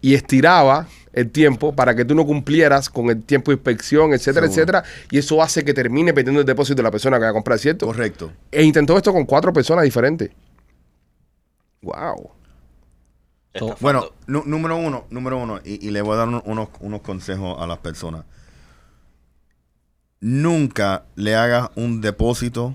y 0.01 0.15
estiraba 0.15 0.87
el 1.13 1.31
tiempo 1.31 1.75
para 1.75 1.95
que 1.95 2.05
tú 2.07 2.15
no 2.15 2.25
cumplieras 2.25 2.89
con 2.89 3.11
el 3.11 3.23
tiempo 3.23 3.51
de 3.51 3.57
inspección, 3.57 4.13
etcétera, 4.15 4.47
Seguro. 4.47 4.53
etcétera. 4.81 4.85
Y 5.11 5.19
eso 5.19 5.43
hace 5.43 5.65
que 5.65 5.75
termine 5.75 6.13
perdiendo 6.15 6.41
el 6.41 6.47
depósito 6.47 6.77
de 6.77 6.83
la 6.85 6.91
persona 6.91 7.19
que 7.19 7.25
va 7.25 7.31
a 7.31 7.33
comprar, 7.35 7.59
¿cierto? 7.59 7.87
Correcto. 7.87 8.33
E 8.51 8.63
intentó 8.63 8.97
esto 8.97 9.13
con 9.13 9.25
cuatro 9.27 9.53
personas 9.53 9.85
diferentes. 9.85 10.31
Wow. 11.83 12.31
Estafando. 13.53 13.79
Bueno, 14.27 14.45
número 14.47 14.77
uno, 14.77 15.07
número 15.11 15.39
uno, 15.39 15.59
y, 15.65 15.85
y 15.87 15.91
le 15.91 16.03
voy 16.03 16.15
a 16.15 16.19
dar 16.19 16.29
un- 16.29 16.43
unos, 16.45 16.69
unos 16.81 17.01
consejos 17.03 17.57
a 17.61 17.67
las 17.67 17.79
personas. 17.79 18.25
Nunca 20.21 21.05
le 21.17 21.35
hagas 21.35 21.71
un 21.77 22.01
depósito 22.01 22.75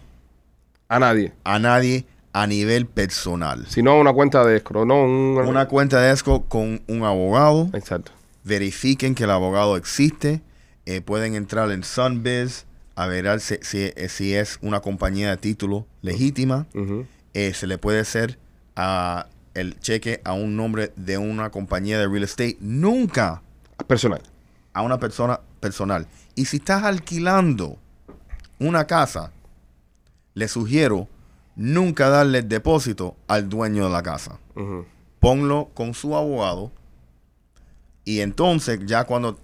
A 0.87 0.99
nadie. 0.99 1.33
a 1.43 1.59
nadie 1.59 2.05
a 2.33 2.47
nivel 2.47 2.85
personal. 2.87 3.65
Si 3.67 3.81
no, 3.83 3.97
una 3.99 4.11
cuenta 4.13 4.43
de 4.43 4.57
escro, 4.57 4.83
no 4.85 5.03
un... 5.03 5.37
Una 5.47 5.67
cuenta 5.67 6.01
de 6.01 6.11
ESCO 6.11 6.45
con 6.45 6.81
un 6.87 7.03
abogado. 7.03 7.69
Exacto. 7.73 8.11
verifiquen 8.43 9.15
que 9.15 9.23
el 9.23 9.31
abogado 9.31 9.77
existe. 9.77 10.41
eh, 10.87 11.01
pueden 11.01 11.33
entrar 11.35 11.71
en 11.71 11.83
Sunbiz 11.83 12.65
a 12.95 13.07
ver 13.07 13.39
si, 13.39 13.55
si- 13.61 13.91
eh, 13.95 14.07
si 14.09 14.33
es 14.35 14.59
una 14.61 14.81
compañía 14.81 15.29
de 15.31 15.37
título 15.37 15.85
legítima. 16.01 16.65
Eh, 17.33 17.53
se 17.53 17.67
le 17.67 17.77
puede 17.77 17.99
hacer 18.01 18.37
a 18.75 19.27
el 19.55 19.79
cheque 19.79 20.21
a 20.23 20.33
un 20.33 20.55
nombre 20.55 20.93
de 20.95 21.17
una 21.17 21.49
compañía 21.49 21.97
de 21.97 22.07
real 22.07 22.23
estate. 22.23 22.57
Nunca 22.59 23.41
Personal. 23.87 24.21
a 24.73 24.81
una 24.83 24.99
persona 24.99 25.39
personal. 25.59 26.07
Y 26.35 26.45
si 26.45 26.57
estás 26.57 26.83
alquilando 26.83 27.77
una 28.59 28.85
casa, 28.85 29.31
le 30.33 30.47
sugiero 30.47 31.07
nunca 31.55 32.09
darle 32.09 32.39
el 32.39 32.49
depósito 32.49 33.15
al 33.27 33.47
dueño 33.49 33.85
de 33.85 33.89
la 33.91 34.03
casa 34.03 34.37
Ujú. 34.55 34.85
ponlo 35.21 35.69
con 35.73 35.93
su 35.93 36.15
abogado 36.15 36.71
y 38.03 38.19
entonces 38.19 38.79
ya 38.85 39.05
cuando 39.05 39.39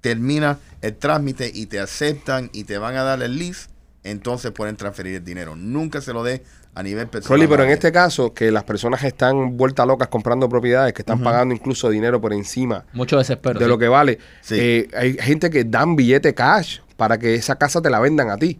termina 0.00 0.58
el 0.80 0.96
trámite 0.96 1.50
y 1.52 1.66
te 1.66 1.80
aceptan 1.80 2.48
y 2.52 2.64
te 2.64 2.78
van 2.78 2.96
a 2.96 3.02
dar 3.02 3.22
el 3.22 3.38
lease, 3.38 3.68
entonces 4.04 4.50
pueden 4.50 4.76
transferir 4.76 5.16
el 5.16 5.24
dinero. 5.24 5.54
Nunca 5.56 6.00
se 6.00 6.12
lo 6.12 6.22
dé 6.24 6.42
a 6.74 6.82
nivel 6.82 7.06
personal. 7.08 7.38
Rolly, 7.38 7.48
pero 7.48 7.64
en 7.64 7.70
este 7.70 7.92
caso, 7.92 8.32
que 8.32 8.50
las 8.50 8.64
personas 8.64 9.02
están 9.04 9.56
vueltas 9.56 9.86
locas 9.86 10.08
comprando 10.08 10.48
propiedades, 10.48 10.92
que 10.92 11.02
están 11.02 11.22
pagando 11.22 11.54
incluso 11.54 11.90
dinero 11.90 12.20
por 12.20 12.32
encima 12.32 12.84
Mucho 12.92 13.18
desespero. 13.18 13.58
de 13.58 13.64
sí. 13.66 13.68
lo 13.68 13.78
que 13.78 13.88
vale. 13.88 14.18
Sí. 14.40 14.56
Eh, 14.58 14.88
hay 14.96 15.14
gente 15.18 15.50
que 15.50 15.64
dan 15.64 15.94
billete 15.96 16.34
cash 16.34 16.78
para 16.96 17.18
que 17.18 17.34
esa 17.34 17.56
casa 17.56 17.80
te 17.82 17.90
la 17.90 18.00
vendan 18.00 18.30
a 18.30 18.36
ti. 18.36 18.58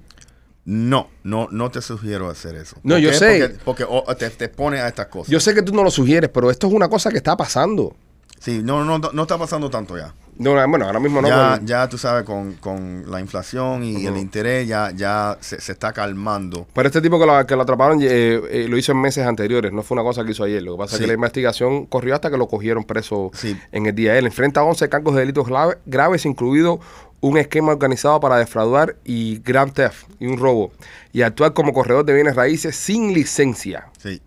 No, 0.65 1.09
no, 1.25 1.49
no 1.51 1.71
te 1.73 1.83
sugiero 1.83 2.31
hacer 2.31 2.55
eso. 2.55 2.77
No, 2.85 2.95
¿Por 2.95 3.01
yo 3.03 3.11
qué? 3.11 3.17
sé. 3.17 3.49
Porque, 3.65 3.85
porque, 3.85 3.87
oh, 3.89 4.15
te, 4.15 4.31
te 4.31 4.49
pone 4.49 4.79
a 4.81 4.87
estas 4.89 5.07
cosas. 5.07 5.29
Yo 5.29 5.41
sé 5.41 5.55
que 5.55 5.63
tú 5.63 5.75
no 5.75 5.83
lo 5.83 5.91
sugieres, 5.91 6.31
pero 6.33 6.51
esto 6.53 6.69
es 6.69 6.73
una 6.73 6.89
cosa 6.89 7.11
que 7.11 7.17
está 7.17 7.37
pasando. 7.37 7.97
Sí, 8.43 8.61
no, 8.63 8.85
no, 8.85 8.99
no 8.99 9.23
está 9.23 9.39
pasando 9.39 9.71
tanto 9.71 9.97
ya. 9.97 10.13
No, 10.39 10.51
bueno, 10.69 10.87
ahora 10.87 10.99
mismo 10.99 11.21
no. 11.23 11.29
ya, 11.29 11.61
ya 11.63 11.89
tú 11.89 11.97
sabes, 11.97 12.25
con, 12.25 12.55
con 12.55 13.09
la 13.09 13.21
inflación 13.21 13.85
y 13.85 14.07
el 14.07 14.17
interés, 14.17 14.67
ya, 14.67 14.91
ya 14.91 15.37
se, 15.41 15.61
se 15.61 15.71
está 15.73 15.93
calmando. 15.93 16.67
Pero 16.75 16.89
este 16.89 17.01
tipo 17.01 17.21
que 17.21 17.27
lo, 17.27 17.47
que 17.47 17.55
lo 17.55 17.63
atraparon 17.63 18.01
eh, 18.03 18.41
eh, 18.51 18.67
lo 18.69 18.77
hizo 18.77 18.91
en 18.93 19.01
meses 19.01 19.25
anteriores, 19.27 19.73
no 19.73 19.83
fue 19.85 19.95
una 19.95 20.03
cosa 20.03 20.25
que 20.25 20.33
hizo 20.33 20.43
ayer. 20.43 20.61
Lo 20.63 20.73
que 20.73 20.79
pasa 20.79 20.97
es 20.97 21.01
que 21.03 21.07
la 21.07 21.13
investigación 21.13 21.87
corrió 21.87 22.15
hasta 22.15 22.31
que 22.31 22.37
lo 22.37 22.49
cogieron 22.49 22.83
preso 22.83 23.31
Sí. 23.35 23.57
en 23.71 23.87
el 23.87 23.95
día. 23.95 24.19
Él 24.19 24.27
enfrenta 24.27 24.65
11 24.65 24.89
cargos 24.89 25.15
de 25.15 25.21
delitos 25.21 25.47
grave- 25.47 25.79
graves, 25.87 26.25
incluido 26.27 26.81
un 27.21 27.39
esquema 27.39 27.71
organizado 27.71 28.19
para 28.19 28.39
defraudar 28.39 28.97
y 29.05 29.39
grand 29.45 29.73
theft 29.73 30.09
y 30.19 30.27
un 30.27 30.39
robo. 30.39 30.73
Y 31.13 31.23
actuar 31.23 31.53
como 31.53 31.73
corredor 31.73 32.05
de 32.05 32.15
bienes 32.15 32.35
raíces 32.35 32.75
sin 32.75 33.15
licencia. 33.15 33.87
Sí. 34.03 34.21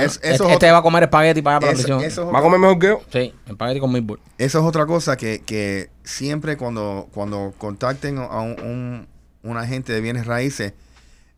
Es- 0.00 0.14
este, 0.16 0.28
eso, 0.28 0.44
es 0.44 0.50
este 0.52 0.54
otra- 0.56 0.72
va 0.72 0.78
a 0.78 0.82
comer 0.82 1.02
espagueti 1.04 1.42
para 1.42 1.56
allá 1.56 1.60
para 1.60 1.72
la 1.72 1.76
prisión. 1.76 1.98
¿Va 2.34 2.38
a 2.38 2.42
comer 2.42 2.58
mejor 2.60 2.78
que 2.78 2.86
yo? 2.88 3.00
Sí, 3.12 3.34
espagueti 3.46 3.80
con 3.80 3.92
meatball. 3.92 4.20
Eso 4.38 4.58
es 4.58 4.64
otra 4.64 4.86
cosa 4.86 5.16
que, 5.16 5.40
que 5.44 5.90
siempre 6.04 6.56
cuando, 6.56 7.08
cuando 7.12 7.54
contacten 7.58 8.18
a 8.18 8.40
un, 8.40 8.60
un- 8.60 9.08
un 9.42 9.56
agente 9.56 9.92
de 9.92 10.00
bienes 10.00 10.26
raíces, 10.26 10.72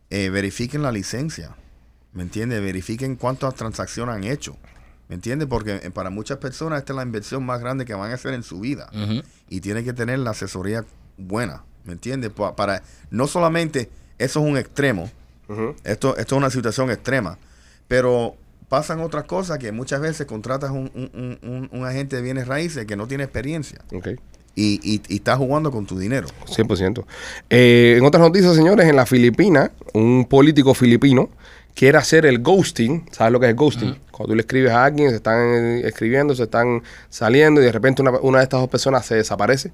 eh, 0.09 0.29
verifiquen 0.29 0.81
la 0.81 0.91
licencia. 0.91 1.55
¿Me 2.13 2.23
entiendes? 2.23 2.59
Verifiquen 2.61 3.15
cuántas 3.15 3.53
transacciones 3.55 4.15
han 4.15 4.23
hecho. 4.23 4.57
¿Me 5.07 5.15
entiendes? 5.15 5.47
Porque 5.47 5.75
eh, 5.83 5.91
para 5.91 6.09
muchas 6.09 6.37
personas 6.39 6.79
esta 6.79 6.93
es 6.93 6.97
la 6.97 7.03
inversión 7.03 7.45
más 7.45 7.59
grande 7.59 7.85
que 7.85 7.93
van 7.93 8.11
a 8.11 8.15
hacer 8.15 8.33
en 8.33 8.41
su 8.43 8.59
vida. 8.59 8.89
Y 9.47 9.61
tienen 9.61 9.85
que 9.85 9.93
tener 9.93 10.19
la 10.19 10.31
asesoría 10.31 10.83
buena. 11.17 11.63
¿Me 11.85 11.93
entiendes? 11.93 12.31
Pa- 12.31 12.55
Para, 12.55 12.81
no 13.11 13.25
solamente 13.27 13.89
eso 14.17 14.39
es 14.41 14.45
un 14.51 14.57
extremo, 14.57 15.09
esto, 15.83 16.15
esto 16.17 16.35
es 16.35 16.37
una 16.37 16.49
situación 16.49 16.89
extrema. 16.91 17.37
Pero 17.87 18.35
pasan 18.69 19.01
otras 19.01 19.25
cosas 19.25 19.57
que 19.57 19.71
muchas 19.71 19.99
veces 19.99 20.25
contratas 20.27 20.71
un, 20.71 20.89
un- 20.95 21.39
un- 21.43 21.69
un- 21.71 21.85
agente 21.85 22.15
de 22.15 22.21
bienes 22.21 22.47
raíces 22.47 22.85
que 22.85 22.95
no 22.95 23.07
tiene 23.07 23.23
experiencia 23.23 23.79
Ok. 23.93 24.09
y, 24.55 24.79
y, 24.83 25.01
y 25.07 25.15
está 25.15 25.35
jugando 25.35 25.71
con 25.71 25.85
tu 25.85 25.97
dinero. 25.97 26.27
100%. 26.45 27.03
Eh, 27.49 27.95
en 27.97 28.05
otras 28.05 28.21
noticias, 28.21 28.55
señores, 28.55 28.87
en 28.87 28.95
la 28.95 29.05
Filipina, 29.05 29.71
un 29.93 30.25
político 30.25 30.73
filipino 30.73 31.29
quiere 31.73 31.97
hacer 31.97 32.25
el 32.25 32.39
ghosting. 32.39 33.05
¿Sabes 33.11 33.33
lo 33.33 33.39
que 33.39 33.47
es 33.47 33.49
el 33.51 33.55
ghosting? 33.55 33.97
Cuando 34.11 34.31
tú 34.31 34.35
le 34.35 34.41
escribes 34.41 34.71
a 34.71 34.83
alguien, 34.85 35.09
se 35.09 35.15
están 35.15 35.81
escribiendo, 35.83 36.35
se 36.35 36.43
están 36.43 36.83
saliendo 37.09 37.61
y 37.61 37.65
de 37.65 37.71
repente 37.71 38.01
una, 38.01 38.11
una 38.19 38.39
de 38.39 38.43
estas 38.43 38.59
dos 38.59 38.69
personas 38.69 39.05
se 39.05 39.15
desaparece 39.15 39.71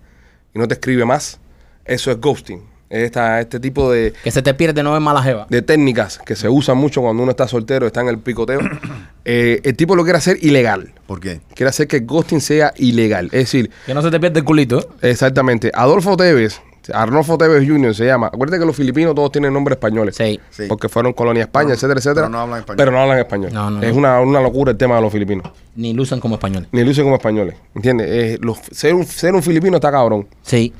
y 0.53 0.60
no 0.60 0.67
te 0.67 0.75
escribe 0.75 1.03
más. 1.03 1.39
Eso 1.84 2.12
es 2.12 2.19
ghosting. 2.21 2.62
Es 2.89 3.04
esta- 3.04 3.41
este 3.41 3.60
tipo 3.60 3.91
de, 3.91 4.13
Que 4.24 4.30
se 4.32 4.41
te 4.41 4.54
pierde 4.54 4.84
no 4.84 4.95
es 4.95 5.02
mala 5.02 5.21
jeva. 5.24 5.48
de 5.50 5.62
técnicas 5.63 6.19
que 6.19 6.36
se 6.36 6.48
usan 6.50 6.78
mucho 6.78 7.02
cuando 7.02 7.24
uno 7.24 7.32
está 7.32 7.48
soltero, 7.48 7.88
está 7.88 8.02
en 8.02 8.10
el 8.10 8.19
picoteo. 8.19 8.60
Eh, 9.28 9.60
el 9.63 9.76
tipo 9.76 9.95
lo 9.95 10.04
quiere 10.04 10.19
hacer 10.19 10.38
ilegal. 10.43 10.93
¿Por 11.08 11.19
qué? 11.19 11.41
Quiere 11.56 11.69
hacer 11.71 11.88
que 11.88 11.98
el 11.98 12.06
ghosting 12.06 12.39
sea 12.41 12.71
ilegal. 12.78 13.26
Es 13.26 13.32
decir, 13.52 13.71
Que 13.88 13.95
no 13.95 14.04
se 14.04 14.12
te 14.12 14.19
pierde 14.19 14.38
el 14.41 14.45
culito. 14.45 14.88
Exactamente. 15.02 15.71
Adolfo 15.74 16.15
Tevez, 16.15 16.62
Arnolfo 16.93 17.36
Tevez 17.36 17.67
Jr. 17.67 17.95
se 17.95 18.06
llama. 18.06 18.28
Acuérdate 18.28 18.60
que 18.60 18.67
los 18.67 18.76
filipinos 18.76 19.15
todos 19.15 19.32
tienen 19.32 19.52
nombres 19.52 19.78
españoles. 19.78 20.15
Sí. 20.15 20.39
Sí. 20.52 20.65
Porque 20.69 20.89
fueron 20.89 21.13
colonia 21.13 21.41
España, 21.41 21.69
Pero- 21.69 21.74
etcétera, 21.74 21.98
etcétera. 21.98 22.26
pero 22.28 22.30
no 22.30 22.39
hablan 22.39 22.60
español. 22.60 22.78
Pero 22.78 22.91
no 22.91 23.00
hablan 23.02 23.17
español. 23.17 23.50
No, 23.52 23.69
no, 23.71 23.82
es 23.82 23.91
no. 23.93 23.98
Una, 23.98 24.19
una 24.21 24.41
locura 24.41 24.74
el 24.74 24.78
tema 24.78 24.95
de 24.98 25.02
los 25.02 25.12
filipinos. 25.12 25.50
Ni 25.76 25.91
lucen 25.93 26.19
como 26.19 26.36
españoles. 26.36 26.69
Ni 26.71 26.84
lucen 26.84 27.04
como 27.06 27.15
españoles. 27.15 27.56
¿Entiendes? 27.74 28.08
Eh, 28.12 28.38
los- 28.41 28.60
ser, 28.71 28.93
un, 28.93 29.08
ser 29.08 29.34
un 29.34 29.41
filipino 29.41 29.78
está 29.78 29.89
cabrón. 29.91 30.28
Sí. 30.43 30.71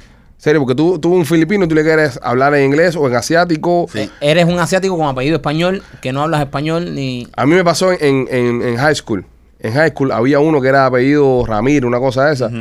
Serio, 0.46 0.62
porque 0.62 0.76
tú, 0.76 1.00
tú 1.00 1.12
un 1.12 1.26
filipino, 1.26 1.68
tú 1.68 1.74
le 1.74 1.82
quieres 1.82 2.20
hablar 2.22 2.54
en 2.54 2.66
inglés 2.66 2.96
o 2.96 3.08
en 3.08 3.16
asiático. 3.16 3.88
Sí. 3.92 4.08
Eres 4.22 4.46
un 4.46 4.60
asiático 4.60 4.96
con 4.96 5.08
apellido 5.08 5.38
español 5.38 5.82
que 6.04 6.14
no 6.14 6.22
hablas 6.22 6.42
español 6.42 6.94
ni. 6.94 7.28
A 7.36 7.48
mí 7.48 7.56
me 7.56 7.64
pasó 7.64 7.92
en, 7.92 8.28
en, 8.30 8.62
en 8.62 8.78
high 8.78 8.94
school. 8.94 9.26
En 9.60 9.74
high 9.74 9.90
school 9.90 10.12
había 10.12 10.40
uno 10.40 10.62
que 10.62 10.68
era 10.68 10.86
apellido 10.86 11.44
Ramírez, 11.48 11.86
una 11.88 11.98
cosa 12.00 12.26
de 12.28 12.34
esa. 12.36 12.52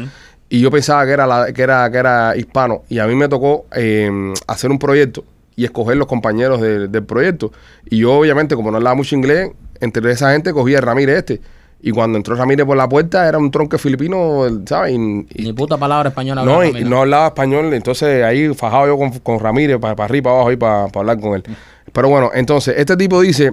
Y 0.48 0.60
yo 0.60 0.70
pensaba 0.70 1.04
que 1.04 1.12
era, 1.12 1.26
la- 1.26 1.52
que 1.52 1.60
era, 1.60 1.90
que 1.90 1.98
era 1.98 2.34
hispano. 2.38 2.84
Y 2.88 3.00
a 3.00 3.06
mí 3.06 3.14
me 3.16 3.28
tocó 3.28 3.66
eh, 3.76 4.32
hacer 4.46 4.70
un 4.70 4.78
proyecto 4.78 5.22
y 5.54 5.66
escoger 5.66 5.98
los 5.98 6.06
compañeros 6.06 6.62
de- 6.62 6.88
del 6.88 7.04
proyecto. 7.04 7.52
Y 7.90 7.98
yo, 7.98 8.14
obviamente, 8.14 8.54
como 8.56 8.70
no 8.70 8.78
hablaba 8.78 8.96
mucho 8.96 9.14
inglés, 9.14 9.50
entre 9.80 10.10
esa 10.10 10.32
gente 10.32 10.54
cogía 10.54 10.78
a 10.78 10.80
Ramírez 10.80 11.18
este. 11.18 11.40
Y 11.86 11.90
cuando 11.90 12.16
entró 12.16 12.34
Ramírez 12.34 12.64
por 12.64 12.78
la 12.78 12.88
puerta, 12.88 13.28
era 13.28 13.36
un 13.36 13.50
tronque 13.50 13.76
filipino, 13.76 14.46
¿sabes? 14.64 14.92
Y, 14.92 14.94
y- 15.34 15.44
Ni 15.44 15.52
puta 15.52 15.76
palabra 15.76 16.08
española. 16.08 16.42
no, 16.42 16.64
y, 16.64 16.82
no 16.82 17.02
hablaba 17.02 17.26
español, 17.26 17.74
entonces 17.74 18.24
ahí 18.24 18.48
fajado 18.54 18.86
yo 18.86 18.96
con, 18.96 19.10
con 19.18 19.38
Ramírez 19.38 19.78
para 19.78 20.02
arriba, 20.02 20.24
para 20.24 20.36
abajo 20.36 20.52
y 20.52 20.56
para 20.56 20.84
hablar 20.84 21.20
con 21.20 21.34
él. 21.34 21.44
Pero 21.92 22.08
bueno, 22.08 22.30
entonces, 22.32 22.76
este 22.78 22.96
tipo 22.96 23.20
dice 23.20 23.52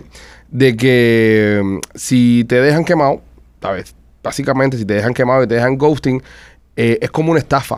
de 0.49 0.77
que 0.77 1.61
mm, 1.61 1.77
si 1.93 2.45
te 2.47 2.61
dejan 2.61 2.85
quemado, 2.85 3.21
¿sabes? 3.61 3.93
Básicamente, 4.23 4.77
si 4.77 4.85
te 4.85 4.93
dejan 4.93 5.13
quemado 5.13 5.43
y 5.43 5.47
te 5.47 5.55
dejan 5.55 5.77
ghosting, 5.77 6.23
eh, 6.77 6.99
es 7.01 7.11
como 7.11 7.31
una 7.31 7.39
estafa. 7.41 7.75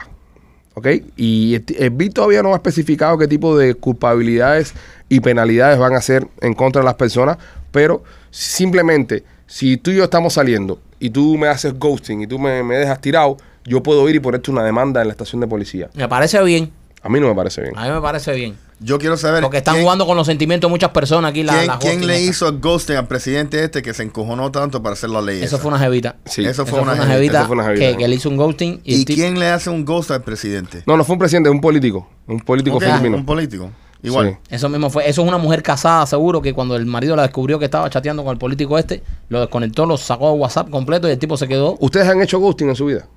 ¿Ok? 0.75 0.87
Y 1.17 1.55
el, 1.55 2.13
todavía 2.13 2.43
no 2.43 2.53
ha 2.53 2.57
especificado 2.57 3.17
qué 3.17 3.27
tipo 3.27 3.57
de 3.57 3.73
culpabilidades 3.73 4.75
y 5.09 5.19
penalidades 5.19 5.79
van 5.79 5.93
a 5.95 5.97
hacer 5.97 6.27
en 6.41 6.53
contra 6.53 6.81
de 6.81 6.85
las 6.85 6.95
personas, 6.95 7.37
pero 7.71 8.03
simplemente, 8.29 9.23
si 9.47 9.77
tú 9.77 9.91
y 9.91 9.95
yo 9.97 10.03
estamos 10.05 10.33
saliendo 10.33 10.79
y 10.99 11.09
tú 11.09 11.37
me 11.37 11.47
haces 11.47 11.77
ghosting 11.77 12.21
y 12.21 12.27
tú 12.27 12.39
me, 12.39 12.63
me 12.63 12.75
dejas 12.75 12.99
tirado, 13.01 13.37
yo 13.65 13.81
puedo 13.83 14.07
ir 14.09 14.15
y 14.15 14.19
ponerte 14.19 14.51
una 14.51 14.63
demanda 14.63 15.01
en 15.01 15.07
la 15.07 15.11
estación 15.13 15.41
de 15.41 15.47
policía. 15.47 15.89
Me 15.93 16.07
parece 16.07 16.41
bien. 16.43 16.71
A 17.01 17.09
mí 17.09 17.19
no 17.19 17.27
me 17.27 17.35
parece 17.35 17.61
bien. 17.61 17.77
A 17.77 17.85
mí 17.85 17.91
me 17.93 17.99
parece 18.01 18.31
bien. 18.33 18.55
Yo 18.79 18.97
quiero 18.97 19.15
saber. 19.17 19.41
Porque 19.43 19.57
están 19.57 19.75
quién- 19.75 19.83
jugando 19.83 20.05
con 20.05 20.15
los 20.17 20.25
sentimientos 20.25 20.69
de 20.69 20.71
muchas 20.71 20.89
personas 20.91 21.31
aquí. 21.31 21.43
La, 21.43 21.53
¿Quién, 21.53 21.67
la 21.67 21.79
quién 21.79 22.07
le 22.07 22.21
hizo 22.21 22.47
el 22.49 22.59
ghosting 22.59 22.95
al 22.97 23.07
presidente 23.07 23.63
este 23.63 23.81
que 23.81 23.93
se 23.93 24.03
encojonó 24.03 24.51
tanto 24.51 24.81
para 24.81 24.93
hacer 24.93 25.09
la 25.09 25.21
ley? 25.21 25.37
Eso 25.37 25.55
esa? 25.55 25.57
fue 25.59 25.69
una 25.69 25.79
jevita. 25.79 26.15
Sí. 26.25 26.41
Eso 26.41 26.63
Eso 26.63 26.65
fue 26.65 26.79
fue 26.79 26.81
una 26.81 26.93
jevita. 26.95 27.13
jevita 27.13 27.37
Eso 27.39 27.47
fue 27.47 27.55
una 27.55 27.65
jevita. 27.65 27.85
que, 27.91 27.97
que 27.97 28.07
le 28.07 28.15
hizo 28.15 28.29
un 28.29 28.37
ghosting. 28.37 28.81
Y, 28.83 28.93
¿Y 28.93 28.99
el 28.99 29.05
tipo- 29.05 29.17
quién 29.21 29.39
le 29.39 29.47
hace 29.47 29.69
un 29.69 29.83
ghost 29.85 30.11
al 30.11 30.23
presidente? 30.23 30.83
No, 30.85 30.95
no 30.97 31.03
fue 31.03 31.13
un 31.13 31.19
presidente, 31.19 31.49
es 31.49 31.53
un 31.55 31.61
político. 31.61 32.09
Un 32.27 32.39
político 32.39 32.77
Ok, 32.77 32.83
filipino. 32.83 33.17
Un 33.17 33.25
político. 33.25 33.69
Igual. 34.03 34.37
Sí. 34.49 34.55
Eso 34.55 34.69
mismo 34.69 34.89
fue. 34.89 35.07
Eso 35.09 35.21
es 35.21 35.27
una 35.27 35.37
mujer 35.37 35.63
casada, 35.63 36.05
seguro, 36.05 36.41
que 36.41 36.53
cuando 36.53 36.75
el 36.75 36.85
marido 36.85 37.15
la 37.15 37.21
descubrió 37.23 37.57
que 37.57 37.65
estaba 37.65 37.89
chateando 37.89 38.23
con 38.23 38.33
el 38.33 38.37
político 38.37 38.77
este, 38.77 39.01
lo 39.29 39.39
desconectó, 39.39 39.85
lo 39.85 39.95
sacó 39.97 40.31
de 40.33 40.39
WhatsApp 40.39 40.69
completo 40.69 41.07
y 41.07 41.11
el 41.11 41.17
tipo 41.19 41.37
se 41.37 41.47
quedó. 41.47 41.77
¿Ustedes 41.79 42.07
han 42.09 42.21
hecho 42.21 42.37
ghosting 42.39 42.69
en 42.69 42.75
su 42.75 42.85
vida? 42.85 43.07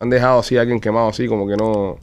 ¿Han 0.00 0.08
dejado 0.10 0.40
así 0.40 0.56
a 0.56 0.62
alguien 0.62 0.80
quemado 0.80 1.08
así 1.08 1.28
como 1.28 1.46
que 1.46 1.56
no... 1.56 1.98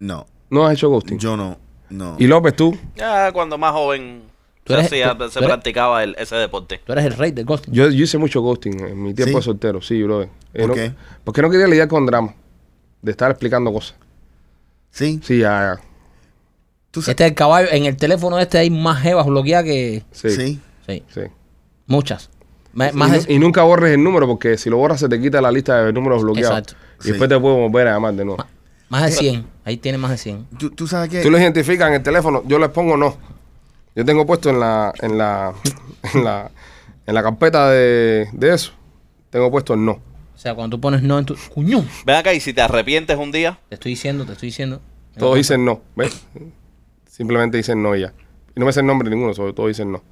No, 0.00 0.26
No 0.50 0.66
has 0.66 0.74
hecho 0.74 0.88
ghosting? 0.90 1.18
yo 1.18 1.36
no. 1.36 1.56
No. 1.88 2.16
Y 2.18 2.26
López, 2.26 2.54
tú, 2.56 2.76
Ya 2.96 3.30
cuando 3.32 3.56
más 3.58 3.72
joven 3.72 4.22
Tú 4.64 4.72
se, 4.74 4.78
eres- 4.78 4.88
tú- 4.90 5.24
se 5.28 5.32
tú 5.32 5.38
eres- 5.40 5.48
practicaba 5.48 6.02
el- 6.04 6.14
ese 6.18 6.36
deporte. 6.36 6.80
Tú 6.84 6.92
eres 6.92 7.04
el 7.04 7.12
rey 7.14 7.30
del 7.32 7.44
ghosting. 7.44 7.72
yo, 7.74 7.88
yo 7.90 8.04
hice 8.04 8.16
mucho 8.18 8.40
ghosting 8.40 8.80
en 8.80 9.02
mi 9.02 9.12
tiempo 9.14 9.30
¿Sí? 9.32 9.36
de 9.36 9.42
soltero, 9.42 9.80
sí, 9.82 10.02
brother. 10.02 10.28
¿Por 10.52 10.68
no- 10.68 10.74
qué? 10.74 10.92
Porque 11.24 11.42
no 11.42 11.50
quería 11.50 11.66
lidiar 11.66 11.88
con 11.88 12.06
drama, 12.06 12.34
de 13.02 13.10
estar 13.10 13.30
explicando 13.30 13.72
cosas. 13.72 13.94
Sí. 14.90 15.20
Sí, 15.22 15.38
ya, 15.38 15.76
ya. 15.76 15.80
Tú 16.92 17.00
Este 17.00 17.12
es 17.24 17.30
el 17.30 17.34
caballo. 17.34 17.68
En 17.72 17.86
el 17.86 17.96
teléfono 17.96 18.38
este 18.38 18.58
hay 18.58 18.70
más 18.70 19.02
jevas 19.02 19.26
bloqueadas 19.26 19.64
que. 19.64 20.04
Sí, 20.12 20.30
sí. 20.30 20.60
Sí. 20.86 21.22
Muchas. 21.86 22.30
Ma- 22.74 22.88
Y, 22.90 22.92
más 22.92 23.10
nu- 23.28 23.34
y 23.34 23.38
nunca 23.38 23.62
borres 23.64 23.92
el 23.94 24.02
número 24.04 24.26
porque 24.26 24.56
si 24.56 24.70
lo 24.70 24.76
borras 24.76 25.00
se 25.00 25.08
te 25.08 25.20
quita 25.20 25.40
la 25.40 25.50
lista 25.50 25.84
de 25.84 25.92
números 25.92 26.22
bloqueados. 26.22 26.58
Exacto. 26.58 26.74
Y 27.04 27.08
después 27.08 27.28
te 27.28 27.38
puedo 27.40 27.56
volver 27.56 27.88
a 27.88 27.92
llamar 27.94 28.14
de 28.14 28.24
nuevo. 28.24 28.44
más 28.88 29.04
de 29.06 29.10
100. 29.12 29.46
Ahí 29.64 29.76
tiene 29.78 29.98
más 29.98 30.10
de 30.12 30.18
100. 30.18 30.46
¿Tú, 30.58 30.70
tú 30.70 30.86
sabes 30.86 31.08
qué? 31.10 31.20
Tú 31.22 31.30
lo 31.30 31.38
identificas 31.38 31.88
en 31.88 31.94
el 31.94 32.02
teléfono, 32.02 32.42
yo 32.46 32.58
les 32.58 32.68
pongo 32.70 32.96
no. 32.96 33.16
Yo 33.94 34.04
tengo 34.04 34.24
puesto 34.26 34.48
en 34.50 34.60
la, 34.60 34.92
en 35.00 35.18
la, 35.18 35.52
en 36.14 36.24
la, 36.24 36.50
en 37.06 37.14
la 37.14 37.22
carpeta 37.22 37.68
de, 37.70 38.28
de 38.32 38.54
eso, 38.54 38.72
tengo 39.30 39.50
puesto 39.50 39.74
el 39.74 39.84
no. 39.84 39.92
O 39.92 40.38
sea, 40.42 40.54
cuando 40.54 40.76
tú 40.76 40.80
pones 40.80 41.02
no 41.02 41.18
en 41.18 41.24
tu. 41.26 41.36
¡Cuño! 41.54 41.84
Ven 42.04 42.16
acá 42.16 42.32
y 42.34 42.40
si 42.40 42.52
te 42.52 42.60
arrepientes 42.62 43.16
un 43.18 43.30
día, 43.32 43.58
Te 43.68 43.74
estoy 43.76 43.92
diciendo, 43.92 44.24
te 44.26 44.32
estoy 44.32 44.48
diciendo. 44.48 44.80
Todos 45.18 45.36
dicen 45.36 45.64
no, 45.64 45.80
¿ves? 45.94 46.22
Simplemente 47.12 47.58
dicen 47.58 47.82
no 47.82 47.94
y 47.94 48.00
ya. 48.00 48.14
Y 48.56 48.60
no 48.60 48.64
me 48.64 48.72
el 48.72 48.86
nombre 48.86 49.10
ninguno, 49.10 49.34
sobre 49.34 49.52
todo 49.52 49.66
dicen 49.68 49.92
no. 49.92 50.02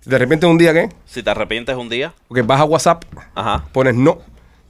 Si 0.00 0.08
de 0.08 0.18
repente 0.18 0.46
un 0.46 0.56
día, 0.56 0.72
¿qué? 0.72 0.88
si 1.04 1.20
te 1.20 1.28
arrepientes 1.28 1.74
un 1.74 1.88
día, 1.88 2.14
Porque 2.28 2.42
vas 2.42 2.60
a 2.60 2.64
WhatsApp, 2.64 3.04
ajá, 3.34 3.64
pones 3.72 3.96
no. 3.96 4.18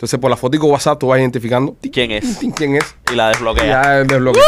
Entonces 0.03 0.19
por 0.19 0.31
la 0.33 0.37
fotico 0.37 0.67
WhatsApp 0.67 0.99
tú 0.99 1.07
vas 1.07 1.21
identificando 1.21 1.77
tin, 1.81 1.93
¿quién 1.93 2.11
es? 2.11 2.39
tin, 2.41 2.51
quién 2.51 2.75
es. 2.75 2.85
Y 3.13 3.15
la 3.15 3.29
Y 3.31 3.35
desbloquea. 3.35 3.65
ya 3.85 3.99
el 4.01 4.07
desbloqueo. 4.09 4.43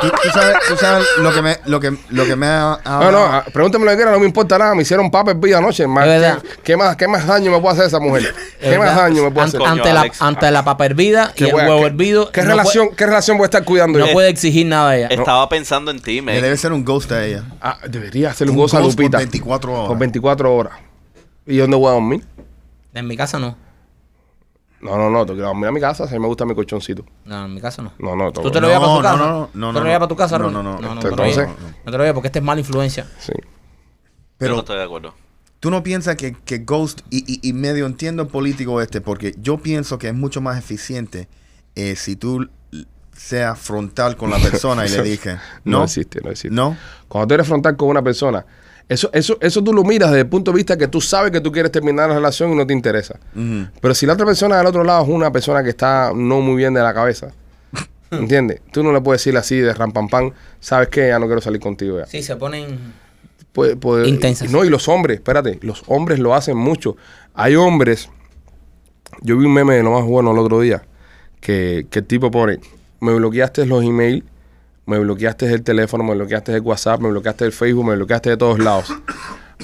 ¿Tú, 0.00 0.08
tú 0.08 0.28
sabes, 0.32 0.56
tú 0.66 0.76
sabes 0.78 1.06
lo 1.18 1.30
que 1.30 1.42
me, 1.42 1.56
lo 1.66 1.78
que, 1.78 1.94
lo 2.08 2.24
que 2.24 2.36
me 2.36 2.46
ha, 2.46 2.72
ha- 2.82 3.00
No, 3.00 3.12
no, 3.12 3.42
pregúntame 3.52 3.84
lo 3.84 3.90
que 3.90 3.96
quieras, 3.98 4.14
no 4.14 4.20
me 4.20 4.24
importa 4.24 4.56
nada. 4.58 4.74
Me 4.74 4.80
hicieron 4.80 5.10
papel 5.10 5.34
vida 5.36 5.58
anoche. 5.58 5.86
Más, 5.86 6.06
Es 6.06 6.20
verdad. 6.22 6.42
¿qué, 6.42 6.48
qué 6.64 6.76
más, 6.78 6.96
¿Qué 6.96 7.06
más 7.06 7.26
daño 7.26 7.50
me 7.50 7.60
puede 7.60 7.74
hacer 7.74 7.86
esa 7.88 8.00
mujer? 8.00 8.34
¿Qué 8.58 8.78
más 8.78 8.96
daño 8.96 9.24
me 9.24 9.30
puede 9.30 9.46
hacer? 9.48 9.60
Ante, 9.62 9.92
la, 9.92 10.00
Alex. 10.00 10.22
ante 10.22 10.50
la 10.50 10.64
papa 10.64 10.86
hervida 10.86 11.32
y 11.34 11.38
¿Qué 11.38 11.44
el 11.44 11.50
a- 11.50 11.54
huevo 11.56 11.86
hervido. 11.86 12.32
¿Qué 12.32 12.40
no 12.40 12.48
relación, 12.48 12.88
¿Qué 12.96 13.04
relación 13.04 13.36
voy 13.36 13.44
a 13.44 13.48
estar 13.48 13.62
cuidando 13.64 13.98
yo? 13.98 14.06
no 14.06 14.12
puede 14.12 14.30
exigir 14.30 14.66
nada 14.66 14.92
de 14.92 14.98
ella. 15.00 15.08
Estaba 15.08 15.46
pensando 15.50 15.90
en 15.90 16.00
ti, 16.00 16.14
Le 16.16 16.22
men. 16.22 16.40
debe 16.42 16.56
ser 16.56 16.72
un 16.72 16.82
ghost 16.82 17.12
a 17.12 17.22
ella. 17.26 17.44
Ah, 17.60 17.76
debería 17.86 18.30
hacerle 18.30 18.52
un 18.52 18.58
a 18.58 18.60
ghost 18.62 18.74
por 18.74 18.82
Lupita. 18.84 19.18
24 19.18 19.72
horas. 19.72 19.88
Por 19.88 19.98
24 19.98 20.54
horas. 20.54 20.72
¿Y 21.46 21.58
dónde 21.58 21.76
voy 21.76 21.88
a 21.88 21.92
dormir? 21.92 22.24
En 22.94 23.06
mi 23.06 23.18
casa 23.18 23.38
no. 23.38 23.65
No, 24.80 24.96
no, 24.96 25.10
no. 25.10 25.24
Tengo 25.26 25.38
que 25.38 25.42
dormir 25.44 25.66
a 25.66 25.72
mi 25.72 25.80
casa. 25.80 26.06
Si 26.06 26.18
me 26.18 26.26
gusta 26.26 26.44
mi 26.44 26.54
colchoncito. 26.54 27.04
No, 27.24 27.44
en 27.46 27.54
mi 27.54 27.60
casa 27.60 27.82
no. 27.82 27.92
No, 27.98 28.14
no. 28.14 28.30
¿Tú 28.32 28.40
tengo- 28.42 28.52
te 28.52 28.60
lo 28.60 28.68
llevas 28.68 28.82
para 28.82 28.92
tu 28.94 28.96
No, 28.96 29.02
casa? 29.02 29.16
no, 29.16 29.26
no, 29.26 29.38
no, 29.40 29.46
¿Tú 29.46 29.58
no, 29.58 29.68
te 29.68 29.72
lo 29.74 29.80
no. 29.80 29.84
llevas 29.86 29.98
para 29.98 30.08
tu 30.08 30.16
casa, 30.16 30.38
No, 30.38 30.50
no, 30.50 30.62
no. 30.62 30.78
no, 30.80 30.94
no, 30.94 31.00
Entonces- 31.08 31.36
te. 31.46 31.46
No 31.84 31.92
te 31.92 31.92
lo 31.92 31.98
llevas 31.98 32.14
porque 32.14 32.28
esta 32.28 32.38
es 32.38 32.44
mala 32.44 32.60
influencia. 32.60 33.06
Sí. 33.18 33.32
Yo 33.36 33.44
Pero 34.38 34.54
no 34.54 34.60
estoy 34.60 34.76
de 34.76 34.82
acuerdo. 34.84 35.14
tú 35.60 35.70
no 35.70 35.82
piensas 35.82 36.16
que, 36.16 36.34
que 36.44 36.58
Ghost, 36.58 37.00
y, 37.10 37.24
y- 37.32 37.48
y 37.48 37.52
medio 37.54 37.86
entiendo 37.86 38.22
el 38.22 38.28
político 38.28 38.80
este, 38.82 39.00
porque 39.00 39.34
yo 39.38 39.56
pienso 39.58 39.98
que 39.98 40.08
es 40.08 40.14
mucho 40.14 40.40
más 40.42 40.58
eficiente 40.58 41.28
eh, 41.74 41.96
si 41.96 42.16
tú 42.16 42.46
seas 43.12 43.58
frontal 43.58 44.16
con 44.16 44.28
la 44.30 44.38
persona 44.38 44.84
y 44.86 44.90
le 44.90 45.02
dije, 45.02 45.36
No, 45.64 45.78
no, 45.78 45.84
existe, 45.84 46.20
no 46.22 46.30
existe. 46.30 46.54
no, 46.54 46.76
Cuando 47.08 47.28
tú 47.28 47.34
eres 47.34 47.46
frontal 47.46 47.76
con 47.76 47.88
una 47.88 48.02
persona, 48.02 48.44
eso, 48.88 49.10
eso, 49.12 49.36
eso 49.40 49.62
tú 49.64 49.72
lo 49.72 49.82
miras 49.82 50.10
desde 50.10 50.20
el 50.22 50.28
punto 50.28 50.52
de 50.52 50.56
vista 50.56 50.76
que 50.76 50.86
tú 50.88 51.00
sabes 51.00 51.32
que 51.32 51.40
tú 51.40 51.50
quieres 51.50 51.72
terminar 51.72 52.08
la 52.08 52.14
relación 52.16 52.52
y 52.52 52.54
no 52.56 52.66
te 52.66 52.72
interesa. 52.72 53.18
Pero 53.80 53.94
si 53.94 54.06
la 54.06 54.12
otra 54.12 54.24
persona 54.26 54.58
del 54.58 54.66
otro 54.66 54.84
lado 54.84 55.02
es 55.02 55.08
una 55.08 55.30
persona 55.32 55.62
que 55.64 55.70
está 55.70 56.12
no 56.14 56.40
muy 56.40 56.56
bien 56.56 56.72
de 56.74 56.80
la 56.82 56.94
cabeza, 56.94 57.32
¿entiendes? 58.10 58.60
Tú 58.72 58.82
no 58.84 58.92
le 58.92 59.00
puedes 59.00 59.20
decir 59.24 59.36
así 59.36 59.56
de 59.58 59.74
rampampán, 59.74 60.32
¿sabes 60.60 60.88
qué? 60.88 61.08
Ya 61.08 61.18
no 61.18 61.26
quiero 61.26 61.40
salir 61.40 61.60
contigo 61.60 61.98
ya. 61.98 62.06
Sí, 62.06 62.22
se 62.22 62.36
ponen. 62.36 62.78
Pues- 63.52 63.76
pues- 63.80 64.06
Intensas. 64.06 64.50
No, 64.50 64.64
y 64.64 64.68
los 64.70 64.86
hombres, 64.88 65.16
espérate, 65.16 65.58
los 65.62 65.82
hombres 65.88 66.18
lo 66.18 66.34
hacen 66.34 66.56
mucho. 66.56 66.96
Hay 67.34 67.56
hombres, 67.56 68.08
yo 69.22 69.36
vi 69.36 69.46
un 69.46 69.54
meme 69.54 69.74
de 69.74 69.82
lo 69.82 69.92
más 69.92 70.04
bueno 70.04 70.30
el 70.32 70.38
otro 70.38 70.60
día, 70.60 70.84
que, 71.40 71.86
que 71.90 72.00
el 72.00 72.06
tipo 72.06 72.30
pone, 72.30 72.58
me 73.00 73.14
bloqueaste 73.14 73.66
los 73.66 73.82
emails, 73.82 74.24
me 74.86 74.98
bloqueaste 74.98 75.46
el 75.52 75.62
teléfono, 75.62 76.04
me 76.04 76.14
bloqueaste 76.14 76.54
el 76.54 76.60
WhatsApp, 76.62 77.00
me 77.00 77.10
bloqueaste 77.10 77.44
el 77.44 77.52
Facebook, 77.52 77.84
me 77.84 77.94
bloqueaste 77.96 78.30
de 78.30 78.36
todos 78.36 78.58
lados. 78.58 78.92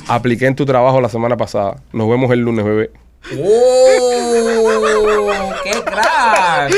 Apliqué 0.08 0.46
en 0.46 0.56
tu 0.56 0.66
trabajo 0.66 1.00
la 1.00 1.08
semana 1.08 1.36
pasada. 1.36 1.76
Nos 1.92 2.08
vemos 2.08 2.30
el 2.32 2.40
lunes, 2.40 2.64
bebé. 2.64 2.90
¡Oh! 3.38 4.42
¡Qué 5.64 5.82
crack! 5.84 6.72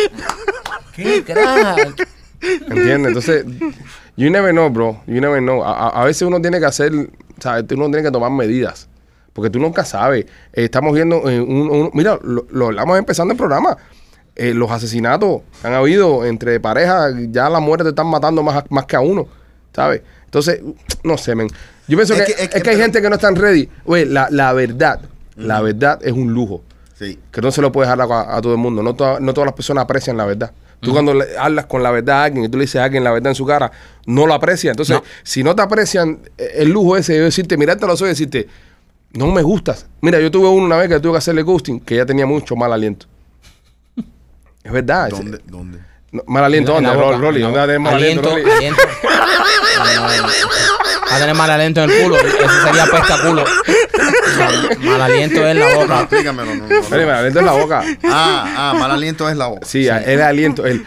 ¡Qué 0.95 1.25
crack! 1.25 2.09
¿Entiendes? 2.43 3.09
Entonces, 3.09 3.45
you 4.17 4.31
never 4.31 4.51
know, 4.53 4.69
bro. 4.69 5.01
You 5.07 5.21
never 5.21 5.41
know. 5.41 5.65
A, 5.65 5.89
a- 5.89 6.03
a 6.03 6.05
veces 6.05 6.23
uno 6.23 6.41
tiene 6.41 6.61
que 6.61 6.67
hacer, 6.67 6.93
¿sabes? 7.41 7.65
Uno 7.73 7.87
tiene 7.87 8.03
que 8.03 8.11
tomar 8.11 8.31
medidas. 8.31 8.89
Porque 9.33 9.51
tú 9.51 9.59
nunca 9.59 9.85
sabes. 9.85 10.27
Eh, 10.53 10.65
estamos 10.65 10.95
viendo, 10.95 11.29
eh, 11.31 11.41
un, 11.41 11.71
un- 11.71 11.91
mira, 11.95 12.19
lo, 12.23 12.47
lo 12.51 12.67
hablamos 12.67 12.99
empezando 12.99 13.33
el 13.33 13.39
programa. 13.39 13.77
Eh, 14.37 14.53
los 14.53 14.71
asesinatos 14.71 15.43
que 15.63 15.69
han 15.69 15.75
habido 15.75 16.25
entre 16.25 16.59
parejas, 16.59 17.15
ya 17.31 17.49
las 17.49 17.63
muertes 17.63 17.85
te 17.85 17.89
están 17.91 18.09
matando 18.09 18.43
más, 18.43 18.65
más 18.69 18.85
que 18.87 18.97
a 18.97 19.01
uno, 19.01 19.29
¿sabes? 19.73 20.03
Entonces, 20.25 20.61
no 21.05 21.17
sé, 21.17 21.35
men. 21.37 21.49
Yo 21.87 21.97
pienso 21.97 22.15
Es 22.15 22.23
que, 22.23 22.35
que- 22.35 22.43
es 22.45 22.55
es 22.55 22.63
que, 22.63 22.71
hay 22.71 22.77
gente 22.77 23.01
que 23.01 23.09
no 23.09 23.15
están 23.15 23.37
ready. 23.37 23.69
Oye, 23.85 24.07
la, 24.07 24.29
la 24.31 24.53
verdad, 24.53 25.01
la 25.37 25.61
verdad 25.61 26.01
es 26.03 26.13
un 26.13 26.33
lujo 26.35 26.63
sí. 26.99 27.19
que 27.31 27.41
no 27.41 27.53
se 27.53 27.61
lo 27.63 27.71
puedes 27.71 27.89
dejar 27.89 28.11
a, 28.11 28.37
a 28.37 28.43
todo 28.43 28.53
el 28.53 28.59
mundo. 28.59 28.83
No, 28.83 28.95
toda- 28.95 29.21
no 29.21 29.33
todas 29.33 29.47
las 29.47 29.55
personas 29.55 29.85
aprecian 29.85 30.17
la 30.17 30.25
verdad. 30.25 30.51
Tú 30.81 30.93
cuando 30.93 31.15
le 31.15 31.39
hablas 31.39 31.67
con 31.67 31.83
la 31.83 31.91
verdad 31.91 32.23
a 32.23 32.25
alguien 32.25 32.45
y 32.45 32.49
tú 32.49 32.59
le 32.59 32.65
dices 32.65 32.81
a 32.81 32.85
alguien 32.85 33.05
la 33.05 33.11
verdad 33.13 33.31
en 33.31 33.35
su 33.37 33.47
cara, 33.47 33.71
no 34.07 34.27
lo 34.27 34.35
aprecia. 34.35 34.71
Entonces, 34.73 34.97
No. 34.97 35.03
si 35.23 35.43
no 35.45 35.55
te 35.55 35.63
aprecian 35.63 36.19
eh, 36.37 36.51
el 36.57 36.71
lujo 36.71 36.97
ese 36.97 37.15
de 37.15 37.21
decirte, 37.21 37.57
mirarte 37.57 37.85
a 37.85 37.89
los 37.89 38.01
ojos 38.03 38.09
y 38.09 38.13
decirte, 38.27 38.49
no 39.13 39.29
me 39.29 39.43
gustas. 39.43 39.87
Mira, 40.03 40.21
yo 40.21 40.31
tuve 40.31 40.49
uno 40.49 40.67
una 40.67 40.77
vez 40.77 40.89
que 40.89 40.99
tuve 41.01 41.13
que 41.13 41.19
hacerle 41.19 41.43
ghosting, 41.43 41.81
que 41.81 41.97
ya 41.97 42.05
tenía 42.05 42.27
mucho 42.27 42.55
mal 42.57 42.73
aliento. 42.73 43.07
Es 44.65 44.73
verdad. 44.73 45.09
¿Dónde? 45.11 45.39
¿Dónde? 45.45 45.79
no, 46.11 46.23
mal 46.27 46.45
aliento, 46.45 46.73
¿dónde? 46.73 46.91
boca, 46.91 47.01
Rol- 47.17 47.21
Rolly, 47.21 47.41
la 47.41 47.47
¿dónde 47.47 47.59
va 47.59 47.65
a 47.65 47.67
tener 47.67 47.81
mal 47.81 47.95
aliento, 47.95 48.31
aliento, 48.31 48.49
Rolly? 48.49 48.57
aliento. 48.57 48.83
Va 51.11 51.17
a 51.17 51.19
tener 51.21 51.35
mal 51.35 51.51
aliento 51.51 51.83
en 51.85 51.91
el 51.91 52.03
culo. 52.03 52.17
Ese 52.17 52.63
sería 52.65 52.87
pesta 52.87 53.19
culo. 53.23 53.45
Mal 54.81 55.03
aliento 55.03 55.47
en 55.49 55.59
la 55.61 55.69
No, 55.73 55.81
boca. 55.81 56.01
explícamelo. 56.01 56.55
No, 56.55 56.67
no, 56.67 56.81
no. 56.81 56.89
Rolly, 56.89 57.07
mal 57.07 57.15
aliento 57.17 57.39
en 57.41 57.47
la 57.47 57.53
boca. 57.53 57.85
Ah, 58.05 58.55
ah, 58.57 58.75
mal 58.79 58.91
aliento 58.91 59.29
es 59.29 59.37
la 59.37 59.47
voz. 59.49 59.61
Sí, 59.65 59.87
el 59.87 60.23
aliento, 60.23 60.65
el, 60.67 60.85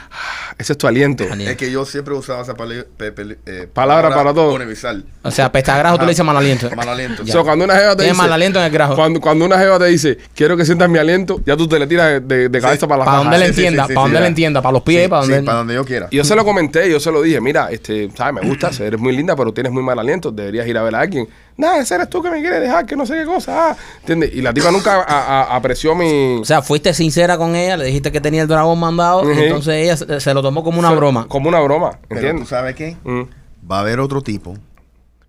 ese 0.58 0.74
es 0.74 0.78
tu 0.78 0.88
aliento. 0.88 1.24
Aliento. 1.24 1.52
Es 1.52 1.58
que 1.58 1.72
yo 1.72 1.86
siempre 1.86 2.14
usaba 2.16 2.42
esa 2.42 2.56
pali- 2.56 2.84
pe- 2.98 3.12
pe- 3.12 3.38
eh, 3.46 3.68
Palabra 3.72 4.10
para 4.10 4.34
todo. 4.34 4.54
Universal. 4.56 5.06
O 5.24 5.30
sea, 5.30 5.52
pesta 5.52 5.78
grajo 5.78 5.98
tú 6.00 6.06
le 6.06 6.10
dices 6.12 6.26
mal 6.26 6.36
aliento. 6.36 6.70
Mal 6.76 6.90
aliento. 6.90 7.22
O 7.24 7.26
sea, 7.28 7.42
cuando 7.44 7.66
una 7.66 7.76
jeva 7.76 7.96
te 7.96 8.04
dice, 8.04 8.16
mal 8.16 8.34
aliento 8.34 8.58
en 8.60 8.66
el 8.66 8.72
grajo. 8.72 8.96
Cuando, 8.96 9.22
cuando 9.22 9.46
una 9.46 9.58
jeva 9.60 9.78
te 9.78 9.86
dice, 9.86 10.18
quiero 10.36 10.58
que 10.58 10.66
sientas 10.66 10.90
mi 10.90 10.98
aliento, 10.98 11.40
ya 11.46 11.56
tú 11.56 11.68
te 11.68 11.78
le 11.78 11.86
tiras 11.86 12.08
de, 12.08 12.20
de- 12.22 12.50
de 12.50 12.62
cabeza 12.62 12.88
para 12.88 13.00
la 13.00 13.06
Para 13.06 13.18
raja. 13.20 13.30
donde 13.30 13.38
le 13.40 13.48
sí, 13.48 13.54
sí, 13.54 13.60
entienda, 13.66 13.88
sí, 13.88 13.94
para 13.94 14.06
sí, 14.08 14.12
donde 14.12 14.20
le 14.22 14.28
entienda, 14.28 14.62
para 14.62 14.74
los 14.74 14.82
pies, 14.82 15.04
Sí, 15.04 15.10
para 15.10 15.24
sí, 15.24 15.32
donde. 15.32 15.46
para 15.46 15.58
donde 15.60 15.74
yo 15.76 15.86
quiera. 15.86 16.08
Y 16.12 16.18
yo 16.18 16.24
se 16.24 16.36
lo 16.36 16.44
comenté, 16.44 16.90
yo 16.90 17.00
se 17.00 17.12
lo 17.12 17.22
dije, 17.22 17.40
mira, 17.40 17.70
este, 17.72 18.10
sabes, 18.16 18.34
me 18.42 18.48
gustas, 18.50 18.80
eres 18.80 19.00
muy 19.00 19.16
linda, 19.16 19.36
pero 19.36 19.54
tienes 19.54 19.72
muy 19.72 19.84
mal 19.84 20.00
aliento, 20.00 20.32
deberías 20.32 20.66
ir 20.68 20.78
a 20.78 20.84
ver 20.84 20.96
a 20.96 21.02
alguien. 21.02 21.28
Nada, 21.58 21.80
ese 21.80 21.96
eres 21.96 22.10
tú 22.10 22.22
que 22.22 22.30
me 22.30 22.40
quieres 22.40 22.62
dejar, 22.62 22.86
que 22.86 22.96
no 22.96 23.06
sé 23.06 23.16
qué 23.16 23.26
cosa. 23.26 23.72
ah", 23.72 23.78
¿Entiendes? 24.02 24.32
Y 24.34 24.42
la 24.42 24.54
tipa 24.54 24.70
nunca 24.72 25.02
a- 25.02 25.42
a- 25.42 25.56
apreció 25.56 25.96
mi... 25.96 26.38
O 26.40 26.46
sea, 26.46 26.62
fuiste 26.62 26.94
sincera 26.94 27.38
con 27.38 27.56
ella, 27.56 27.78
le 27.78 27.86
dijiste 27.86 28.12
que 28.12 28.22
tenía 28.22 28.44
el 28.44 28.48
dragón 28.48 28.80
mandado, 28.80 29.32
y 29.34 29.38
entonces 29.40 29.74
ella 29.74 29.98
se, 29.98 30.20
se 30.20 30.34
lo 30.36 30.42
tomó 30.44 30.64
como 30.64 30.78
una 30.80 30.92
broma. 30.92 31.28
Como 31.28 31.50
una 31.50 31.60
broma, 31.60 31.92
Pero 32.08 32.22
tú 32.22 32.26
¿entiendes? 32.28 32.50
sabes 32.50 32.76
qué? 32.76 32.96
Mm, 33.04 33.24
Va 33.70 33.78
a 33.78 33.80
haber 33.82 34.00
otro 34.00 34.22
tipo. 34.22 34.56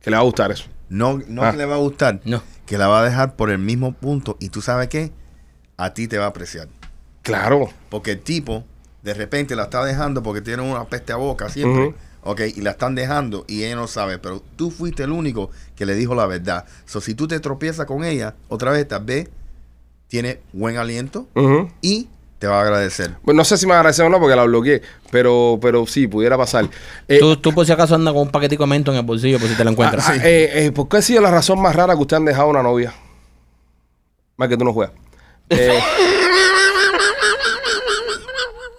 que 0.02 0.10
le 0.10 0.16
va 0.16 0.20
a 0.22 0.24
gustar 0.24 0.50
eso. 0.52 0.64
No, 0.90 1.18
no 1.28 1.42
Ah. 1.42 1.50
que 1.50 1.56
le 1.56 1.64
va 1.64 1.74
a 1.74 1.78
gustar. 1.78 2.20
No. 2.24 2.42
Que 2.66 2.76
la 2.78 2.88
va 2.88 3.00
a 3.00 3.04
dejar 3.04 3.34
por 3.34 3.50
el 3.50 3.58
mismo 3.58 3.92
punto. 3.92 4.36
Y 4.38 4.50
tú 4.50 4.60
sabes 4.62 4.88
qué? 4.88 5.10
A 5.76 5.92
ti 5.94 6.08
te 6.08 6.18
va 6.18 6.26
a 6.26 6.28
apreciar. 6.28 6.68
Claro. 7.22 7.68
Porque 7.88 8.12
el 8.12 8.20
tipo 8.20 8.64
de 9.02 9.14
repente 9.14 9.56
la 9.56 9.64
está 9.64 9.84
dejando 9.84 10.22
porque 10.22 10.40
tiene 10.40 10.62
una 10.62 10.84
peste 10.84 11.12
a 11.12 11.16
boca 11.16 11.48
siempre. 11.48 11.94
Ok, 12.22 12.40
y 12.56 12.60
la 12.60 12.70
están 12.72 12.94
dejando 12.94 13.44
y 13.46 13.64
ella 13.64 13.76
no 13.76 13.86
sabe, 13.86 14.18
pero 14.18 14.42
tú 14.56 14.70
fuiste 14.70 15.04
el 15.04 15.12
único 15.12 15.50
que 15.76 15.86
le 15.86 15.94
dijo 15.94 16.14
la 16.14 16.26
verdad. 16.26 16.64
So, 16.84 17.00
si 17.00 17.14
tú 17.14 17.28
te 17.28 17.38
tropiezas 17.40 17.86
con 17.86 18.04
ella, 18.04 18.34
otra 18.48 18.72
vez 18.72 18.86
tal 18.88 19.04
vez 19.04 19.28
tiene 20.08 20.40
buen 20.52 20.76
aliento 20.78 21.26
y 21.80 22.08
te 22.38 22.46
va 22.46 22.58
a 22.58 22.62
agradecer. 22.62 23.14
Bueno, 23.22 23.38
no 23.38 23.44
sé 23.44 23.56
si 23.56 23.66
me 23.66 23.74
agradece 23.74 24.02
o 24.02 24.08
no 24.08 24.20
porque 24.20 24.36
la 24.36 24.44
bloqueé, 24.44 24.82
pero, 25.10 25.58
pero 25.60 25.86
sí, 25.86 26.06
pudiera 26.06 26.36
pasar. 26.36 26.68
Eh, 27.08 27.18
Tú, 27.18 27.36
tú 27.36 27.52
por 27.52 27.66
si 27.66 27.72
acaso 27.72 27.94
andas 27.94 28.12
con 28.14 28.22
un 28.22 28.30
paquetico 28.30 28.64
de 28.64 28.70
mento 28.70 28.90
en 28.92 28.98
el 28.98 29.04
bolsillo 29.04 29.38
por 29.38 29.48
si 29.48 29.54
te 29.54 29.64
lo 29.64 29.70
encuentras. 29.70 30.08
ah, 30.08 30.16
eh, 30.16 30.66
eh, 30.66 30.72
¿Por 30.72 30.88
qué 30.88 30.98
ha 30.98 31.02
sido 31.02 31.20
la 31.22 31.30
razón 31.30 31.60
más 31.60 31.74
rara 31.74 31.94
que 31.94 32.00
usted 32.00 32.16
han 32.16 32.24
dejado 32.24 32.48
una 32.48 32.62
novia? 32.62 32.94
Más 34.36 34.48
que 34.48 34.56
tú 34.56 34.64
no 34.64 34.72
juegas. 34.72 34.94
Eh, 35.50 35.78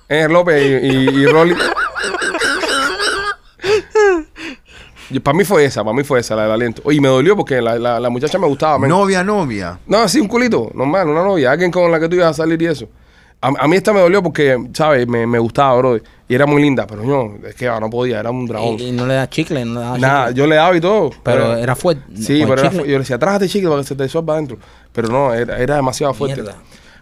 eh, 0.09 0.27
López 0.29 0.83
y, 0.83 0.87
y, 0.87 1.09
y 1.21 1.25
Rolly. 1.25 1.55
Para 5.23 5.37
mí 5.37 5.43
fue 5.43 5.65
esa, 5.65 5.83
para 5.83 5.95
mí 5.95 6.03
fue 6.03 6.19
esa, 6.19 6.35
la 6.35 6.43
del 6.43 6.51
aliento. 6.51 6.81
Oye, 6.85 7.01
me 7.01 7.07
dolió 7.07 7.35
porque 7.35 7.61
la, 7.61 7.79
la, 7.79 7.99
la 7.99 8.09
muchacha 8.09 8.37
me 8.37 8.47
gustaba. 8.47 8.87
Novia, 8.87 9.23
novia. 9.23 9.79
No, 9.87 10.07
sí, 10.07 10.19
un 10.19 10.27
culito, 10.27 10.69
normal, 10.75 11.07
una 11.09 11.23
novia, 11.23 11.51
alguien 11.51 11.71
con 11.71 11.91
la 11.91 11.99
que 11.99 12.07
tú 12.07 12.15
ibas 12.15 12.29
a 12.29 12.33
salir 12.33 12.61
y 12.61 12.67
eso. 12.67 12.87
A, 13.41 13.47
a 13.57 13.67
mí 13.67 13.75
esta 13.77 13.93
me 13.93 14.01
dolió 14.01 14.21
porque, 14.21 14.57
¿sabes? 14.73 15.07
Me, 15.07 15.25
me 15.25 15.39
gustaba, 15.39 15.75
bro. 15.77 15.97
Y 16.27 16.35
era 16.35 16.45
muy 16.45 16.61
linda, 16.61 16.85
pero 16.85 17.03
no, 17.03 17.37
es 17.47 17.55
que 17.55 17.67
ah, 17.67 17.79
no 17.79 17.89
podía, 17.89 18.19
era 18.19 18.29
un 18.29 18.45
dragón. 18.45 18.75
Y, 18.79 18.89
y 18.89 18.91
no 18.91 19.05
le 19.07 19.15
das 19.15 19.29
chicle, 19.29 19.63
no 19.65 19.79
le 19.79 19.85
das 19.85 19.99
Nada, 19.99 20.27
chicle. 20.27 20.39
yo 20.43 20.47
le 20.47 20.55
daba 20.57 20.75
y 20.77 20.81
todo. 20.81 21.09
Pero 21.23 21.55
era 21.55 21.75
fuerte. 21.75 22.03
Sí, 22.15 22.43
pero 22.47 22.61
era 22.61 22.71
yo 22.71 22.83
le 22.83 22.99
decía, 22.99 23.17
trájate 23.17 23.47
chicle 23.47 23.69
para 23.69 23.81
que 23.81 23.87
se 23.87 23.95
te 23.95 24.03
disuelva 24.03 24.33
adentro. 24.33 24.57
Pero 24.91 25.07
no, 25.07 25.33
era, 25.33 25.57
era 25.57 25.75
demasiado 25.77 26.13
fuerte. 26.13 26.41
Mierda. 26.41 26.57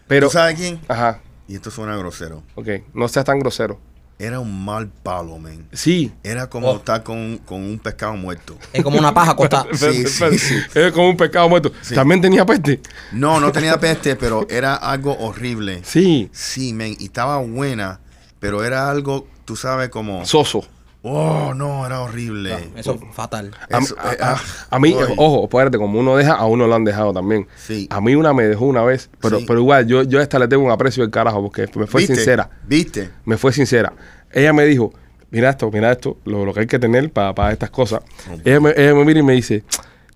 Pero, 0.07 0.27
¿Tú 0.27 0.33
sabes 0.33 0.55
quién? 0.57 0.79
ajá, 0.87 1.19
Y 1.47 1.55
esto 1.55 1.71
suena 1.71 1.97
grosero. 1.97 2.43
ok, 2.55 2.67
no 2.93 3.07
seas 3.09 3.25
tan 3.25 3.39
grosero. 3.39 3.77
Era 4.19 4.39
un 4.39 4.65
mal 4.65 4.87
palo, 4.87 5.37
men. 5.37 5.67
Sí. 5.73 6.11
Era 6.23 6.49
como 6.49 6.69
Oh. 6.71 6.77
estar 6.77 7.03
con, 7.03 7.37
con 7.45 7.61
un 7.63 7.77
pescado 7.77 8.15
muerto. 8.15 8.57
Es 8.73 8.83
como 8.83 8.97
una 8.97 9.13
paja 9.13 9.31
acostada. 9.31 9.67
Sí, 9.75 10.05
sí, 10.07 10.37
sí. 10.39 10.55
Es 10.73 10.91
como 10.91 11.09
un 11.09 11.17
pescado 11.17 11.47
muerto. 11.47 11.71
Sí. 11.81 11.93
También 11.93 12.19
tenía 12.19 12.43
peste. 12.45 12.81
No, 13.11 13.39
no 13.39 13.51
tenía 13.51 13.79
peste, 13.79 14.15
pero 14.15 14.47
era 14.49 14.73
algo 14.75 15.15
horrible. 15.19 15.81
Sí. 15.83 16.29
Sí, 16.33 16.73
men. 16.73 16.95
Y 16.99 17.05
estaba 17.05 17.37
buena, 17.37 17.99
pero 18.39 18.63
era 18.63 18.89
algo, 18.89 19.27
tú 19.45 19.55
sabes, 19.55 19.89
como... 19.89 20.25
Soso. 20.25 20.65
Oh, 21.03 21.53
no, 21.53 21.85
era 21.85 22.01
horrible. 22.01 22.71
Eso 22.75 22.95
es 22.95 23.15
fatal. 23.15 23.51
A, 23.71 23.77
Eso, 23.77 23.95
a- 23.99 24.13
eh, 24.13 24.17
a- 24.19 24.33
ah, 24.33 24.41
a 24.71 24.79
mí, 24.79 24.95
ojo, 25.15 25.43
espérate, 25.43 25.77
como 25.77 25.99
uno 25.99 26.17
deja, 26.17 26.33
a 26.33 26.45
uno 26.47 26.67
lo 26.67 26.75
han 26.75 26.83
dejado 26.83 27.13
también. 27.13 27.47
Sí. 27.55 27.87
A 27.91 28.01
mí 28.01 28.15
una 28.15 28.33
me 28.33 28.43
dejó 28.47 28.65
una 28.65 28.83
vez, 28.83 29.09
pero, 29.21 29.39
Sí. 29.39 29.45
pero 29.47 29.59
igual, 29.59 29.85
yo, 29.87 30.03
yo 30.03 30.19
a 30.19 30.23
esta 30.23 30.37
le 30.39 30.47
tengo 30.47 30.63
un 30.65 30.71
aprecio 30.71 31.03
del 31.03 31.11
carajo 31.11 31.41
porque 31.43 31.67
me 31.75 31.87
fue 31.87 32.01
¿Viste? 32.01 32.15
sincera. 32.15 32.49
¿Viste? 32.67 33.09
Me 33.25 33.37
fue 33.37 33.53
sincera. 33.53 33.93
Ella 34.31 34.51
me 34.53 34.65
dijo, 34.65 34.91
mira 35.31 35.49
esto, 35.51 35.69
mira 35.71 35.91
esto, 35.91 36.17
lo, 36.25 36.43
lo 36.45 36.53
que 36.53 36.61
hay 36.61 36.67
que 36.67 36.79
tener 36.79 37.11
para 37.11 37.51
estas 37.53 37.69
cosas. 37.69 38.01
Ella 38.43 38.59
me, 38.59 38.73
ella 38.75 38.93
me 38.95 39.05
mira 39.05 39.19
y 39.19 39.23
me 39.23 39.33
dice, 39.33 39.63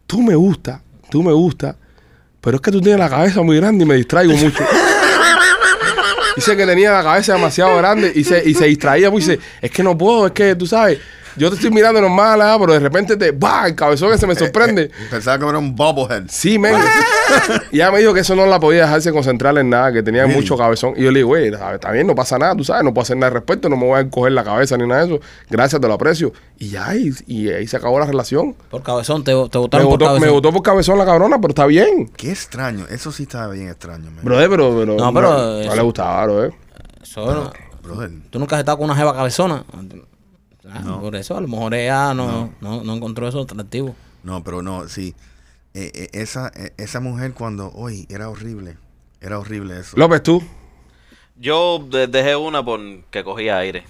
tú 0.07 0.21
me 0.21 0.35
gusta, 0.35 0.81
tú 1.09 1.23
me 1.23 1.31
gusta, 1.31 1.77
pero 2.41 2.55
es 2.55 2.61
que 2.61 2.71
tú 2.71 2.81
tienes 2.81 2.99
la 2.99 3.09
cabeza 3.09 3.41
muy 3.43 3.55
grande 3.57 3.83
y 3.85 3.87
me 3.87 3.95
distraigo 3.95 4.33
mucho. 4.33 4.63
Dice 6.35 6.55
que 6.55 6.65
tenía 6.65 6.91
la 6.91 7.03
cabeza 7.03 7.33
demasiado 7.33 7.77
grande 7.77 8.11
y 8.13 8.23
se, 8.23 8.47
y 8.47 8.53
se 8.53 8.65
distraía, 8.65 9.11
pues 9.11 9.27
dice, 9.27 9.39
es 9.61 9.71
que 9.71 9.83
no 9.83 9.97
puedo, 9.97 10.27
es 10.27 10.31
que 10.31 10.55
tú 10.55 10.65
sabes, 10.65 10.99
yo 11.37 11.49
te 11.49 11.55
estoy 11.55 11.71
mirando 11.71 12.01
normal, 12.01 12.41
ah, 12.41 12.57
pero 12.59 12.73
de 12.73 12.79
repente 12.79 13.17
te, 13.17 13.31
¡bah! 13.31 13.67
El 13.67 13.75
cabezón 13.75 14.11
ese 14.13 14.27
me 14.27 14.35
sorprende. 14.35 14.83
Eh, 14.83 14.91
Pensaba 15.09 15.37
que 15.39 15.47
era 15.47 15.57
un 15.57 15.75
bobblehead. 15.75 16.25
Sí, 16.29 16.57
men. 16.59 16.75
y 17.71 17.77
ella 17.77 17.91
me 17.91 17.99
dijo 17.99 18.13
que 18.13 18.19
eso 18.21 18.35
no 18.35 18.45
la 18.45 18.59
podía 18.59 18.83
dejarse 18.83 19.11
concentrar 19.11 19.57
en 19.57 19.69
nada, 19.69 19.91
que 19.93 20.03
tenía 20.03 20.25
Sí. 20.27 20.33
mucho 20.33 20.57
cabezón. 20.57 20.93
Y 20.97 21.03
yo 21.03 21.11
le 21.11 21.19
digo, 21.19 21.29
güey, 21.29 21.47
está 21.47 21.91
bien, 21.91 22.07
no 22.07 22.15
pasa 22.15 22.37
nada, 22.37 22.55
tú 22.55 22.63
sabes, 22.63 22.83
no 22.83 22.93
puedo 22.93 23.03
hacer 23.03 23.17
nada 23.17 23.27
al 23.27 23.33
respecto, 23.33 23.69
no 23.69 23.77
me 23.77 23.85
voy 23.85 23.97
a 23.97 24.01
encoger 24.01 24.31
la 24.33 24.43
cabeza 24.43 24.77
ni 24.77 24.87
nada 24.87 25.05
de 25.05 25.15
eso. 25.15 25.23
Gracias, 25.49 25.81
te 25.81 25.87
lo 25.87 25.93
aprecio. 25.93 26.33
Y 26.57 26.69
ya, 26.69 26.95
y, 26.95 27.11
y 27.27 27.49
ahí 27.49 27.65
se 27.67 27.77
acabó 27.77 27.99
la 27.99 28.05
relación. 28.05 28.55
Por 28.69 28.83
cabezón, 28.83 29.23
te, 29.23 29.31
te 29.31 29.37
Me 29.37 29.47
por 29.49 29.83
votó, 29.83 30.05
cabezón. 30.05 30.21
me 30.21 30.29
votó 30.29 30.51
por 30.51 30.61
cabezón 30.61 30.97
la 30.97 31.05
cabrona, 31.05 31.37
pero 31.39 31.51
está 31.51 31.65
bien. 31.65 32.09
Qué 32.15 32.31
extraño. 32.31 32.85
Eso 32.89 33.11
sí 33.11 33.23
estaba 33.23 33.47
bien 33.53 33.69
extraño, 33.69 34.11
man. 34.11 34.23
Brother, 34.23 34.49
pero, 34.49 34.75
pero, 34.77 34.95
No, 34.95 35.13
pero 35.13 35.31
no, 35.31 35.59
eso- 35.59 35.75
le 35.75 35.81
gustaba, 35.81 36.23
bro, 36.25 36.45
eh. 36.45 36.51
Eso 37.01 37.25
no- 37.33 37.51
Brother. 37.81 38.11
Tú 38.29 38.37
nunca 38.37 38.55
has 38.57 38.59
estado 38.59 38.77
con 38.77 38.85
una 38.85 38.95
jeva 38.95 39.15
cabezona. 39.15 39.63
Ah, 40.69 40.97
Por 40.99 41.15
eso, 41.15 41.35
a 41.37 41.41
lo 41.41 41.47
mejor 41.47 41.73
ella 41.73 42.13
no, 42.13 42.53
no. 42.61 42.83
no 42.83 42.93
encontró 42.95 43.27
eso 43.27 43.41
atractivo. 43.41 43.95
No, 44.23 44.43
pero 44.43 44.61
no, 44.61 44.87
sí. 44.87 45.15
Eh, 45.73 45.91
eh, 45.95 46.09
esa, 46.13 46.51
eh, 46.55 46.73
esa 46.77 46.99
mujer 46.99 47.33
cuando, 47.33 47.71
hoy 47.73 48.05
era 48.09 48.29
horrible. 48.29 48.77
Era 49.21 49.39
horrible 49.39 49.79
eso. 49.79 49.97
López, 49.97 50.21
tú. 50.21 50.43
Yo 51.37 51.79
de- 51.89 52.07
dejé 52.07 52.35
una 52.35 52.63
por 52.63 52.79
que 53.09 53.23
cogía 53.23 53.57
aire. 53.57 53.85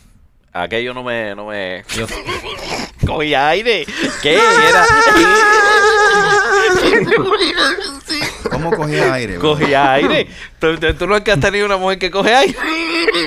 Aquello 0.54 0.94
no 0.94 1.04
me, 1.04 1.36
no 1.36 1.48
me. 1.48 1.84
Yo- 1.98 2.08
cogía 3.06 3.50
aire. 3.50 3.86
¿Qué? 4.22 4.36
Era. 4.36 4.86
¿Cómo 8.50 8.72
cogía 8.72 9.14
aire? 9.14 9.38
bro? 9.38 9.52
cogía 9.52 9.94
aire. 9.94 10.28
¿Tú, 10.60 10.78
tú- 10.78 10.94
tú 10.94 11.08
no 11.08 11.16
es 11.18 11.24
que 11.24 11.32
has 11.32 11.40
tenido 11.40 11.66
una 11.66 11.78
mujer 11.78 12.00
que 12.00 12.10
coge 12.12 12.34
aire. 12.34 12.56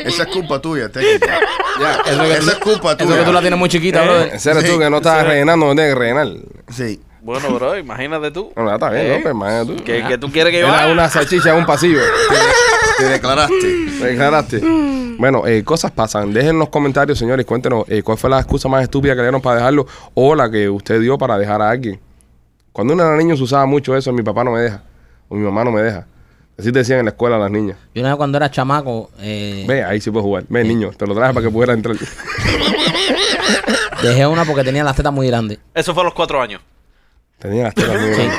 Esa 0.04 0.22
es 0.24 0.28
culpa 0.28 0.60
tuya, 0.60 0.88
técnica. 0.90 1.38
Ya. 1.80 1.92
Eso 2.06 2.22
que, 2.22 2.32
Esa 2.32 2.52
es 2.52 2.58
culpa 2.58 2.92
eso 2.92 3.04
tuya. 3.04 3.18
que 3.18 3.24
tú 3.24 3.32
la 3.32 3.40
tienes 3.40 3.58
muy 3.58 3.68
chiquita, 3.68 4.02
En 4.02 4.08
brother. 4.08 4.40
serio, 4.40 4.60
Sí, 4.62 4.68
tú 4.68 4.78
que 4.78 4.90
no 4.90 4.96
estás 4.98 5.22
sí. 5.22 5.26
rellenando, 5.28 5.66
no 5.66 5.74
tienes 5.74 5.94
que 5.94 5.98
rellenar. 5.98 6.28
Sí. 6.70 7.00
Bueno, 7.22 7.48
bro, 7.54 7.76
imagínate 7.78 8.30
tú. 8.30 8.52
No, 8.54 8.72
está 8.74 8.90
bien, 8.90 9.06
¿Eh? 9.06 9.16
López, 9.16 9.32
imagínate 9.32 9.66
tú. 9.76 9.82
¿Qué, 9.84 10.04
qué 10.06 10.18
tú 10.18 10.30
quieres 10.30 10.52
que 10.52 10.60
yo 10.60 10.66
Era 10.68 10.82
haga? 10.84 10.92
una 10.92 11.08
salchicha 11.08 11.50
en 11.50 11.56
un 11.56 11.66
pasillo. 11.66 12.00
Te 12.98 13.04
declaraste. 13.04 13.86
Te 13.98 14.04
declaraste. 14.06 14.60
Bueno, 15.18 15.46
eh, 15.46 15.64
cosas 15.64 15.90
pasan. 15.90 16.32
Dejen 16.32 16.50
en 16.50 16.58
los 16.58 16.68
comentarios, 16.68 17.18
señores, 17.18 17.46
cuéntenos 17.46 17.84
eh, 17.88 18.02
cuál 18.02 18.18
fue 18.18 18.28
la 18.30 18.38
excusa 18.40 18.68
más 18.68 18.82
estúpida 18.82 19.12
que 19.14 19.18
le 19.18 19.22
dieron 19.24 19.40
para 19.40 19.56
dejarlo 19.56 19.86
o 20.12 20.34
la 20.34 20.50
que 20.50 20.68
usted 20.68 21.00
dio 21.00 21.16
para 21.16 21.38
dejar 21.38 21.62
a 21.62 21.70
alguien. 21.70 21.98
Cuando 22.72 22.92
uno 22.94 23.04
era 23.04 23.16
niño 23.16 23.36
se 23.36 23.42
usaba 23.44 23.64
mucho 23.66 23.96
eso, 23.96 24.12
mi 24.12 24.22
papá 24.22 24.44
no 24.44 24.50
me 24.52 24.60
deja 24.60 24.82
mi 25.34 25.44
mamá 25.44 25.64
no 25.64 25.70
me 25.72 25.82
deja. 25.82 26.06
Así 26.58 26.70
te 26.70 26.78
decían 26.78 27.00
en 27.00 27.06
la 27.06 27.10
escuela 27.10 27.36
las 27.36 27.50
niñas. 27.50 27.76
Yo 27.94 28.00
una 28.02 28.10
vez 28.10 28.16
cuando 28.16 28.38
era 28.38 28.50
chamaco, 28.50 29.10
eh, 29.20 29.64
Ve, 29.66 29.82
ahí 29.82 30.00
sí 30.00 30.10
puedes 30.10 30.24
jugar. 30.24 30.44
Ve, 30.48 30.62
niño, 30.62 30.90
te 30.96 31.06
lo 31.06 31.14
traje 31.14 31.34
para 31.34 31.44
que 31.46 31.52
pudiera 31.52 31.72
entrar. 31.72 31.96
dejé 34.02 34.26
una 34.26 34.44
porque 34.44 34.62
tenía 34.64 34.84
las 34.84 34.96
tetas 34.96 35.12
muy 35.12 35.26
grandes. 35.26 35.58
Eso 35.74 35.94
fue 35.94 36.02
a 36.02 36.04
los 36.04 36.14
cuatro 36.14 36.40
años. 36.40 36.60
Tenía 37.38 37.64
las 37.64 37.74
tetas 37.74 38.00
muy 38.00 38.14
Sí, 38.14 38.20
grandes. 38.20 38.38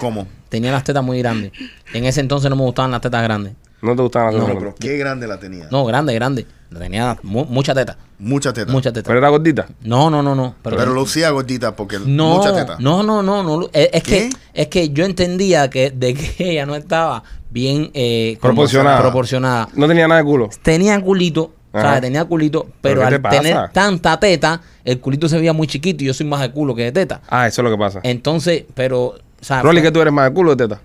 ¿Cómo? 0.00 0.26
tenía 0.48 0.72
las 0.72 0.82
tetas 0.84 1.04
muy 1.04 1.18
grandes. 1.20 1.52
En 1.92 2.04
ese 2.04 2.20
entonces 2.20 2.50
no 2.50 2.56
me 2.56 2.62
gustaban 2.62 2.90
las 2.90 3.00
tetas 3.00 3.22
grandes. 3.22 3.52
No 3.82 3.94
te 3.94 4.02
gustaban 4.02 4.26
las 4.28 4.34
No, 4.34 4.40
tetas 4.40 4.54
Pero 4.58 4.60
grandes. 4.72 4.80
qué 4.90 4.96
grande 4.98 5.26
la 5.28 5.38
tenía. 5.38 5.68
No, 5.70 5.84
grande, 5.84 6.14
grande. 6.14 6.46
Tenía 6.78 7.16
mu- 7.22 7.44
mucha 7.46 7.74
teta. 7.74 7.96
Mucha 8.18 8.52
teta. 8.52 8.70
Mucha 8.70 8.92
teta. 8.92 9.06
Pero 9.08 9.18
era 9.18 9.28
gordita. 9.28 9.66
No, 9.82 10.08
no, 10.10 10.22
no, 10.22 10.34
no. 10.34 10.54
Pero, 10.62 10.76
Pero 10.76 10.92
lucía 10.92 11.30
gordita 11.30 11.74
porque 11.74 11.98
no, 11.98 12.36
mucha 12.36 12.54
teta. 12.54 12.76
no, 12.78 13.02
no, 13.02 13.22
no, 13.22 13.42
no. 13.42 13.68
Es, 13.72 13.90
es 13.92 14.02
que, 14.02 14.30
es 14.54 14.68
que 14.68 14.90
yo 14.90 15.04
entendía 15.04 15.68
que 15.68 15.90
de 15.90 16.14
que 16.14 16.34
ella 16.52 16.66
no 16.66 16.76
estaba 16.76 17.22
bien 17.50 17.90
eh, 17.94 18.38
como- 18.40 18.54
Proporcionada. 18.54 19.68
No 19.74 19.88
tenía 19.88 20.06
nada 20.06 20.20
de 20.20 20.24
culo. 20.26 20.48
Tenía 20.62 21.00
culito, 21.00 21.52
Ajá. 21.72 21.82
¿sabes? 21.86 22.00
Tenía 22.02 22.24
culito, 22.24 22.68
¿Pero 22.80 23.00
pero, 23.00 23.10
qué 23.10 23.18
te 23.18 23.28
al 23.28 23.42
tener 23.42 23.70
tanta 23.72 24.20
teta, 24.20 24.60
el 24.84 25.00
culito 25.00 25.28
se 25.28 25.38
veía 25.38 25.52
muy 25.52 25.66
chiquito 25.66 26.04
y 26.04 26.06
yo 26.06 26.14
soy 26.14 26.26
más 26.26 26.40
de 26.40 26.52
culo 26.52 26.74
que 26.76 26.84
de 26.84 26.92
teta. 26.92 27.20
Ah, 27.28 27.48
eso 27.48 27.62
es 27.62 27.64
lo 27.64 27.70
que 27.70 27.78
pasa. 27.78 28.00
Entonces, 28.04 28.64
pero, 28.74 29.16
¿sabes? 29.40 29.64
Rolly, 29.64 29.82
que 29.82 29.90
tú 29.90 30.00
eres 30.00 30.12
más 30.12 30.28
de 30.28 30.34
culo 30.34 30.52
o 30.52 30.54
de 30.56 30.68
teta? 30.68 30.80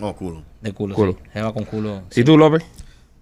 Oh, 0.00 0.14
culo. 0.14 0.42
De 0.60 0.72
culo, 0.72 0.94
Culo. 0.94 1.18
sí. 1.34 1.40
Con 1.52 1.64
culo. 1.64 2.02
¿Y 2.16 2.24
tú, 2.24 2.36
López? 2.38 2.64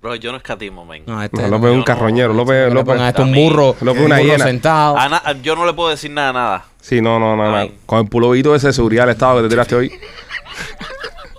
Bro, 0.02 0.16
yo 0.16 0.32
no 0.32 0.38
escatimo, 0.38 0.84
man. 0.84 1.02
No, 1.06 1.22
este 1.22 1.42
No. 1.42 1.48
López 1.48 1.70
es 1.70 1.76
un 1.76 1.82
carroñero. 1.84 2.28
no, 2.30 2.34
López, 2.40 2.64
Que 2.64 2.74
le 2.74 2.74
López. 2.74 3.18
un 3.20 3.32
burro, 3.34 3.76
López 3.82 4.00
un 4.00 4.06
una 4.06 4.20
hiena. 4.20 4.44
sentado. 4.44 4.98
A 4.98 5.08
na- 5.08 5.32
yo 5.42 5.54
no 5.54 5.64
le 5.64 5.72
puedo 5.74 5.90
decir 5.90 6.10
nada, 6.10 6.32
nada. 6.32 6.64
Sí, 6.80 7.00
no, 7.00 7.20
no, 7.20 7.36
no, 7.36 7.50
no. 7.50 7.56
Ay. 7.56 7.78
Con 7.86 8.00
el 8.00 8.08
pulovito 8.08 8.52
ese 8.56 8.66
de 8.68 8.72
seguridad 8.72 9.04
del 9.04 9.12
Estado 9.12 9.36
que 9.36 9.42
te 9.44 9.48
tiraste 9.50 9.76
hoy. 9.76 9.92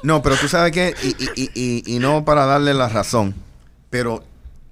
No, 0.02 0.22
pero 0.22 0.36
tú 0.38 0.48
sabes 0.48 0.72
qué, 0.72 0.94
y, 1.04 1.08
y, 1.10 1.30
y, 1.36 1.52
y, 1.88 1.96
y 1.96 2.00
no 2.00 2.24
para 2.26 2.46
darle 2.46 2.74
la 2.74 2.88
razón, 2.90 3.34
pero 3.90 4.24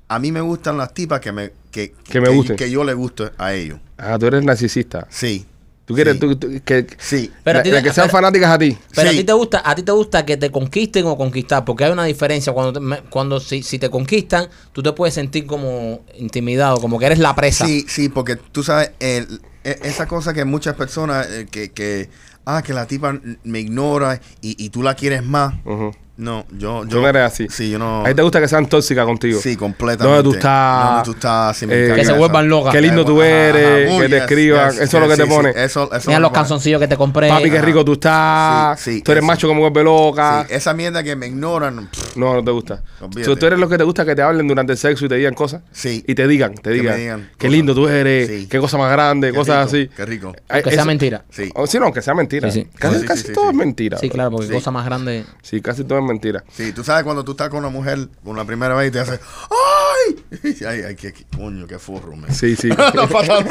a 0.08 0.20
mí 0.20 0.32
me 0.32 0.42
gustan 0.42 0.78
las 0.78 0.94
tipas 0.94 1.20
que 1.22 1.32
me 1.32 1.52
que, 1.72 1.94
Que 2.04 2.20
me 2.20 2.30
gusten. 2.30 2.58
que 2.58 2.70
yo 2.70 2.84
le 2.84 2.94
gusto 2.94 3.30
a 3.38 3.54
ellos. 3.54 3.80
Ah, 3.98 4.18
tú 4.20 4.26
eres 4.26 4.44
narcisista. 4.44 5.08
Sí. 5.10 5.46
Tú 5.92 5.96
quieres 5.96 6.14
Sí. 6.16 6.20
tú- 6.20 6.36
tú- 6.36 6.62
que, 6.64 6.88
Sí. 6.98 7.32
Pero 7.44 7.58
a 7.58 7.60
la- 7.60 7.64
ti 7.64 7.72
la 7.72 7.78
te- 7.78 7.84
que 7.90 7.94
sean 7.94 8.08
pero- 8.08 8.18
fanáticas 8.18 8.52
a 8.52 8.58
ti. 8.58 8.78
Pero 8.96 9.10
a 9.10 9.12
Sí. 9.12 9.18
ti 9.20 9.24
te 9.24 9.34
gusta, 9.34 9.62
a 9.64 9.76
ti 9.76 9.84
te 9.84 9.92
gusta 9.92 10.26
que 10.26 10.38
te 10.38 10.50
conquisten 10.52 11.06
o 11.06 11.18
conquistar, 11.18 11.66
porque 11.66 11.86
hay 11.86 11.92
una 11.92 12.06
diferencia 12.06 12.54
cuando 12.54 12.74
te- 12.74 12.80
me- 12.80 13.02
cuando 13.10 13.40
si, 13.40 13.62
si 13.64 13.78
te 13.80 13.90
conquistan, 13.90 14.48
tú 14.72 14.82
te 14.82 14.92
puedes 14.94 15.14
sentir 15.14 15.46
como 15.46 16.02
intimidado, 16.18 16.78
como 16.80 16.98
que 17.00 17.06
eres 17.06 17.20
la 17.20 17.36
presa. 17.36 17.66
Sí, 17.66 17.86
sí, 17.88 18.10
porque 18.10 18.36
tú 18.38 18.64
sabes, 18.64 18.92
el- 19.00 19.42
e- 19.64 19.80
esa 19.84 20.08
cosa 20.08 20.34
que 20.34 20.46
muchas 20.46 20.76
personas 20.76 21.28
eh, 21.30 21.48
que, 21.52 21.72
que 21.72 22.10
ah, 22.46 22.64
que 22.64 22.74
la 22.74 22.88
tipa 22.88 23.20
me 23.44 23.60
ignora 23.60 24.20
y, 24.42 24.56
y 24.64 24.70
tú 24.70 24.82
la 24.82 24.96
quieres 24.96 25.24
más. 25.24 25.54
Ujú. 25.66 25.92
No, 26.18 26.46
yo, 26.52 26.82
Tú 26.82 26.90
yo 26.90 27.02
no 27.02 27.08
eres 27.08 27.24
así. 27.24 27.48
Sí, 27.50 27.72
yo 27.72 27.80
no. 27.80 28.02
A 28.06 28.10
ti 28.10 28.14
te 28.16 28.22
gusta 28.22 28.40
que 28.40 28.48
sean 28.48 28.68
tóxicas 28.68 29.06
contigo. 29.06 29.40
Sí, 29.42 29.56
completamente. 29.56 30.18
¿Dónde 30.18 30.24
tú 30.30 30.36
estás? 30.36 30.86
¿Dónde 30.90 31.04
tú 31.06 31.12
estás? 31.12 31.58
Sí, 31.58 31.66
Eh, 31.70 31.94
Que 31.96 32.06
se 32.06 32.14
vuelvan 32.14 32.48
locas. 32.48 32.72
Qué 32.74 32.82
lindo 32.82 33.04
tú 33.04 33.22
Ajá, 33.22 33.30
eres, 33.30 33.66
ajá. 33.66 33.76
que 33.78 33.92
Oh, 33.96 34.00
te 34.02 34.08
yes, 34.10 34.22
escriban. 34.22 34.72
yes, 34.72 34.82
Eso 34.82 34.98
es 34.98 35.04
lo 35.04 35.10
que 35.10 35.16
te 35.24 35.26
pone. 35.28 35.54
sí, 35.54 35.60
Eso, 35.60 35.92
eso 35.92 36.08
Mira 36.10 36.20
los 36.20 36.30
pone. 36.30 36.40
calzoncillos 36.42 36.80
que 36.80 36.88
te 36.88 36.98
compré. 36.98 37.28
Papi, 37.30 37.50
qué 37.50 37.62
rico 37.62 37.84
tú 37.84 37.94
estás. 37.94 38.80
Sí, 38.80 38.96
sí, 38.96 39.02
tú 39.02 39.12
eres 39.14 39.24
eso. 39.24 39.28
macho 39.32 39.48
como 39.48 39.62
vuelve 39.62 39.84
loca. 39.84 40.46
Sí, 40.48 40.54
esa 40.54 40.74
mierda 40.74 41.02
que 41.02 41.16
me 41.16 41.28
ignoran. 41.28 41.88
pff, 41.90 42.18
No, 42.18 42.34
no 42.36 42.44
te 42.44 42.52
gusta. 42.52 42.84
So, 43.24 43.36
tú 43.36 43.46
eres 43.48 43.58
lo 43.58 43.68
que 43.68 43.78
te 43.78 43.84
gusta 43.84 44.06
que 44.06 44.14
te 44.16 44.22
hablen 44.22 44.48
durante 44.48 44.74
el 44.74 44.78
sexo 44.78 45.06
y 45.06 45.10
te 45.10 45.16
digan 45.16 45.34
cosas. 45.34 45.62
Sí. 45.72 46.04
Y 46.08 46.14
te 46.14 46.28
digan, 46.28 46.54
te 46.54 46.70
me 46.70 46.76
digan. 46.76 46.98
digan 46.98 47.22
qué 47.32 47.48
cosas. 47.48 47.52
lindo 47.52 47.74
tú 47.74 47.88
eres, 47.88 48.28
Sí. 48.28 48.48
qué 48.48 48.60
cosa 48.60 48.78
más 48.78 48.92
grande, 48.92 49.32
Qué 49.32 49.38
cosas 49.38 49.66
así. 49.68 49.90
qué 49.96 50.06
rico. 50.06 50.34
Ay, 50.50 50.62
Que 50.62 50.70
sea 50.70 50.80
eso- 50.82 50.86
mentira. 50.88 51.24
Sí. 51.32 51.50
Oh, 51.56 51.66
sí, 51.66 51.80
no, 51.80 51.86
aunque 51.86 52.02
sea 52.04 52.14
mentira. 52.14 52.50
Casi, 52.78 53.32
todo 53.34 53.50
es 53.50 53.56
mentira. 53.56 53.98
Sí, 53.98 54.10
claro, 54.10 54.32
porque 54.32 54.50
cosa 54.52 54.70
más 54.72 54.86
grande. 54.86 55.26
Sí, 55.42 55.62
casi 55.62 55.84
todo 55.84 56.01
es 56.02 56.08
mentira. 56.08 56.44
Sí, 56.52 56.72
tú 56.74 56.84
sabes 56.84 57.04
cuando 57.04 57.24
tú 57.24 57.32
estás 57.32 57.50
con 57.50 57.60
una 57.60 57.70
mujer 57.70 58.08
por 58.24 58.36
la 58.38 58.46
primera 58.46 58.76
vez 58.76 58.90
y 58.90 58.92
te 58.92 59.00
hace 59.00 59.14
¡Ay! 59.14 60.26
Ay, 60.68 60.82
ay, 60.88 60.96
qué, 60.96 61.14
qué- 61.14 61.26
coño, 61.36 61.68
qué 61.68 61.78
forro, 61.78 62.16
man. 62.16 62.34
Sí, 62.34 62.56
sí. 62.56 62.70
No 62.70 63.08
pasa 63.08 63.44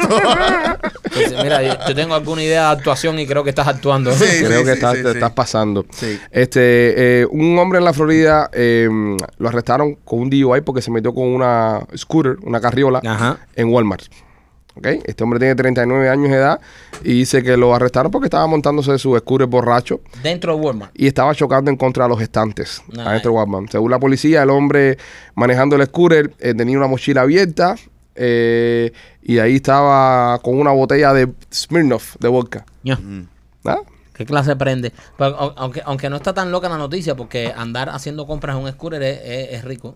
Pues, 1.13 1.33
mira, 1.43 1.61
yo, 1.63 1.73
yo 1.87 1.95
tengo 1.95 2.13
alguna 2.15 2.43
idea 2.43 2.67
de 2.67 2.77
actuación 2.77 3.19
y 3.19 3.27
creo 3.27 3.43
que 3.43 3.49
estás 3.51 3.67
actuando. 3.67 4.11
Sí. 4.13 4.43
Creo 4.45 4.61
que 4.63 4.71
sí, 4.71 4.71
estás, 4.73 4.97
sí, 4.97 5.03
te 5.03 5.09
sí. 5.11 5.17
estás 5.17 5.31
pasando. 5.31 5.85
Sí. 5.91 6.19
Este, 6.31 7.21
eh, 7.21 7.25
un 7.29 7.57
hombre 7.59 7.79
en 7.79 7.85
la 7.85 7.93
Florida 7.93 8.49
eh, 8.53 8.87
lo 9.37 9.47
arrestaron 9.49 9.95
con 9.95 10.19
un 10.19 10.29
DUI 10.29 10.61
porque 10.61 10.81
se 10.81 10.91
metió 10.91 11.13
con 11.13 11.27
una 11.27 11.79
scooter, 11.95 12.37
una 12.43 12.59
carriola, 12.61 13.01
Ajá. 13.05 13.39
en 13.55 13.67
Walmart. 13.69 14.03
¿Ok? 14.75 14.87
Este 15.05 15.23
hombre 15.23 15.39
tiene 15.39 15.55
39 15.55 16.09
años 16.09 16.29
de 16.29 16.35
edad 16.37 16.61
y 17.03 17.13
dice 17.19 17.43
que 17.43 17.57
lo 17.57 17.75
arrestaron 17.75 18.11
porque 18.11 18.27
estaba 18.27 18.47
montándose 18.47 18.97
su 18.97 19.17
scooter 19.17 19.47
borracho 19.47 19.99
Dentro 20.23 20.55
de 20.55 20.61
Walmart. 20.61 20.91
y 20.95 21.07
estaba 21.07 21.35
chocando 21.35 21.69
en 21.69 21.77
contra 21.77 22.05
de 22.05 22.09
los 22.09 22.21
estantes 22.21 22.81
Nice. 22.87 23.01
adentro 23.01 23.31
de 23.31 23.37
Walmart. 23.37 23.69
Según 23.71 23.91
la 23.91 23.99
policía, 23.99 24.43
el 24.43 24.49
hombre 24.49 24.97
manejando 25.35 25.75
el 25.75 25.85
scooter 25.87 26.33
eh, 26.39 26.53
tenía 26.53 26.77
una 26.77 26.87
mochila 26.87 27.21
abierta 27.21 27.75
eh, 28.15 28.91
y 29.21 29.39
ahí 29.39 29.55
estaba 29.55 30.39
con 30.39 30.59
una 30.59 30.71
botella 30.71 31.13
de 31.13 31.29
Smirnoff 31.53 32.15
de 32.19 32.27
vodka. 32.27 32.65
Ya. 32.83 32.99
¿Ah? 33.65 33.79
¿Qué 34.13 34.25
clase 34.25 34.55
prende? 34.55 34.91
Pero, 35.17 35.53
aunque, 35.57 35.81
aunque 35.85 36.09
no 36.09 36.17
está 36.17 36.33
tan 36.33 36.51
loca 36.51 36.69
la 36.69 36.77
noticia, 36.77 37.15
porque 37.15 37.51
andar 37.55 37.89
haciendo 37.89 38.27
compras 38.27 38.55
en 38.57 38.63
un 38.63 38.71
scooter 38.71 39.01
es, 39.01 39.19
es- 39.23 39.53
es 39.53 39.63
rico. 39.63 39.95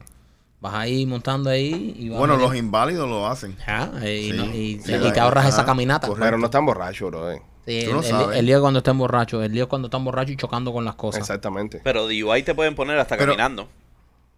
Vas 0.65 0.73
ahí 0.73 1.05
montando 1.05 1.49
ahí 1.51 1.95
y 1.99 2.09
vas 2.09 2.17
Bueno, 2.17 2.37
los 2.37 2.55
inválidos 2.55 3.07
lo 3.07 3.27
hacen. 3.27 3.55
Eh, 4.01 4.19
y, 4.27 4.31
Sí. 4.31 4.37
no- 4.37 4.45
y- 4.45 4.79
Sí, 4.79 4.93
y 4.95 5.11
te 5.11 5.19
ahorras 5.19 5.47
esa 5.47 5.63
caminata. 5.65 6.07
correcto. 6.07 6.25
Pero 6.25 6.37
no 6.39 6.45
están 6.45 6.65
borrachos, 6.65 7.11
bro. 7.11 7.31
eh. 7.31 7.41
Sí, 7.67 7.83
Tú 7.85 7.93
no 7.93 8.01
el, 8.31 8.37
el- 8.39 8.45
lío 8.47 8.55
es 8.57 8.61
cuando 8.61 8.79
están 8.79 8.97
borrachos. 8.97 9.43
El 9.43 9.51
lío 9.53 9.63
es 9.63 9.69
cuando 9.69 9.87
están 9.87 10.03
borrachos 10.03 10.31
y 10.33 10.37
chocando 10.37 10.73
con 10.73 10.83
las 10.85 10.95
cosas. 10.95 11.19
Exactamente. 11.21 11.81
Pero 11.83 12.07
DUI 12.07 12.41
te 12.43 12.55
pueden 12.55 12.73
poner 12.75 12.97
hasta 12.97 13.15
Pero- 13.17 13.33
caminando. 13.33 13.67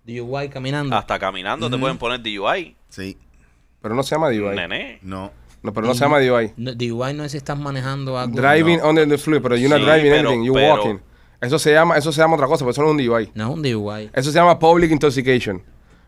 DUI 0.05 0.49
caminando. 0.49 0.95
Hasta 0.95 1.19
caminando 1.19 1.69
te 1.69 1.77
pueden 1.77 1.97
poner 1.97 2.21
DUI. 2.21 2.75
Sí, 2.89 3.17
Pero 3.81 3.95
no 3.95 4.03
se 4.03 4.15
llama 4.15 4.29
DUI. 4.29 4.55
Nene. 4.55 4.99
no. 5.01 5.31
No, 5.63 5.73
pero 5.73 5.87
no 5.87 5.93
se 5.93 6.01
llama 6.01 6.19
DUI. 6.19 6.51
No, 6.57 6.73
DUI 6.73 7.13
no 7.13 7.23
es 7.23 7.31
si 7.31 7.37
estás 7.37 7.57
manejando 7.57 8.17
algo. 8.17 8.35
Driving 8.39 8.79
No. 8.79 8.89
under 8.89 9.07
the 9.07 9.17
fluid, 9.17 9.41
pero 9.41 9.55
you're 9.55 9.69
not 9.69 9.79
Sí, 9.79 9.85
driving 9.85 10.11
pero- 10.11 10.29
anything, 10.29 10.45
you're 10.45 10.61
pero- 10.61 10.75
walking. 10.75 10.99
Eso 11.41 11.59
se 11.59 11.71
llama, 11.73 11.97
eso 11.97 12.11
se 12.11 12.19
llama 12.21 12.35
otra 12.35 12.47
cosa, 12.47 12.59
pero 12.65 12.71
eso 12.71 12.81
no 12.81 12.87
es 12.87 12.91
un 12.91 12.97
DUI. 12.97 13.31
No 13.35 13.49
es 13.49 13.53
un 13.55 13.61
DUI. 13.61 14.09
Eso 14.13 14.31
se 14.31 14.35
llama 14.39 14.57
public 14.57 14.89
intoxication. 14.91 15.61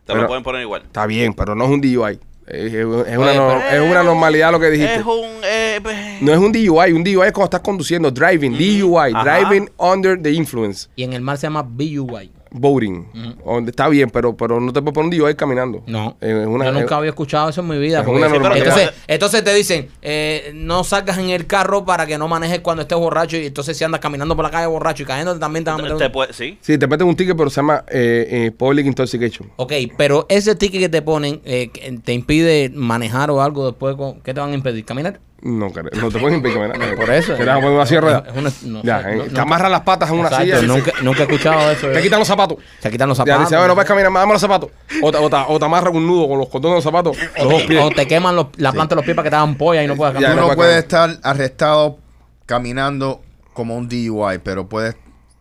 Te 0.09 0.13
Pero- 0.13 0.21
lo 0.23 0.27
pueden 0.27 0.43
poner 0.43 0.61
igual. 0.63 0.81
Está 0.81 1.05
bien, 1.05 1.33
pero 1.35 1.53
no 1.53 1.65
es 1.65 1.69
un 1.69 1.81
DUI. 1.81 2.19
Es, 2.47 2.73
es 2.73 2.83
una, 2.83 3.01
Oye, 3.03 3.15
no- 3.15 3.47
pero- 3.59 3.85
es 3.85 3.91
una 3.91 4.01
normalidad 4.01 4.51
lo 4.51 4.59
que 4.59 4.71
dijiste. 4.71 4.95
Es 4.95 5.05
un... 5.05 5.27
eh, 5.43 5.79
pues, 5.83 5.95
No 6.21 6.31
es 6.33 6.39
un 6.39 6.51
DUI, 6.51 6.93
un 6.93 7.03
DUI 7.03 7.27
es 7.27 7.31
cuando 7.31 7.43
estás 7.45 7.59
conduciendo, 7.61 8.09
driving, 8.09 8.53
DUI, 8.57 9.13
Ajá. 9.13 9.23
driving 9.23 9.69
under 9.77 10.19
the 10.19 10.31
influence, 10.31 10.89
Y 10.95 11.03
en 11.03 11.13
el 11.13 11.21
mar 11.21 11.37
se 11.37 11.45
llama 11.45 11.61
BUI. 11.61 12.31
Voting. 12.51 13.37
Donde 13.45 13.69
Está 13.71 13.87
bien, 13.87 14.09
pero, 14.09 14.35
pero 14.35 14.59
no 14.59 14.73
te 14.73 14.81
puedes 14.81 14.93
poner 14.93 15.21
un 15.23 15.35
caminando. 15.35 15.83
No. 15.87 16.17
Eh, 16.21 16.33
una- 16.47 16.65
Yo 16.65 16.71
nunca 16.71 16.95
eh, 16.95 16.97
había 16.97 17.09
escuchado 17.09 17.49
eso 17.49 17.61
en 17.61 17.67
mi 17.67 17.77
vida. 17.77 18.01
es 18.01 18.07
una 18.07 18.27
entonces, 18.55 18.91
entonces 19.07 19.43
te 19.43 19.53
dicen, 19.53 19.89
eh, 20.01 20.51
no 20.55 20.83
salgas 20.83 21.17
en 21.17 21.29
el 21.29 21.45
carro 21.47 21.85
para 21.85 22.05
que 22.05 22.17
no 22.17 22.27
manejes 22.27 22.59
cuando 22.59 22.81
estés 22.81 22.97
borracho. 22.97 23.37
Y 23.37 23.45
entonces 23.47 23.77
si 23.77 23.83
andas 23.83 23.99
caminando 24.01 24.35
por 24.35 24.43
la 24.45 24.51
calle 24.51 24.67
borracho 24.67 25.03
y 25.03 25.05
cayendo 25.05 25.37
también 25.37 25.63
te 25.63 25.71
van 25.71 25.79
a 25.79 25.83
meter 25.83 25.97
te 25.97 26.05
un- 26.05 26.11
puede- 26.11 26.33
sí. 26.33 26.57
Sí, 26.61 26.77
te 26.77 26.87
meten 26.87 27.07
un 27.07 27.15
ticket, 27.15 27.37
pero 27.37 27.49
se 27.49 27.57
llama 27.57 27.83
eh, 27.89 28.27
eh, 28.47 28.51
public 28.51 28.85
intoxication. 28.85 29.49
Ok, 29.57 29.73
pero 29.97 30.25
ese 30.29 30.55
ticket 30.55 30.81
que 30.81 30.89
te 30.89 31.01
ponen 31.01 31.41
eh, 31.45 31.69
te 32.03 32.13
impide 32.13 32.69
manejar 32.73 33.31
o 33.31 33.41
algo 33.41 33.65
después. 33.67 33.95
con- 33.95 34.21
¿Qué 34.21 34.33
te 34.33 34.39
van 34.39 34.51
a 34.51 34.53
impedir? 34.53 34.85
¿Caminar? 34.85 35.19
No, 35.41 35.69
no 35.69 36.09
te 36.11 36.19
pueden 36.19 36.35
impedir 36.37 36.57
caminar. 36.57 36.95
Por 36.95 37.09
eso. 37.11 37.33
¿Te 37.35 37.45
vas 37.45 37.57
a 37.57 37.61
poner 37.61 38.03
una 38.03 38.23
una- 38.35 38.51
no 38.63 38.83
Ya, 38.83 39.01
eh, 39.11 39.29
te 39.33 39.39
amarran 39.39 39.71
las 39.71 39.81
patas 39.81 40.09
en 40.09 40.19
una 40.19 40.27
Exacto, 40.27 40.59
silla. 40.59 40.61
Nunca, 40.67 40.91
nunca 41.01 41.19
he 41.19 41.23
escuchado 41.23 41.71
eso. 41.71 41.87
Te 41.87 42.01
quitan 42.01 42.19
los 42.19 42.27
zapatos. 42.27 42.57
Se 42.79 42.91
quitan 42.91 43.07
los 43.07 43.17
Ya 43.19 43.23
zapatos. 43.25 43.43
dice, 43.45 43.55
a 43.55 43.59
ver, 43.59 43.67
no 43.69 43.73
puedes 43.75 43.87
caminar 43.87 44.11
más, 44.11 44.21
dame 44.23 44.33
los 44.33 44.41
zapatos. 44.41 44.69
O 45.01 45.11
te, 45.11 45.17
o 45.17 45.29
te, 45.29 45.35
o 45.47 45.59
te 45.59 45.65
amarran 45.65 45.95
un 45.95 46.05
nudo 46.07 46.27
con 46.27 46.39
los 46.39 46.49
cordones 46.49 46.71
de 46.71 46.75
los 46.77 46.83
zapatos, 46.83 47.17
los 47.43 47.63
o, 47.63 47.67
pies. 47.67 47.83
o 47.83 47.89
te 47.89 48.05
queman 48.07 48.35
los- 48.35 48.47
la 48.57 48.71
planta 48.73 48.95
de 48.95 48.97
los 48.97 49.05
pies 49.05 49.15
para 49.15 49.23
que 49.23 49.29
te 49.29 49.35
hagan 49.37 49.55
polla 49.55 49.81
y 49.83 49.87
no 49.87 49.95
puedas 49.95 50.13
Ya, 50.15 50.19
caminar. 50.21 50.35
Tú 50.35 50.41
no 50.41 50.47
no 50.49 50.55
puede 50.55 50.69
puedes 50.69 50.83
estar 50.83 51.17
arrestado 51.23 51.97
caminando 52.45 53.21
como 53.53 53.75
un 53.75 53.87
DUI, 53.87 54.39
pero 54.43 54.67
puedes 54.67 54.95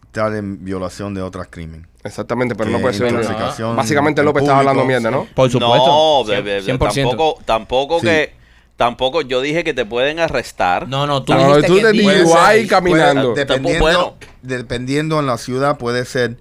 estar 0.06 0.34
en 0.34 0.64
violación 0.64 1.14
de 1.14 1.22
otros 1.22 1.46
crímenes. 1.50 1.88
Exactamente, 2.04 2.54
pero 2.54 2.70
no 2.70 2.78
puede 2.80 2.94
ser. 2.94 3.08
intoxicación 3.08 3.76
Básicamente 3.76 4.20
en 4.20 4.26
López 4.26 4.42
estaba 4.42 4.60
hablando 4.60 4.84
mierda, 4.84 5.10
¿no? 5.10 5.26
Por 5.34 5.50
supuesto. 5.50 5.86
No, 5.86 6.24
de- 6.24 6.62
100%. 6.62 7.10
tampoco, 7.10 7.38
tampoco 7.44 8.00
Sí. 8.00 8.06
que... 8.06 8.37
Tampoco, 8.78 9.22
yo 9.22 9.40
dije 9.40 9.64
que 9.64 9.74
te 9.74 9.84
pueden 9.84 10.20
arrestar. 10.20 10.86
No, 10.86 11.04
no, 11.08 11.24
tú 11.24 11.34
No, 11.34 11.56
tú 11.56 11.74
que 11.74 11.92
DUI 11.92 12.68
caminando. 12.68 13.34
puede- 13.34 13.44
dependiendo, 13.44 13.80
Bueno. 13.80 14.14
dependiendo 14.42 15.18
en 15.18 15.26
la 15.26 15.36
ciudad, 15.36 15.78
puede 15.78 16.04
ser 16.04 16.36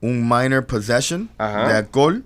un 0.00 0.22
minor 0.28 0.66
possession 0.66 1.28
Ajá. 1.36 1.66
de 1.68 1.78
alcohol 1.78 2.22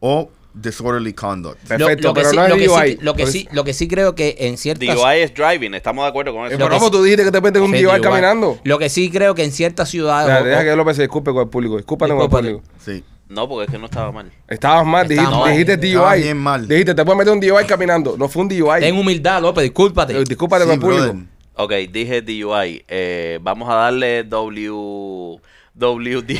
o 0.00 0.30
disorderly 0.54 1.12
conduct. 1.12 1.58
Perfecto, 1.68 2.08
lo 2.08 2.14
que 2.14 2.20
pero 2.22 2.30
sí- 2.30 2.36
lo 2.36 2.56
que 2.56 2.66
DUI. 2.66 2.90
sí- 2.92 2.98
Lo 3.02 3.14
que 3.14 3.22
Por 3.24 3.32
sí, 3.32 3.38
eso- 3.40 3.48
lo 3.54 3.64
que 3.64 3.74
sí 3.74 3.86
creo 3.88 4.14
que 4.14 4.34
en 4.38 4.56
ciertas 4.56 4.94
DUI 4.94 5.18
es 5.20 5.34
driving, 5.34 5.74
estamos 5.74 6.04
de 6.04 6.08
acuerdo 6.08 6.32
con 6.32 6.44
Eh, 6.44 6.48
eso. 6.48 6.56
pero 6.56 6.68
que 6.70 6.74
¿cómo 6.76 6.86
sí- 6.86 6.92
tú 6.92 7.02
dijiste 7.02 7.24
que 7.24 7.32
te 7.32 7.40
meten 7.42 7.62
un 7.62 7.70
DUI 7.70 7.82
DUI. 7.82 8.00
caminando? 8.00 8.58
Lo 8.64 8.78
que 8.78 8.88
sí 8.88 9.10
creo 9.10 9.34
que 9.34 9.44
en 9.44 9.52
ciertas 9.52 9.90
ciudades 9.90 10.42
deja 10.42 10.64
que 10.64 10.74
López 10.74 10.96
se 10.96 11.02
disculpe 11.02 11.32
con 11.32 11.42
el 11.42 11.48
público. 11.50 11.76
Discúlpate 11.76 12.12
con 12.14 12.22
el 12.22 12.28
público. 12.30 12.62
Sí. 12.82 13.04
No, 13.32 13.48
porque 13.48 13.64
es 13.64 13.70
que 13.70 13.78
no 13.78 13.86
estaba 13.86 14.12
mal. 14.12 14.30
Estabas 14.48 14.86
mal, 14.86 15.08
dijiste, 15.08 15.24
Estaba 15.24 15.44
mal. 15.46 15.50
dijiste 15.52 15.86
Estaba 15.88 16.12
DUI. 16.14 16.22
bien 16.22 16.36
mal. 16.38 16.68
Dijiste, 16.68 16.94
te 16.94 17.04
puedes 17.04 17.18
meter 17.18 17.32
un 17.32 17.40
DUI 17.40 17.66
caminando. 17.66 18.16
No 18.18 18.28
fue 18.28 18.42
un 18.42 18.48
DUI. 18.48 18.80
ten 18.80 18.94
humildad, 18.96 19.40
López, 19.40 19.64
discúlpate. 19.64 20.16
Eh, 20.18 20.24
Discúlpate 20.24 20.64
Sí, 20.64 20.68
con 20.68 20.74
el 20.74 20.80
público. 20.80 21.02
brother. 21.02 21.22
Ok, 21.54 21.72
dije 21.92 22.22
DUI. 22.22 22.84
Eh, 22.88 23.38
vamos 23.42 23.68
a 23.70 23.74
darle 23.74 24.24
W... 24.24 25.40
WD. 25.74 26.38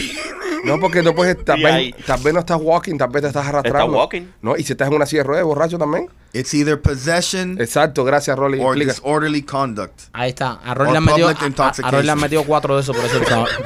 No, 0.65 0.79
porque 0.79 1.03
no 1.03 1.15
puedes, 1.15 1.43
tal 1.45 1.61
vez, 1.63 1.73
ahí. 1.73 1.95
tal 2.07 2.21
vez 2.23 2.35
no 2.35 2.41
estás 2.41 2.59
walking, 2.61 2.97
tal 2.99 3.09
vez 3.09 3.23
te 3.23 3.29
estás 3.29 3.47
arrastrando. 3.47 3.87
Estás 3.87 3.97
walking. 3.99 4.23
No, 4.43 4.57
y 4.57 4.63
si 4.63 4.73
estás 4.73 4.89
en 4.89 4.95
una 4.95 5.07
silla 5.07 5.23
de 5.23 5.29
ruedas, 5.29 5.45
borracho 5.45 5.79
también. 5.79 6.09
It's 6.35 6.55
either 6.55 6.81
possession 6.81 7.61
Exacto, 7.61 8.05
gracias, 8.05 8.37
Rolly. 8.39 8.59
or 8.59 8.75
Explica. 8.77 8.93
disorderly 8.93 9.43
conduct. 9.43 10.01
Ahí 10.13 10.31
está. 10.31 10.53
A 10.65 10.73
Or 10.73 10.91
le 10.91 10.97
han 10.97 11.05
metido, 11.05 11.29
public 11.29 11.61
a- 11.61 11.89
a- 11.89 12.03
le 12.03 12.11
han 12.11 12.19
metido 12.21 12.45
cuatro 12.45 12.75
de 12.75 12.81
esos, 12.81 12.97
por 12.97 13.05
eso 13.05 13.19
estaba- 13.23 13.47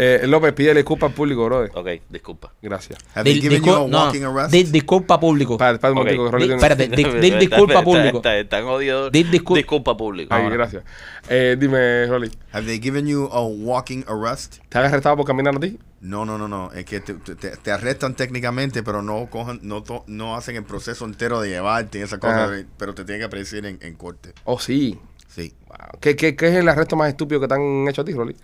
Eh, 0.00 0.26
López, 0.28 0.52
pide 0.52 0.72
disculpas 0.74 1.10
al 1.10 1.14
público, 1.16 1.44
brother. 1.46 1.72
ok, 1.74 1.88
disculpa. 2.08 2.52
Gracias. 2.62 3.00
Have 3.16 3.28
Dil- 3.28 3.40
they 3.40 3.50
given 3.50 3.64
you 3.64 3.72
a 3.74 3.78
discul- 3.80 3.90
no, 3.90 4.04
walking 4.04 4.22
arrest? 4.22 4.52
di- 4.52 4.62
disculpa 4.62 5.18
público. 5.18 5.54
Un 5.56 5.60
Ok. 5.74 5.82
momentico, 5.92 6.24
que 6.26 6.30
Rolly 6.30 6.44
Di- 6.44 6.48
tiene- 6.54 6.54
espérate, 6.54 6.88
di- 6.88 7.20
di 7.20 7.30
disculpa 7.36 7.82
público. 7.82 8.18
Está, 8.18 8.36
está 8.38 8.62
jodido. 8.62 9.10
Di 9.10 9.24
discul- 9.24 9.56
disculpa 9.56 9.96
público. 9.96 10.32
Ay, 10.32 10.48
gracias. 10.50 10.84
Eh, 11.28 11.56
dime, 11.58 12.06
Rolly, 12.06 12.30
Have 12.52 12.64
they 12.66 12.78
given 12.80 13.08
you 13.08 13.28
a 13.32 13.40
walking 13.42 14.04
arrest? 14.06 14.58
¿te 14.68 14.78
han 14.78 14.84
arrestado 14.84 15.16
por 15.16 15.26
caminar 15.26 15.56
a 15.56 15.58
ti? 15.58 15.76
No, 16.00 16.24
no, 16.24 16.38
no, 16.38 16.46
no. 16.46 16.70
Es 16.72 16.84
que 16.84 17.00
te, 17.00 17.14
te- 17.14 17.56
te 17.56 17.70
arrestan 17.72 18.14
técnicamente, 18.14 18.82
pero 18.82 19.02
no 19.02 19.26
cojan, 19.30 19.58
no, 19.62 19.82
to- 19.82 20.04
no 20.06 20.36
hacen 20.36 20.54
el 20.56 20.64
proceso 20.64 21.04
entero 21.04 21.40
de 21.40 21.48
llevarte 21.48 21.98
y 21.98 22.02
esa 22.02 22.18
cosa, 22.18 22.44
Ajá. 22.44 22.50
de- 22.52 22.66
pero 22.76 22.94
te 22.94 23.04
tienen 23.04 23.20
que 23.20 23.26
aparecer 23.26 23.66
en, 23.66 23.78
en 23.82 23.94
corte. 23.94 24.32
Oh, 24.44 24.58
sí. 24.58 24.98
Sí. 25.26 25.54
Wow. 25.66 26.00
¿Qué, 26.00 26.14
qué, 26.16 26.36
qué 26.36 26.48
es 26.48 26.54
el 26.54 26.68
arresto 26.68 26.94
más 26.96 27.08
estúpido 27.08 27.40
que 27.40 27.48
te 27.48 27.54
han 27.54 27.86
hecho 27.88 28.02
a 28.02 28.04
ti, 28.04 28.12
Rolly? 28.14 28.36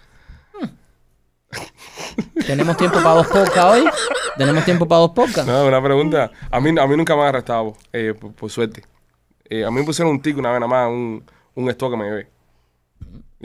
¿Tenemos 2.46 2.76
tiempo 2.76 2.96
para 3.02 3.14
dos 3.16 3.26
podcasts 3.28 3.58
hoy? 3.58 3.84
¿Tenemos 4.36 4.64
tiempo 4.64 4.86
para 4.86 5.00
dos 5.00 5.10
podcasts? 5.12 5.46
No, 5.46 5.66
una 5.66 5.82
pregunta. 5.82 6.30
A 6.50 6.60
mí, 6.60 6.70
a 6.78 6.86
mí 6.86 6.96
nunca 6.96 7.14
me 7.16 7.22
han 7.22 7.28
arrestado, 7.28 7.74
eh, 7.92 8.14
por, 8.18 8.32
por 8.32 8.50
suerte. 8.50 8.82
Eh, 9.48 9.64
a 9.64 9.70
mí 9.70 9.78
me 9.80 9.84
pusieron 9.84 10.12
un 10.12 10.20
ticket 10.20 10.38
una 10.40 10.50
vez 10.50 10.60
nada 10.60 10.70
más, 10.70 10.88
un, 10.90 11.24
un 11.54 11.70
esto 11.70 11.90
que 11.90 11.96
me 11.96 12.04
llevé. 12.04 12.28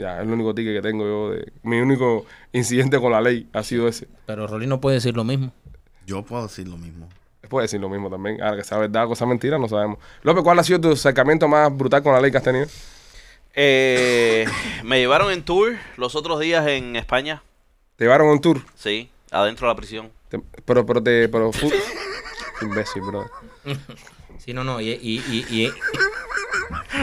Ya, 0.00 0.16
es 0.16 0.22
el 0.26 0.32
único 0.32 0.54
ticket 0.54 0.74
que 0.76 0.82
tengo 0.82 1.04
yo. 1.04 1.30
De, 1.30 1.52
mi 1.62 1.78
único 1.80 2.24
incidente 2.52 2.98
con 2.98 3.12
la 3.12 3.20
ley 3.20 3.48
ha 3.52 3.62
sido 3.62 3.86
ese. 3.88 4.08
Pero 4.26 4.46
Rolly 4.46 4.66
no 4.66 4.80
puede 4.80 4.96
decir 4.96 5.14
lo 5.16 5.24
mismo. 5.24 5.52
Yo 6.06 6.22
puedo 6.22 6.44
decir 6.44 6.66
lo 6.68 6.76
mismo. 6.78 7.08
Puede 7.48 7.64
decir 7.64 7.80
lo 7.80 7.88
mismo 7.88 8.08
también. 8.08 8.40
Ahora 8.42 8.56
que 8.56 8.64
sea 8.64 8.78
verdad 8.78 9.10
o 9.10 9.14
sea 9.14 9.26
mentira, 9.26 9.58
no 9.58 9.68
sabemos. 9.68 9.98
López, 10.22 10.42
¿cuál 10.44 10.58
ha 10.58 10.62
sido 10.64 10.80
tu 10.80 10.92
acercamiento 10.92 11.48
más 11.48 11.76
brutal 11.76 12.02
con 12.02 12.12
la 12.12 12.20
ley 12.20 12.30
que 12.30 12.36
has 12.38 12.44
tenido? 12.44 12.66
Eh, 13.54 14.46
me 14.84 14.98
llevaron 15.00 15.32
en 15.32 15.42
tour 15.42 15.72
los 15.96 16.14
otros 16.14 16.38
días 16.40 16.66
en 16.68 16.94
España. 16.96 17.42
¿Te 17.96 18.04
llevaron 18.04 18.28
un 18.28 18.40
tour? 18.40 18.60
Sí, 18.76 19.10
adentro 19.30 19.66
de 19.68 19.74
la 19.74 19.76
prisión. 19.76 20.10
Te- 20.28 20.40
pero, 20.64 20.86
pero 20.86 21.02
te. 21.02 21.28
Pero, 21.28 21.52
fu- 21.52 21.70
imbécil, 22.62 23.02
bro. 23.02 23.26
Sí, 24.38 24.54
no, 24.54 24.62
no. 24.64 24.80
Y, 24.80 24.90
y, 24.90 25.22
y, 25.28 25.62
y- 25.64 25.72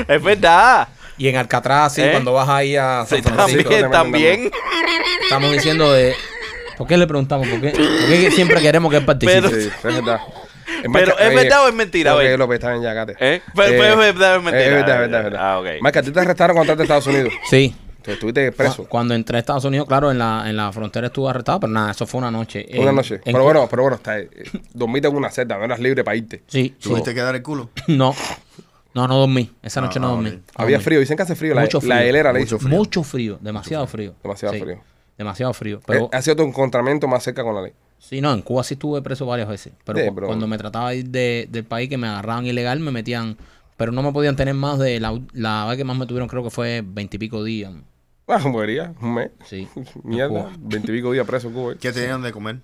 Es 0.07 0.23
verdad. 0.23 0.87
Y 1.17 1.27
en 1.27 1.35
Alcatraz, 1.37 1.93
sí, 1.95 2.01
¿Eh? 2.01 2.11
cuando 2.11 2.33
vas 2.33 2.47
ahí 2.49 2.75
a 2.75 3.05
San 3.07 3.17
Sí, 3.17 3.23
Francisco. 3.23 3.69
también, 3.69 3.91
también. 3.91 4.51
Estamos 5.23 5.51
diciendo 5.51 5.91
de. 5.91 6.13
¿Por 6.77 6.87
qué 6.87 6.95
le 6.97 7.07
preguntamos? 7.07 7.47
¿Por 7.47 7.59
qué, 7.59 7.69
¿Por 7.71 7.79
qué 8.09 8.31
siempre 8.31 8.61
queremos 8.61 8.91
que 8.91 8.97
él 8.97 9.05
participe? 9.05 9.41
Pero- 9.41 9.61
Sí, 9.61 9.67
es 9.67 9.83
verdad. 9.83 10.19
Pero, 10.79 10.89
Marca- 10.91 11.27
¿es 11.27 11.33
verdad 11.35 11.65
o 11.65 11.67
es 11.69 11.73
mentira? 11.73 12.13
Oye. 12.15 12.37
López, 12.37 12.55
está 12.55 12.69
bien 12.71 12.83
ya, 12.83 12.93
cállate. 12.93 13.15
¿Eh? 13.19 13.41
Pero- 13.55 13.69
pero 13.69 13.91
es 13.93 13.97
verdad 13.97 14.33
o 14.35 14.37
es 14.37 14.43
mentira. 14.43 14.63
Es 14.65 14.71
verdad, 14.73 14.93
es 14.95 14.99
verdad, 15.01 15.19
es 15.19 15.23
verdad. 15.31 15.39
Ah, 15.53 15.59
ok. 15.59 15.67
Marca, 15.81 15.99
¿a 15.99 16.03
ti 16.03 16.11
te 16.11 16.19
arrestaron 16.19 16.55
cuando 16.55 16.73
entraste 16.73 16.93
a 16.93 16.97
Estados 16.97 17.15
Unidos? 17.15 17.33
Sí. 17.49 17.75
Tú 18.03 18.11
estuviste 18.11 18.51
preso. 18.53 18.83
Cu- 18.83 18.87
Cuando 18.89 19.15
entré 19.15 19.35
a 19.35 19.39
Estados 19.41 19.65
Unidos, 19.65 19.85
claro, 19.85 20.11
en 20.11 20.19
la, 20.19 20.45
en 20.47 20.55
la 20.55 20.71
frontera 20.71 21.07
estuve 21.07 21.29
arrestado, 21.29 21.59
pero 21.61 21.73
nada, 21.73 21.91
eso 21.91 22.05
fue 22.07 22.19
una 22.19 22.31
noche. 22.31 22.65
Una 22.77 22.91
En- 22.91 22.95
noche. 22.95 23.15
en 23.15 23.33
Pero 23.33 23.43
bueno, 23.43 23.67
pero 23.69 23.81
bueno, 23.81 23.97
está, 23.97 24.17
eh, 24.19 24.29
dormiste 24.73 25.09
en 25.09 25.15
una 25.17 25.29
celda, 25.29 25.57
no 25.57 25.65
eras 25.65 25.79
libre 25.79 26.05
para 26.05 26.15
irte. 26.15 26.41
Sí, 26.47 26.73
sí. 26.79 26.87
¿Tuviste 26.89 27.13
que 27.13 27.19
dar 27.21 27.35
el 27.35 27.41
culo? 27.41 27.69
No. 27.87 28.15
No, 28.97 29.07
no 29.07 29.17
dormí. 29.19 29.51
Esa 29.61 29.79
noche 29.79 29.99
Ah, 29.99 30.01
no 30.01 30.07
ah, 30.07 30.11
dormí. 30.13 30.31
No 30.31 30.39
Había 30.55 30.77
dormí. 30.77 30.83
frío, 30.85 30.99
dicen 30.99 31.15
que 31.17 31.23
hace 31.23 31.35
frío. 31.35 31.53
La, 31.53 31.61
Mucho 31.61 31.77
la 31.83 31.97
frío. 31.97 32.09
helera 32.09 32.33
le 32.33 32.39
Mucho 32.39 32.57
frío. 32.57 32.77
Mucho 32.77 33.03
frío, 33.03 33.37
demasiado 33.41 33.85
frío. 33.85 34.15
Demasiado 34.23 34.55
Sí, 34.55 34.59
frío. 34.61 34.79
Demasiado 35.17 35.53
frío. 35.53 35.77
Eh, 35.77 35.83
Pero 35.85 36.09
ha 36.11 36.21
sido 36.21 36.35
tu 36.37 36.43
encontramiento 36.43 37.07
más 37.07 37.23
cerca 37.23 37.43
con 37.43 37.53
la 37.55 37.61
ley. 37.61 37.73
sí, 37.99 38.21
no, 38.21 38.33
en 38.33 38.41
Cuba 38.41 38.63
sí 38.63 38.73
estuve 38.73 39.01
preso 39.03 39.25
varias 39.27 39.47
veces. 39.47 39.73
Pero, 39.85 39.99
Sí, 39.99 40.07
cu- 40.07 40.15
pero- 40.15 40.27
cuando 40.27 40.47
me 40.47 40.57
trataba 40.57 40.89
de 40.91 40.97
ir 40.97 41.09
de- 41.09 41.47
del 41.51 41.63
país 41.63 41.89
que 41.89 41.97
me 41.97 42.07
agarraban 42.07 42.45
ilegal, 42.47 42.79
me 42.79 42.91
metían. 42.91 43.37
Pero 43.77 43.91
no 43.91 44.01
me 44.01 44.11
podían 44.11 44.35
tener 44.35 44.55
más 44.55 44.79
de 44.79 44.99
la, 44.99 45.19
la 45.33 45.65
vez 45.67 45.77
que 45.77 45.83
más 45.83 45.95
me 45.95 46.07
tuvieron, 46.07 46.27
creo 46.27 46.43
que 46.43 46.49
fue 46.49 46.83
veintipico 46.83 47.43
días. 47.43 47.71
Ah, 48.27 48.39
movería, 48.39 48.93
un 49.01 49.13
mes. 49.13 49.29
Sí. 49.45 49.67
Mierda, 50.03 50.49
veintipico 50.59 51.11
días 51.11 51.27
preso 51.27 51.47
en 51.49 51.53
Cuba. 51.53 51.75
¿Qué 51.79 51.91
tenían 51.91 52.23
de 52.23 52.31
comer? 52.31 52.57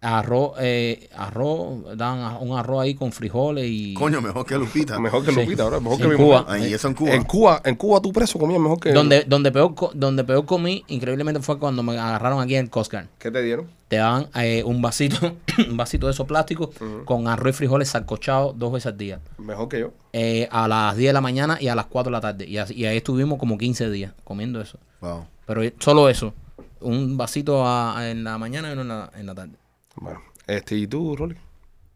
Arroz, 0.00 0.52
eh, 0.60 1.08
arroz, 1.16 1.96
dan 1.96 2.36
un 2.40 2.56
arroz 2.56 2.82
ahí 2.82 2.94
con 2.94 3.10
frijoles 3.10 3.64
y. 3.68 3.94
Coño, 3.94 4.20
mejor 4.20 4.46
que 4.46 4.56
Lupita. 4.56 4.96
Mejor 5.00 5.24
que 5.24 5.32
Sí. 5.32 5.40
Lupita, 5.40 5.64
ahora, 5.64 5.80
mejor 5.80 5.96
Sí, 5.96 6.02
que 6.02 6.08
en 6.08 6.10
mi 6.12 6.24
Cuba. 6.24 6.42
mujer. 6.42 6.72
Eso 6.72 6.86
en 6.88 6.94
Cuba. 6.94 7.10
En 7.14 7.24
Cuba, 7.24 7.62
en 7.64 7.74
Cuba 7.74 8.00
tú 8.00 8.12
preso 8.12 8.38
comías 8.38 8.60
mejor 8.60 8.78
que. 8.78 8.92
Donde, 8.92 9.24
donde, 9.24 9.50
peor, 9.50 9.74
donde 9.94 10.22
peor 10.22 10.44
comí, 10.46 10.84
increíblemente, 10.86 11.40
fue 11.42 11.58
cuando 11.58 11.82
me 11.82 11.98
agarraron 11.98 12.40
aquí 12.40 12.54
en 12.54 12.66
el 12.66 12.70
Coast 12.70 12.92
Guard. 12.92 13.06
¿Qué 13.18 13.32
te 13.32 13.42
dieron? 13.42 13.66
Te 13.88 13.96
daban 13.96 14.28
eh, 14.36 14.62
un 14.64 14.80
vasito, 14.80 15.16
un 15.68 15.76
vasito 15.76 16.06
de 16.06 16.12
esos 16.12 16.26
plásticos 16.28 16.70
con 17.04 17.26
arroz 17.26 17.50
y 17.50 17.56
frijoles 17.56 17.88
salcochados 17.88 18.56
dos 18.56 18.72
veces 18.72 18.86
al 18.92 18.98
día. 18.98 19.18
Mejor 19.38 19.68
que 19.68 19.80
yo. 19.80 19.90
Eh, 20.12 20.46
a 20.52 20.68
las 20.68 20.96
10 20.96 21.08
de 21.08 21.12
la 21.14 21.20
mañana 21.20 21.58
y 21.60 21.66
a 21.66 21.74
las 21.74 21.86
4 21.86 22.10
de 22.10 22.12
la 22.12 22.20
tarde. 22.20 22.46
Y, 22.46 22.58
así- 22.58 22.74
y 22.74 22.84
ahí 22.84 22.98
estuvimos 22.98 23.38
como 23.40 23.58
15 23.58 23.90
días 23.90 24.12
comiendo 24.22 24.60
eso. 24.60 24.78
Wow. 25.00 25.24
Pero 25.44 25.62
solo 25.80 26.08
eso. 26.08 26.34
Un 26.80 27.16
vasito 27.16 27.66
a- 27.66 28.08
en 28.10 28.22
la 28.22 28.38
mañana 28.38 28.68
y 28.68 28.72
uno 28.74 28.82
en 28.82 28.88
la, 28.88 29.10
en 29.16 29.26
la 29.26 29.34
tarde. 29.34 29.52
Bueno, 30.00 30.22
este, 30.46 30.74
¿y 30.76 30.86
tú, 30.86 31.16
Rolly? 31.16 31.36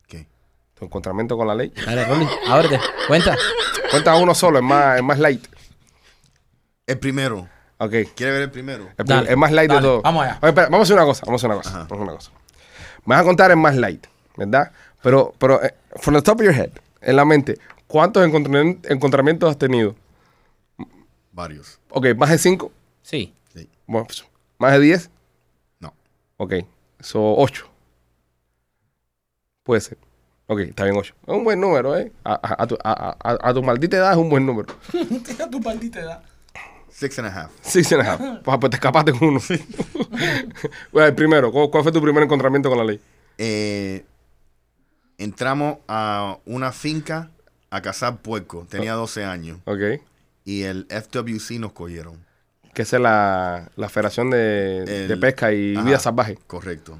¿Qué? 0.07 0.27
Tu 0.75 0.85
encontramiento 0.85 1.37
con 1.37 1.47
la 1.47 1.55
ley. 1.55 1.73
Dale, 1.87 2.05
Rolly, 2.05 2.27
ábrete. 2.49 2.81
Cuenta. 3.07 3.37
Cuenta 3.91 4.17
uno 4.17 4.35
solo, 4.35 4.59
es 4.59 4.65
más, 4.65 4.97
es 4.97 5.03
más 5.03 5.19
light. 5.19 5.47
El 6.87 6.99
primero. 6.99 7.49
Ok. 7.79 7.93
¿Quiere 8.15 8.33
ver 8.33 8.43
el 8.43 8.51
primero? 8.51 8.89
El 8.97 9.05
Dale, 9.05 9.23
prim- 9.23 9.33
es 9.33 9.37
más 9.39 9.53
light 9.53 9.69
dale, 9.69 9.81
de 9.81 9.87
todo. 9.87 10.03
vamos 10.03 10.25
allá. 10.25 10.39
Oye, 10.41 10.49
espera, 10.51 10.67
vamos 10.69 10.81
a 10.81 10.83
hacer 10.83 10.97
una 10.97 11.05
cosa, 11.05 11.23
vamos 11.27 11.43
a 11.45 11.47
hacer 11.47 11.51
una 11.51 11.63
cosa. 11.63 11.71
Ajá. 11.71 11.87
Vamos 11.89 11.93
a 11.93 11.95
hacer 11.95 12.03
una 12.03 12.15
cosa. 12.15 12.31
Me 13.05 13.15
vas 13.15 13.21
a 13.23 13.25
contar 13.25 13.51
en 13.51 13.59
más 13.59 13.77
light, 13.77 14.07
¿verdad? 14.37 14.73
Pero, 15.03 15.35
pero, 15.39 15.63
eh, 15.65 15.75
from 15.97 16.15
the 16.17 16.23
top 16.23 16.41
of 16.41 16.45
your 16.47 16.55
head, 16.55 16.71
en 17.01 17.17
la 17.17 17.25
mente, 17.25 17.59
¿cuántos 17.89 18.25
encontrami- 18.27 18.79
encontramientos 18.89 19.51
has 19.51 19.59
tenido? 19.59 19.97
Varios. 21.33 21.81
Ok, 21.91 22.07
más 22.17 22.31
de 22.31 22.39
cinco. 22.39 22.73
Sí. 23.03 23.35
Sí. 23.55 23.69
Bueno, 23.87 24.07
pues, 24.07 24.25
más 24.59 24.73
de 24.73 24.81
diez. 24.81 25.11
No. 25.81 25.93
Ok, 26.37 26.55
son 27.01 27.35
ocho. 27.37 27.69
Puede 29.73 29.81
ser. 29.81 29.97
Ok, 30.49 30.59
está 30.61 30.85
bien, 30.85 30.95
ocho. 30.99 31.15
Es 31.27 31.35
un 31.35 31.45
buen 31.45 31.59
número, 31.59 31.97
¿eh? 31.97 32.13
A, 32.25 32.35
a- 32.35 32.63
a 32.63 32.67
tu, 32.67 32.77
a- 32.85 33.17
a- 33.19 33.49
a 33.49 33.55
tu 33.55 33.63
maldita 33.63 33.97
edad 33.97 34.13
es 34.13 34.19
un 34.19 34.29
buen 34.29 34.45
número. 34.45 34.69
tu 35.51 35.61
maldita 35.61 36.01
edad. 36.01 36.23
Six 36.91 37.19
and 37.21 37.29
a 37.29 37.41
half. 37.45 37.51
Six 37.63 37.91
and 37.95 38.03
a 38.03 38.13
half. 38.13 38.21
Pues, 38.45 38.59
pues 38.61 38.71
te 38.71 38.77
escapaste 38.77 39.13
con 39.13 39.29
uno. 39.29 39.41
bueno, 40.93 41.09
el 41.09 41.15
primero, 41.15 41.51
¿cuál, 41.51 41.71
cuál 41.71 41.85
fue 41.85 41.91
tu 41.93 42.03
primer 42.03 42.23
encontramiento 42.23 42.69
con 42.69 42.77
la 42.77 42.85
ley? 42.85 43.01
Eh, 43.39 44.05
entramos 45.17 45.79
a 45.89 46.37
una 46.45 46.71
finca 46.71 47.31
a 47.71 47.81
cazar 47.81 48.19
puerco. 48.19 48.67
Tenía 48.69 48.93
12 48.93 49.25
años. 49.25 49.59
Ok. 49.65 50.03
Y 50.45 50.65
el 50.65 50.87
FWC 50.91 51.53
nos 51.61 51.73
cogieron. 51.73 52.23
Que 52.75 52.83
esa 52.83 52.97
es 52.97 53.03
la, 53.03 53.71
la 53.77 53.89
Federación 53.89 54.29
de, 54.29 54.83
El- 54.83 55.09
de 55.09 55.17
Pesca 55.17 55.51
y 55.51 55.77
Ajá, 55.77 55.87
Vida 55.87 55.99
Salvaje. 55.99 56.39
Correcto. 56.47 56.99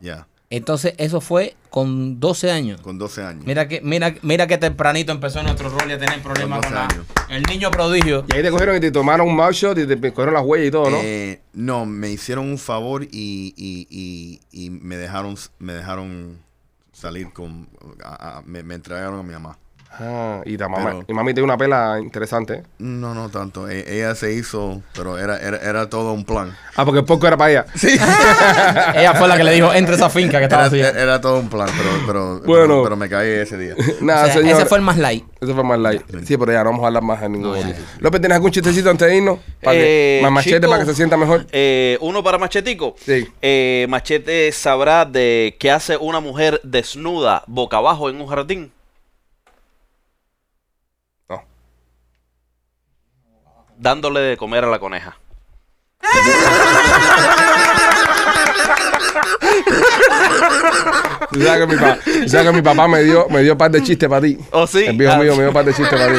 Ya, 0.00 0.26
Entonces, 0.50 0.94
eso 0.96 1.20
fue 1.20 1.54
con 1.68 2.20
12 2.20 2.50
años. 2.50 2.80
con 2.80 2.98
12 2.98 3.22
años. 3.22 3.44
Mira 3.44 3.68
que, 3.68 3.82
mira, 3.82 4.14
mira 4.22 4.46
que 4.46 4.56
tempranito 4.56 5.12
empezó 5.12 5.42
nuestro 5.42 5.68
rol 5.68 5.90
a 5.90 5.98
tener 5.98 6.22
problemas 6.22 6.60
Con 6.64 6.74
con 6.74 6.88
12 6.88 6.96
la- 7.28 7.36
el 7.36 7.42
niño 7.42 7.70
prodigio. 7.70 8.24
Y 8.28 8.36
ahí 8.36 8.42
te 8.42 8.50
cogieron 8.50 8.76
y 8.76 8.80
te 8.80 8.90
tomaron 8.90 9.28
un 9.28 9.36
mugshot 9.36 9.76
y 9.78 9.86
te 9.86 9.96
cogieron 10.10 10.32
las 10.32 10.42
huellas 10.44 10.68
y 10.68 10.70
todo, 10.70 10.88
¿no? 10.90 10.96
Eh, 11.02 11.42
no, 11.52 11.84
me 11.84 12.10
hicieron 12.10 12.46
un 12.48 12.56
favor 12.56 13.04
y, 13.04 13.52
y, 13.56 13.86
y, 13.90 14.40
y 14.50 14.70
me 14.70 14.96
dejaron 14.96 15.36
me 15.58 15.74
dejaron 15.74 16.38
salir 16.94 17.30
con 17.32 17.68
a- 18.02 18.38
a- 18.38 18.42
me, 18.46 18.62
me 18.62 18.74
entregaron 18.74 19.20
a 19.20 19.22
mi 19.22 19.34
mamá. 19.34 19.58
Ah, 20.00 20.42
y, 20.44 20.56
ta 20.56 20.68
mamá, 20.68 20.84
Pero- 20.92 21.04
y 21.08 21.12
mami 21.12 21.34
tiene 21.34 21.44
una 21.44 21.56
pela 21.56 21.98
interesante. 22.00 22.62
No, 22.78 23.14
no 23.14 23.30
tanto. 23.30 23.68
E- 23.68 23.96
ella 23.96 24.14
se 24.14 24.32
hizo, 24.32 24.80
pero 24.94 25.18
era, 25.18 25.38
era, 25.40 25.56
era 25.58 25.88
todo 25.88 26.12
un 26.12 26.24
plan. 26.24 26.56
Ah, 26.76 26.84
porque 26.84 27.00
el 27.00 27.04
poco 27.04 27.26
era 27.26 27.36
para 27.36 27.50
ella. 27.50 27.66
Sí. 27.74 27.88
Ella 28.94 29.14
fue 29.14 29.26
la 29.28 29.36
que 29.36 29.44
le 29.44 29.52
dijo, 29.52 29.72
entre 29.72 29.94
esa 29.96 30.08
finca 30.10 30.38
que 30.38 30.44
estaba 30.44 30.66
Era, 30.66 30.88
así. 30.88 30.98
era 30.98 31.20
todo 31.20 31.38
un 31.40 31.48
plan, 31.48 31.68
pero, 31.76 31.90
pero, 32.06 32.40
Bueno. 32.46 32.62
pero, 32.66 32.82
pero 32.84 32.96
me 32.96 33.08
caí 33.08 33.28
ese 33.30 33.56
día. 33.58 33.74
Nada, 34.00 34.22
O 34.22 34.24
sea, 34.26 34.34
señor. 34.34 34.56
ese 34.60 34.66
fue 34.66 34.78
el 34.78 34.84
más 34.84 34.98
light. 34.98 35.24
Ese 35.40 35.52
fue 35.54 35.64
más 35.64 35.78
light. 35.78 36.02
Sí, 36.24 36.36
pero 36.36 36.52
ya 36.52 36.62
no 36.64 36.70
vamos 36.70 36.84
a 36.84 36.86
hablar 36.88 37.02
más 37.02 37.20
de 37.20 37.28
ningún 37.28 37.52
No. 37.58 37.74
López, 38.00 38.20
¿tienes 38.20 38.36
algún 38.36 38.50
chistecito 38.50 38.90
antes 38.90 39.08
de 39.08 39.16
irnos? 39.16 39.38
Para 39.62 39.76
que, 39.76 40.18
Eh, 40.18 40.22
más 40.22 40.30
machete 40.32 40.56
chico, 40.60 40.70
para 40.70 40.84
que 40.84 40.90
se 40.90 40.94
sienta 40.96 41.16
mejor. 41.16 41.46
Eh, 41.52 41.98
uno 42.00 42.22
para 42.22 42.38
Machetico. 42.38 42.94
Sí. 43.04 43.26
Eh, 43.42 43.86
Machete 43.88 44.50
sabrá 44.52 45.04
de 45.04 45.56
qué 45.58 45.70
hace 45.70 45.96
una 45.96 46.20
mujer 46.20 46.60
desnuda 46.64 47.42
boca 47.46 47.78
abajo 47.78 48.08
en 48.10 48.20
un 48.20 48.26
jardín. 48.28 48.72
Dándole 53.78 54.20
de 54.20 54.36
comer 54.36 54.64
a 54.64 54.68
la 54.68 54.78
coneja. 54.78 55.16
Tú 61.32 61.42
sabes 61.42 61.66
que 61.66 61.74
mi, 61.74 61.80
pa- 61.80 61.98
tú 62.04 62.28
sabes 62.28 62.46
que 62.46 62.52
mi 62.52 62.62
papá 62.62 62.86
me 62.88 63.02
dio, 63.02 63.26
me 63.28 63.42
dio 63.42 63.52
un 63.52 63.58
par 63.58 63.70
de 63.70 63.82
chistes 63.82 64.08
para 64.08 64.22
ti. 64.22 64.38
¿Oh, 64.52 64.66
sí? 64.66 64.84
El 64.86 64.96
viejo 64.96 65.12
Ah. 65.14 65.18
mío 65.18 65.32
me 65.32 65.38
dio 65.42 65.48
un 65.48 65.54
par 65.54 65.64
de 65.64 65.74
chistes 65.74 65.98
para 65.98 66.12
ti. 66.14 66.18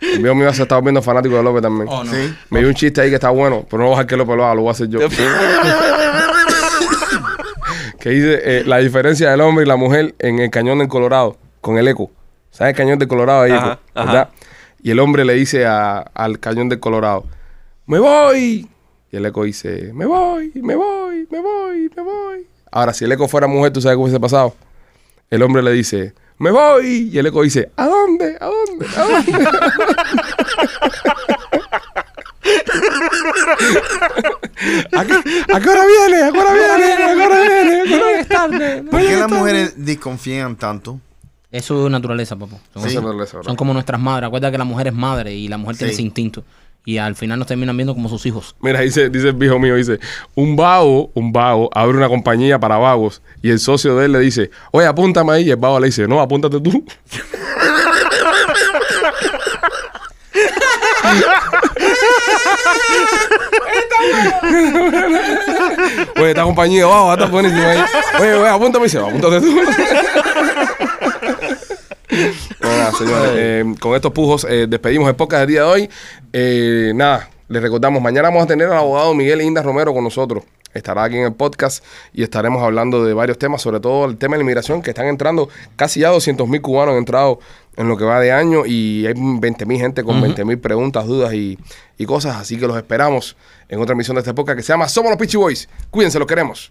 El 0.00 0.18
viejo 0.20 0.34
mío 0.34 0.52
se 0.52 0.62
está 0.62 0.80
viendo 0.80 1.00
fanático 1.02 1.36
de 1.36 1.42
López 1.42 1.62
también. 1.62 1.88
Oh, 1.90 2.04
no. 2.04 2.12
Sí. 2.12 2.34
Me 2.50 2.60
dio 2.60 2.68
un 2.68 2.74
chiste 2.74 3.00
ahí 3.00 3.08
que 3.08 3.14
está 3.16 3.30
bueno, 3.30 3.66
pero 3.68 3.78
no 3.82 3.86
voy 3.88 3.94
a 3.94 3.96
dejar 3.96 4.06
que 4.06 4.16
López 4.16 4.36
lo 4.36 4.44
haga, 4.44 4.54
lo 4.54 4.60
voy 4.62 4.68
a 4.68 4.72
hacer 4.72 4.88
yo. 4.88 4.98
que 7.98 8.10
dice 8.10 8.40
eh, 8.44 8.62
la 8.66 8.78
diferencia 8.78 9.30
del 9.30 9.40
hombre 9.40 9.64
y 9.64 9.68
la 9.68 9.76
mujer 9.76 10.14
en 10.18 10.38
el 10.38 10.50
cañón 10.50 10.78
del 10.78 10.88
Colorado, 10.88 11.36
con 11.60 11.78
el 11.78 11.88
eco. 11.88 12.10
¿Sabes 12.50 12.72
el 12.72 12.76
cañón 12.76 12.98
del 12.98 13.08
Colorado 13.08 13.42
ahí, 13.42 13.52
Ajá, 13.52 13.72
eco? 13.72 13.80
ajá. 13.94 14.28
Y 14.82 14.90
el 14.90 14.98
hombre 15.00 15.24
le 15.24 15.34
dice 15.34 15.66
a- 15.66 15.98
al 16.14 16.38
cañón 16.38 16.68
del 16.68 16.80
Colorado, 16.80 17.24
¡me 17.86 17.98
voy! 17.98 18.68
Y 19.10 19.16
el 19.16 19.26
eco 19.26 19.44
dice, 19.44 19.90
¡me 19.94 20.06
voy, 20.06 20.52
me 20.56 20.74
voy, 20.76 21.26
me 21.30 21.40
voy, 21.40 21.90
me 21.96 22.02
voy! 22.02 22.46
Ahora, 22.70 22.92
si 22.92 23.04
el 23.04 23.12
eco 23.12 23.28
fuera 23.28 23.46
mujer, 23.46 23.72
¿tú 23.72 23.80
sabes 23.80 23.96
qué 23.96 24.02
hubiese 24.02 24.20
pasado? 24.20 24.54
El 25.30 25.42
hombre 25.42 25.62
le 25.62 25.72
dice, 25.72 26.12
¡me 26.38 26.50
voy! 26.50 27.10
Y 27.12 27.18
el 27.18 27.26
eco 27.26 27.42
dice, 27.42 27.70
¿a 27.76 27.86
dónde? 27.86 28.36
¿A 28.40 28.46
dónde? 28.46 28.86
¿A 28.96 29.00
dónde? 29.02 29.32
¿A 34.92 35.04
qué, 35.04 35.14
a 35.54 35.60
qué 35.60 35.68
hora 35.68 35.82
viene? 35.86 36.22
¿A 36.22 36.32
qué 36.32 36.38
hora 36.38 36.52
viene? 36.54 37.04
¿A 37.04 37.14
qué 37.14 37.22
hora 37.26 37.40
viene? 37.42 37.80
¿A 37.80 37.84
qué 37.84 37.94
hora 37.96 38.20
Es 38.20 38.28
tarde. 38.28 38.82
¿Por 38.90 39.00
qué 39.00 39.16
las 39.16 39.30
mujeres 39.30 39.72
desconfían 39.76 40.56
tanto? 40.56 41.00
Eso 41.50 41.86
es 41.86 41.92
naturaleza, 41.92 42.36
papá. 42.36 42.56
Son, 42.74 42.82
Sí. 42.88 42.96
Eso, 42.96 43.42
son 43.42 43.56
como 43.56 43.72
nuestras 43.72 44.00
madres. 44.00 44.26
Acuérdate 44.26 44.52
que 44.52 44.58
la 44.58 44.64
mujer 44.64 44.88
es 44.88 44.94
madre 44.94 45.34
y 45.34 45.48
la 45.48 45.56
mujer 45.56 45.76
tiene 45.76 45.92
ese 45.92 46.02
instinto. 46.02 46.44
Y 46.84 46.98
al 46.98 47.16
final 47.16 47.38
nos 47.38 47.48
terminan 47.48 47.76
viendo 47.76 47.94
como 47.94 48.08
sus 48.08 48.24
hijos. 48.26 48.54
Mira, 48.60 48.80
dice, 48.80 49.10
dice 49.10 49.28
el 49.28 49.34
viejo 49.34 49.58
mío, 49.58 49.74
dice, 49.74 49.98
un 50.36 50.54
vago, 50.54 51.10
un 51.14 51.32
vago, 51.32 51.68
abre 51.74 51.96
una 51.96 52.08
compañía 52.08 52.60
para 52.60 52.76
vagos 52.76 53.22
y 53.42 53.50
el 53.50 53.58
socio 53.58 53.96
de 53.96 54.04
él 54.06 54.12
le 54.12 54.20
dice, 54.20 54.50
oye, 54.70 54.86
apúntame 54.86 55.32
ahí. 55.32 55.48
Y 55.48 55.50
el 55.50 55.56
vago 55.56 55.80
le 55.80 55.86
dice, 55.86 56.06
no, 56.06 56.20
apúntate 56.20 56.60
tú. 56.60 56.84
Oye, 66.16 66.30
esta 66.30 66.42
compañía, 66.42 66.86
wow, 66.86 67.12
está 67.12 67.26
buenísima 67.26 67.70
ahí. 67.70 67.84
Oye, 68.20 68.34
oye, 68.34 68.48
apúntame 68.48 68.84
y 68.84 68.88
dice, 68.88 68.98
apúntate 68.98 69.40
tú. 69.40 69.60
Nada, 72.60 72.92
señores, 72.92 73.30
eh, 73.34 73.64
con 73.78 73.94
estos 73.94 74.12
pujos 74.12 74.46
eh, 74.48 74.66
despedimos 74.68 75.08
el 75.08 75.16
podcast 75.16 75.40
del 75.40 75.48
día 75.48 75.62
de 75.62 75.66
hoy. 75.66 75.90
Eh, 76.32 76.92
nada, 76.94 77.28
les 77.48 77.62
recordamos, 77.62 78.02
mañana 78.02 78.28
vamos 78.28 78.44
a 78.44 78.46
tener 78.46 78.68
al 78.68 78.78
abogado 78.78 79.14
Miguel 79.14 79.42
Inda 79.42 79.62
Romero 79.62 79.92
con 79.92 80.02
nosotros. 80.02 80.44
estará 80.72 81.04
aquí 81.04 81.16
en 81.16 81.24
el 81.24 81.34
podcast 81.34 81.84
y 82.12 82.22
estaremos 82.22 82.62
hablando 82.62 83.04
de 83.04 83.14
varios 83.14 83.38
temas, 83.38 83.62
sobre 83.62 83.80
todo 83.80 84.06
el 84.06 84.16
tema 84.16 84.34
de 84.34 84.38
la 84.38 84.42
inmigración, 84.44 84.82
que 84.82 84.90
están 84.90 85.06
entrando 85.06 85.48
casi 85.76 86.00
ya 86.00 86.08
200 86.10 86.48
mil 86.48 86.60
cubanos 86.60 86.92
han 86.92 86.98
entrado 86.98 87.38
en 87.76 87.88
lo 87.88 87.96
que 87.96 88.04
va 88.04 88.20
de 88.20 88.32
año 88.32 88.64
y 88.64 89.06
hay 89.06 89.14
20 89.16 89.66
mil 89.66 89.78
gente 89.78 90.02
con 90.02 90.20
20 90.20 90.44
mil 90.44 90.58
preguntas, 90.58 91.06
dudas 91.06 91.34
y, 91.34 91.58
y 91.98 92.06
cosas, 92.06 92.36
así 92.36 92.58
que 92.58 92.66
los 92.66 92.76
esperamos 92.76 93.36
en 93.68 93.80
otra 93.80 93.92
emisión 93.92 94.14
de 94.14 94.20
esta 94.20 94.34
podcast 94.34 94.56
que 94.56 94.62
se 94.62 94.72
llama 94.72 94.88
Somos 94.88 95.10
los 95.10 95.18
Pitchy 95.18 95.36
Boys. 95.36 95.68
Cuídense, 95.90 96.18
los 96.18 96.28
queremos. 96.28 96.64